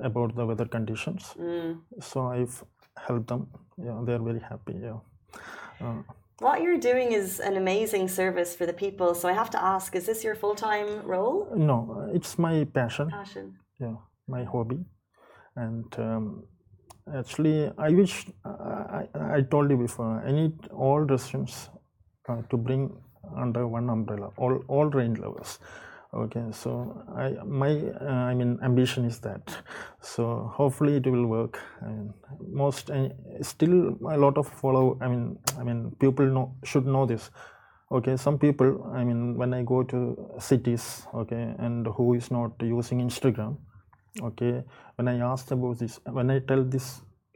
about 0.10 0.36
the 0.36 0.46
weather 0.46 0.66
conditions 0.66 1.36
so 2.00 2.18
i've 2.28 2.64
helped 3.08 3.28
them 3.28 3.44
yeah 3.88 4.00
they're 4.06 4.24
very 4.30 4.40
happy 4.52 4.74
yeah 4.88 5.00
uh, 5.86 6.02
What 6.48 6.62
you're 6.64 6.80
doing 6.92 7.12
is 7.12 7.40
an 7.40 7.56
amazing 7.58 8.08
service 8.08 8.52
for 8.60 8.66
the 8.70 8.74
people. 8.84 9.10
So 9.14 9.30
I 9.30 9.34
have 9.42 9.52
to 9.56 9.60
ask, 9.74 9.96
is 10.00 10.06
this 10.10 10.24
your 10.28 10.36
full 10.44 10.56
time 10.56 10.90
role? 11.14 11.38
no 11.72 11.78
it's 12.18 12.32
my 12.46 12.56
passion 12.78 13.08
Passion. 13.10 13.46
yeah 13.84 13.98
my 14.28 14.44
hobby 14.54 14.80
and 15.56 15.86
um, 16.08 16.24
actually 17.20 17.72
i 17.78 17.90
wish 17.90 18.26
I, 18.46 19.08
I, 19.14 19.38
I 19.38 19.42
told 19.42 19.70
you 19.70 19.78
before 19.78 20.24
i 20.26 20.32
need 20.32 20.54
all 20.72 21.00
residents 21.00 21.70
uh, 22.30 22.42
to 22.50 22.58
bring 22.58 22.92
under 23.36 23.68
one 23.68 23.90
umbrella 23.90 24.32
all 24.38 24.64
all 24.68 24.86
rain 24.86 25.14
levels. 25.16 25.60
Okay 26.14 26.44
so 26.52 26.72
i 27.16 27.30
my 27.46 27.72
uh, 28.02 28.24
i 28.30 28.34
mean 28.34 28.60
ambition 28.64 29.06
is 29.06 29.20
that. 29.20 29.58
So 30.02 30.52
hopefully 30.54 30.98
it 30.98 31.08
will 31.08 31.26
work. 31.26 31.60
And 31.82 32.14
most 32.52 32.90
and 32.90 33.14
still 33.42 33.98
a 34.16 34.18
lot 34.18 34.38
of 34.38 34.48
follow 34.48 34.98
i 35.02 35.08
mean 35.08 35.38
i 35.58 35.64
mean 35.64 35.96
people 36.00 36.26
know 36.26 36.56
should 36.64 36.86
know 36.86 37.06
this. 37.06 37.30
Okay 37.92 38.18
some 38.18 38.38
people 38.38 38.92
i 38.94 39.04
mean 39.04 39.38
when 39.38 39.54
i 39.54 39.64
go 39.64 39.84
to 39.84 40.18
cities 40.40 41.08
okay 41.14 41.56
and 41.60 41.88
who 41.88 42.14
is 42.14 42.32
not 42.32 42.52
using 42.62 43.02
instagram 43.08 43.58
okay 44.30 44.64
when 44.98 45.08
i 45.08 45.18
ask 45.32 45.52
about 45.52 45.78
this 45.80 46.00
when 46.18 46.30
i 46.30 46.40
tell 46.40 46.64
these 46.64 46.90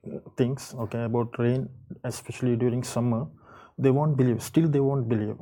uh, 0.08 0.20
things 0.38 0.74
okay 0.86 1.04
about 1.04 1.38
rain 1.40 1.70
especially 2.04 2.56
during 2.56 2.84
summer 2.84 3.26
they 3.78 3.92
won't 3.92 4.16
believe 4.18 4.42
still 4.42 4.68
they 4.76 4.80
won't 4.80 5.08
believe 5.14 5.38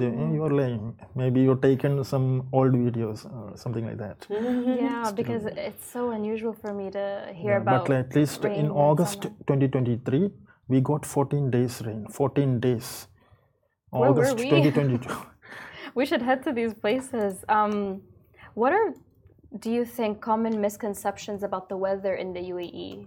they, 0.00 0.06
"Eh, 0.06 0.30
you're 0.38 0.54
lying 0.60 0.94
maybe 1.14 1.40
you're 1.40 1.60
taken 1.68 2.02
some 2.04 2.26
old 2.52 2.72
videos 2.72 3.24
or 3.34 3.56
something 3.56 3.86
like 3.86 3.98
that 3.98 4.26
yeah, 4.30 5.10
because 5.20 5.46
it's 5.46 5.86
so 5.90 6.10
unusual 6.10 6.52
for 6.52 6.72
me 6.74 6.90
to 6.90 7.04
hear 7.34 7.52
Yeah, 7.52 7.62
about. 7.62 7.86
but 7.88 7.96
at 7.96 8.14
least 8.14 8.44
rain 8.44 8.58
in 8.60 8.66
in 8.66 8.70
august 8.70 9.22
summer. 9.22 9.34
2023 9.46 10.30
we 10.68 10.80
got 10.80 11.06
14 11.06 11.50
days 11.50 11.80
rain 11.86 12.06
14 12.10 12.60
days 12.60 13.08
Where 13.90 14.12
were 14.12 14.20
august 14.20 14.36
we? 14.38 14.50
2022 14.50 15.16
We 15.94 16.06
should 16.06 16.22
head 16.22 16.42
to 16.44 16.52
these 16.52 16.74
places. 16.74 17.44
Um, 17.48 18.02
what 18.54 18.72
are, 18.72 18.94
do 19.58 19.70
you 19.70 19.84
think, 19.84 20.20
common 20.20 20.60
misconceptions 20.60 21.42
about 21.42 21.68
the 21.68 21.76
weather 21.76 22.14
in 22.14 22.32
the 22.32 22.40
UAE? 22.40 23.06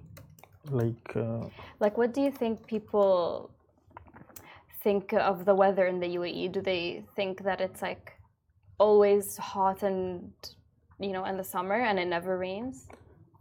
like 0.72 1.16
uh, 1.16 1.46
Like, 1.80 1.98
what 1.98 2.14
do 2.14 2.22
you 2.22 2.32
think 2.32 2.66
people 2.68 3.52
think 4.82 5.14
of 5.14 5.46
the 5.46 5.56
weather 5.56 5.86
in 5.88 6.00
the 6.00 6.08
UAE? 6.18 6.52
Do 6.52 6.62
they 6.62 7.04
think 7.16 7.44
that 7.44 7.62
it's 7.62 7.82
like 7.82 8.14
always 8.78 9.38
hot 9.38 9.84
and, 9.84 10.32
you 11.00 11.12
know, 11.12 11.26
in 11.26 11.38
the 11.38 11.44
summer 11.44 11.76
and 11.76 12.00
it 12.00 12.08
never 12.08 12.38
rains? 12.38 12.88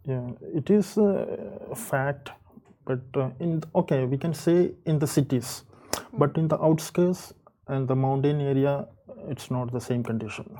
Yeah, 0.05 0.31
it 0.41 0.69
is 0.69 0.97
a 0.97 1.75
fact 1.75 2.31
but 2.85 3.01
uh, 3.15 3.29
in 3.39 3.63
okay 3.75 4.05
we 4.05 4.17
can 4.17 4.33
say 4.33 4.71
in 4.85 4.99
the 4.99 5.07
cities 5.07 5.63
but 6.13 6.37
in 6.37 6.47
the 6.47 6.59
outskirts 6.61 7.33
and 7.67 7.87
the 7.87 7.95
mountain 7.95 8.41
area 8.41 8.85
it's 9.27 9.49
not 9.49 9.71
the 9.71 9.79
same 9.79 10.03
condition 10.03 10.57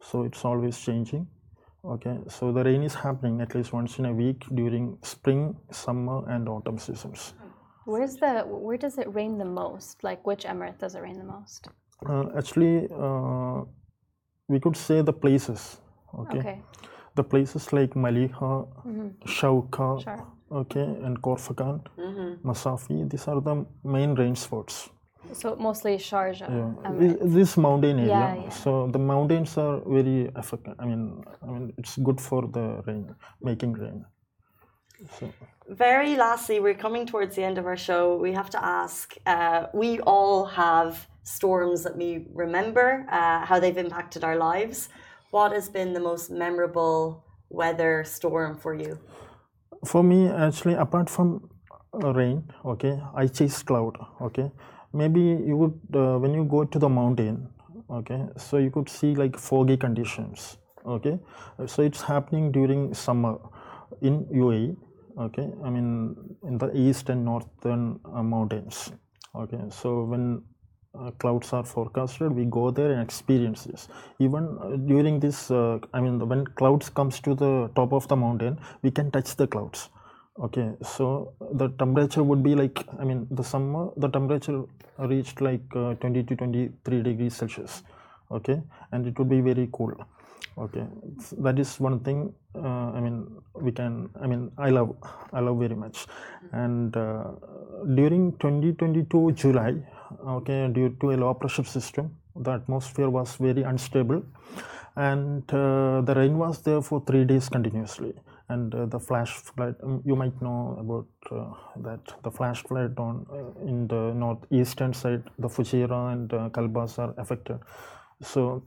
so 0.00 0.22
it's 0.22 0.44
always 0.44 0.78
changing 0.78 1.26
okay 1.84 2.16
so 2.28 2.52
the 2.52 2.62
rain 2.64 2.82
is 2.82 2.94
happening 2.94 3.40
at 3.40 3.54
least 3.54 3.72
once 3.72 3.98
in 3.98 4.06
a 4.06 4.12
week 4.12 4.44
during 4.54 4.96
spring 5.02 5.56
summer 5.70 6.28
and 6.28 6.48
autumn 6.48 6.78
seasons 6.78 7.34
Where's 7.84 8.14
the 8.16 8.44
where 8.46 8.76
does 8.78 8.96
it 8.96 9.12
rain 9.12 9.38
the 9.38 9.44
most? 9.44 10.04
Like 10.04 10.24
which 10.24 10.44
emirate 10.44 10.78
does 10.78 10.94
it 10.94 11.00
rain 11.02 11.18
the 11.18 11.24
most? 11.24 11.66
uh, 12.08 12.26
actually 12.38 12.86
uh, 13.06 13.64
we 14.48 14.60
could 14.60 14.76
say 14.76 15.02
the 15.02 15.12
places 15.12 15.80
okay, 16.20 16.38
Okay. 16.38 16.62
the 17.16 17.24
places 17.24 17.72
like 17.72 17.94
maliha 17.94 18.68
Shawka 19.26 19.88
Sure. 20.04 20.22
okay 20.52 20.86
and 21.04 21.20
Khor 21.22 21.36
Fakkan 21.38 21.80
masafi 22.44 23.08
these 23.10 23.26
are 23.26 23.40
the 23.40 23.66
main 23.82 24.14
rain 24.14 24.36
spots 24.36 24.88
So 25.32 25.56
mostly 25.56 25.96
Sharjah. 25.96 26.48
Yeah, 26.48 26.90
Emirate. 26.90 27.32
this 27.34 27.56
mountain 27.56 27.98
area. 27.98 28.10
Yeah, 28.10 28.34
yeah. 28.34 28.48
So 28.50 28.88
the 28.88 28.98
mountains 28.98 29.56
are 29.56 29.80
very 29.86 30.30
effective. 30.36 30.74
I 30.78 30.86
mean, 30.86 31.24
I 31.42 31.46
mean, 31.46 31.72
it's 31.78 31.96
good 31.96 32.20
for 32.20 32.42
the 32.46 32.82
rain, 32.86 33.14
making 33.40 33.72
rain. 33.74 34.04
So 35.18 35.32
Very 35.68 36.16
lastly, 36.16 36.60
we're 36.60 36.80
coming 36.86 37.06
towards 37.06 37.36
the 37.36 37.44
end 37.44 37.58
of 37.58 37.66
our 37.66 37.76
show. 37.76 38.16
We 38.16 38.32
have 38.32 38.50
to 38.50 38.64
ask 38.64 39.14
uh, 39.26 39.66
we 39.72 40.00
all 40.00 40.44
have 40.44 41.08
storms 41.24 41.82
that 41.84 41.96
we 41.96 42.26
remember, 42.34 43.06
uh, 43.10 43.44
how 43.44 43.58
they've 43.60 43.78
impacted 43.86 44.24
our 44.24 44.36
lives. 44.36 44.88
What 45.30 45.52
has 45.52 45.68
been 45.68 45.92
the 45.92 46.00
most 46.00 46.30
memorable 46.30 47.24
weather 47.48 48.04
storm 48.04 48.56
for 48.56 48.74
you? 48.74 48.98
for 49.84 50.02
me, 50.02 50.28
actually, 50.28 50.74
apart 50.74 51.10
from 51.10 51.48
uh, 52.02 52.12
rain, 52.12 52.44
okay, 52.64 53.00
I 53.14 53.26
chase 53.26 53.62
cloud. 53.62 53.96
Okay, 54.20 54.50
maybe 54.92 55.20
you 55.20 55.56
would 55.56 55.78
uh, 55.94 56.18
when 56.18 56.34
you 56.34 56.44
go 56.44 56.64
to 56.64 56.78
the 56.78 56.88
mountain. 56.88 57.48
Okay, 57.90 58.24
so 58.36 58.56
you 58.58 58.70
could 58.70 58.88
see 58.88 59.14
like 59.14 59.38
foggy 59.38 59.76
conditions. 59.76 60.56
Okay, 60.86 61.18
so 61.66 61.82
it's 61.82 62.02
happening 62.02 62.50
during 62.52 62.94
summer 62.94 63.38
in 64.00 64.24
UAE. 64.26 64.76
Okay, 65.18 65.50
I 65.64 65.70
mean 65.70 66.16
in 66.42 66.58
the 66.58 66.74
east 66.76 67.10
and 67.10 67.24
northern 67.24 68.00
uh, 68.04 68.22
mountains. 68.22 68.92
Okay, 69.34 69.60
so 69.68 70.04
when 70.04 70.42
uh, 70.98 71.10
clouds 71.12 71.52
are 71.52 71.64
forecasted, 71.64 72.32
we 72.32 72.44
go 72.44 72.70
there 72.70 72.92
and 72.92 73.00
experience 73.00 73.64
this. 73.64 73.88
Even 74.18 74.58
uh, 74.60 74.76
during 74.76 75.20
this, 75.20 75.50
uh, 75.50 75.78
I 75.94 76.00
mean, 76.00 76.26
when 76.28 76.46
clouds 76.46 76.90
comes 76.90 77.20
to 77.20 77.34
the 77.34 77.70
top 77.74 77.92
of 77.92 78.08
the 78.08 78.16
mountain, 78.16 78.58
we 78.82 78.90
can 78.90 79.10
touch 79.10 79.34
the 79.36 79.46
clouds. 79.46 79.88
Okay, 80.38 80.72
so 80.82 81.34
the 81.52 81.68
temperature 81.78 82.22
would 82.22 82.42
be 82.42 82.54
like, 82.54 82.86
I 82.98 83.04
mean, 83.04 83.26
the 83.30 83.44
summer, 83.44 83.90
the 83.98 84.08
temperature 84.08 84.62
reached 84.98 85.40
like 85.42 85.60
uh, 85.76 85.94
20 85.94 86.22
to 86.22 86.34
23 86.36 87.02
degrees 87.02 87.36
Celsius. 87.36 87.82
Okay, 88.30 88.62
and 88.92 89.06
it 89.06 89.18
would 89.18 89.28
be 89.28 89.42
very 89.42 89.68
cool. 89.72 89.92
Okay, 90.56 90.86
s- 91.18 91.34
that 91.38 91.58
is 91.58 91.78
one 91.78 92.00
thing. 92.00 92.32
Uh, 92.54 92.92
I 92.96 93.00
mean, 93.00 93.26
we 93.54 93.72
can. 93.72 94.08
I 94.22 94.26
mean, 94.26 94.50
I 94.56 94.70
love, 94.70 94.96
I 95.34 95.40
love 95.40 95.58
very 95.58 95.74
much. 95.74 96.06
And 96.52 96.96
uh, 96.96 97.32
during 97.94 98.32
2022 98.38 99.32
July, 99.32 99.74
okay, 100.26 100.68
due 100.72 100.96
to 101.02 101.10
a 101.12 101.16
low 101.24 101.34
pressure 101.34 101.64
system, 101.64 102.16
the 102.34 102.52
atmosphere 102.52 103.10
was 103.10 103.36
very 103.36 103.62
unstable, 103.64 104.22
and 104.96 105.42
uh, 105.52 106.00
the 106.00 106.14
rain 106.16 106.38
was 106.38 106.62
there 106.62 106.80
for 106.80 107.02
three 107.06 107.24
days 107.24 107.50
continuously. 107.50 108.14
And 108.52 108.74
uh, 108.74 108.86
the 108.94 109.00
flash 109.08 109.32
flood, 109.48 109.74
um, 109.82 110.02
you 110.04 110.16
might 110.22 110.40
know 110.46 110.76
about 110.84 111.08
uh, 111.40 111.54
that 111.88 112.14
the 112.22 112.30
flash 112.30 112.62
flood 112.68 112.98
on 112.98 113.26
uh, 113.32 113.68
in 113.72 113.86
the 113.92 114.02
northeastern 114.24 114.92
side, 115.02 115.22
the 115.38 115.48
Fujairah 115.48 116.12
and 116.12 116.32
uh, 116.32 116.48
Kalbas 116.50 116.98
are 116.98 117.14
affected. 117.18 117.58
So 118.32 118.62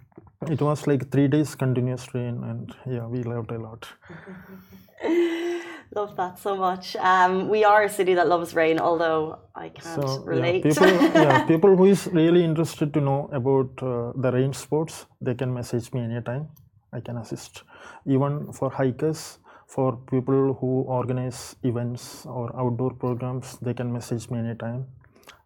it 0.56 0.62
was 0.62 0.88
like 0.88 1.10
three 1.12 1.28
days 1.28 1.56
continuous 1.56 2.14
rain, 2.16 2.44
and 2.44 2.74
yeah, 2.86 3.06
we 3.08 3.24
loved 3.24 3.52
a 3.52 3.60
lot. 3.68 3.88
Love 5.96 6.16
that 6.18 6.38
so 6.40 6.56
much. 6.58 6.96
Um, 6.98 7.48
we 7.48 7.64
are 7.64 7.84
a 7.84 7.90
city 7.90 8.16
that 8.16 8.28
loves 8.28 8.54
rain, 8.56 8.80
although 8.80 9.40
I 9.56 9.70
can't 9.70 10.02
So 10.02 10.26
yeah, 10.26 10.30
relate. 10.36 10.64
people, 10.64 10.88
yeah, 11.26 11.46
people 11.46 11.76
who 11.78 11.86
is 11.86 12.08
really 12.08 12.44
interested 12.44 12.94
to 12.96 13.02
know 13.02 13.30
about 13.32 13.70
uh, 13.82 14.12
the 14.16 14.32
rain 14.32 14.52
sports, 14.54 15.06
they 15.22 15.36
can 15.36 15.54
message 15.54 15.94
me 15.94 16.02
anytime. 16.02 16.50
I 16.92 17.00
can 17.00 17.18
assist. 17.18 17.64
Even 18.06 18.52
for 18.52 18.70
hikers, 18.70 19.40
for 19.76 19.90
people 20.12 20.54
who 20.60 20.72
organize 21.00 21.40
events 21.64 22.04
or 22.26 22.46
outdoor 22.62 22.92
programs, 23.06 23.58
they 23.62 23.74
can 23.74 23.92
message 23.98 24.30
me 24.32 24.40
anytime. 24.40 24.86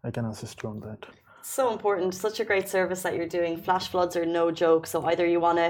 I 0.04 0.12
can 0.12 0.26
assist 0.34 0.62
you 0.64 0.70
on 0.74 0.80
that. 0.88 1.02
so 1.60 1.64
important 1.76 2.14
such 2.26 2.38
a 2.44 2.46
great 2.50 2.68
service 2.78 3.02
that 3.06 3.14
you're 3.18 3.32
doing 3.40 3.54
flash 3.68 3.86
floods 3.94 4.14
are 4.20 4.26
no 4.40 4.44
joke 4.64 4.84
so 4.94 4.98
either 5.12 5.26
you 5.34 5.40
want 5.46 5.58
to 5.64 5.70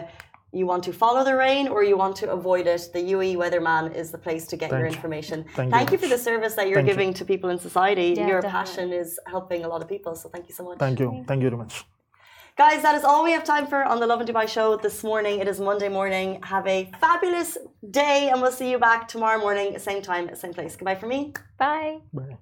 you 0.60 0.66
want 0.72 0.84
to 0.88 0.94
follow 1.04 1.22
the 1.30 1.36
rain 1.46 1.66
or 1.74 1.80
you 1.90 1.96
want 2.04 2.16
to 2.22 2.26
avoid 2.38 2.66
it 2.74 2.82
the 2.98 3.04
UAE 3.14 3.36
weatherman 3.44 3.84
is 4.02 4.08
the 4.16 4.22
place 4.26 4.44
to 4.52 4.56
get 4.62 4.70
your 4.72 4.80
Thank 4.82 4.92
you. 4.92 4.98
information 4.98 5.38
Thank 5.60 5.72
you 5.92 5.98
you 5.98 6.00
for 6.04 6.10
the 6.16 6.22
service 6.30 6.54
that 6.60 6.66
you're 6.70 6.80
Thank 6.82 6.90
you. 6.90 6.94
giving 6.96 7.12
to 7.20 7.24
people 7.34 7.50
in 7.54 7.60
society 7.70 8.08
Yeah, 8.18 8.32
your 8.32 8.42
definitely. 8.42 8.60
passion 8.60 8.88
is 9.02 9.10
helping 9.36 9.62
a 9.68 9.70
lot 9.74 9.82
of 9.84 9.88
people 9.96 10.12
so 10.22 10.26
thank 10.34 10.46
you 10.50 10.56
so 10.60 10.64
much 10.68 10.78
Thank 10.86 10.98
you. 11.04 11.10
Thank 11.30 11.40
you 11.44 11.50
very 11.52 11.62
much. 11.64 11.76
Guys, 12.60 12.82
that 12.82 12.94
is 12.94 13.06
all 13.06 13.24
we 13.24 13.32
have 13.32 13.46
time 13.46 13.66
for 13.66 13.86
on 13.86 14.02
the 14.02 14.06
Lovin 14.06 14.28
Dubai 14.28 14.46
show 14.46 14.76
this 14.76 15.02
morning. 15.02 15.40
It 15.40 15.48
is 15.48 15.62
Monday 15.62 15.88
morning. 15.88 16.42
Have 16.44 16.68
a 16.68 16.92
fabulous 17.00 17.58
day, 17.90 18.30
and 18.30 18.42
we'll 18.42 18.52
see 18.52 18.70
you 18.70 18.78
back 18.78 19.08
tomorrow 19.08 19.40
morning, 19.40 19.80
same 19.80 20.02
time, 20.02 20.36
same 20.36 20.54
place. 20.54 20.76
Goodbye 20.76 20.96
for 20.96 21.08
me. 21.08 21.32
Bye. 21.58 22.00
Bye. 22.12 22.38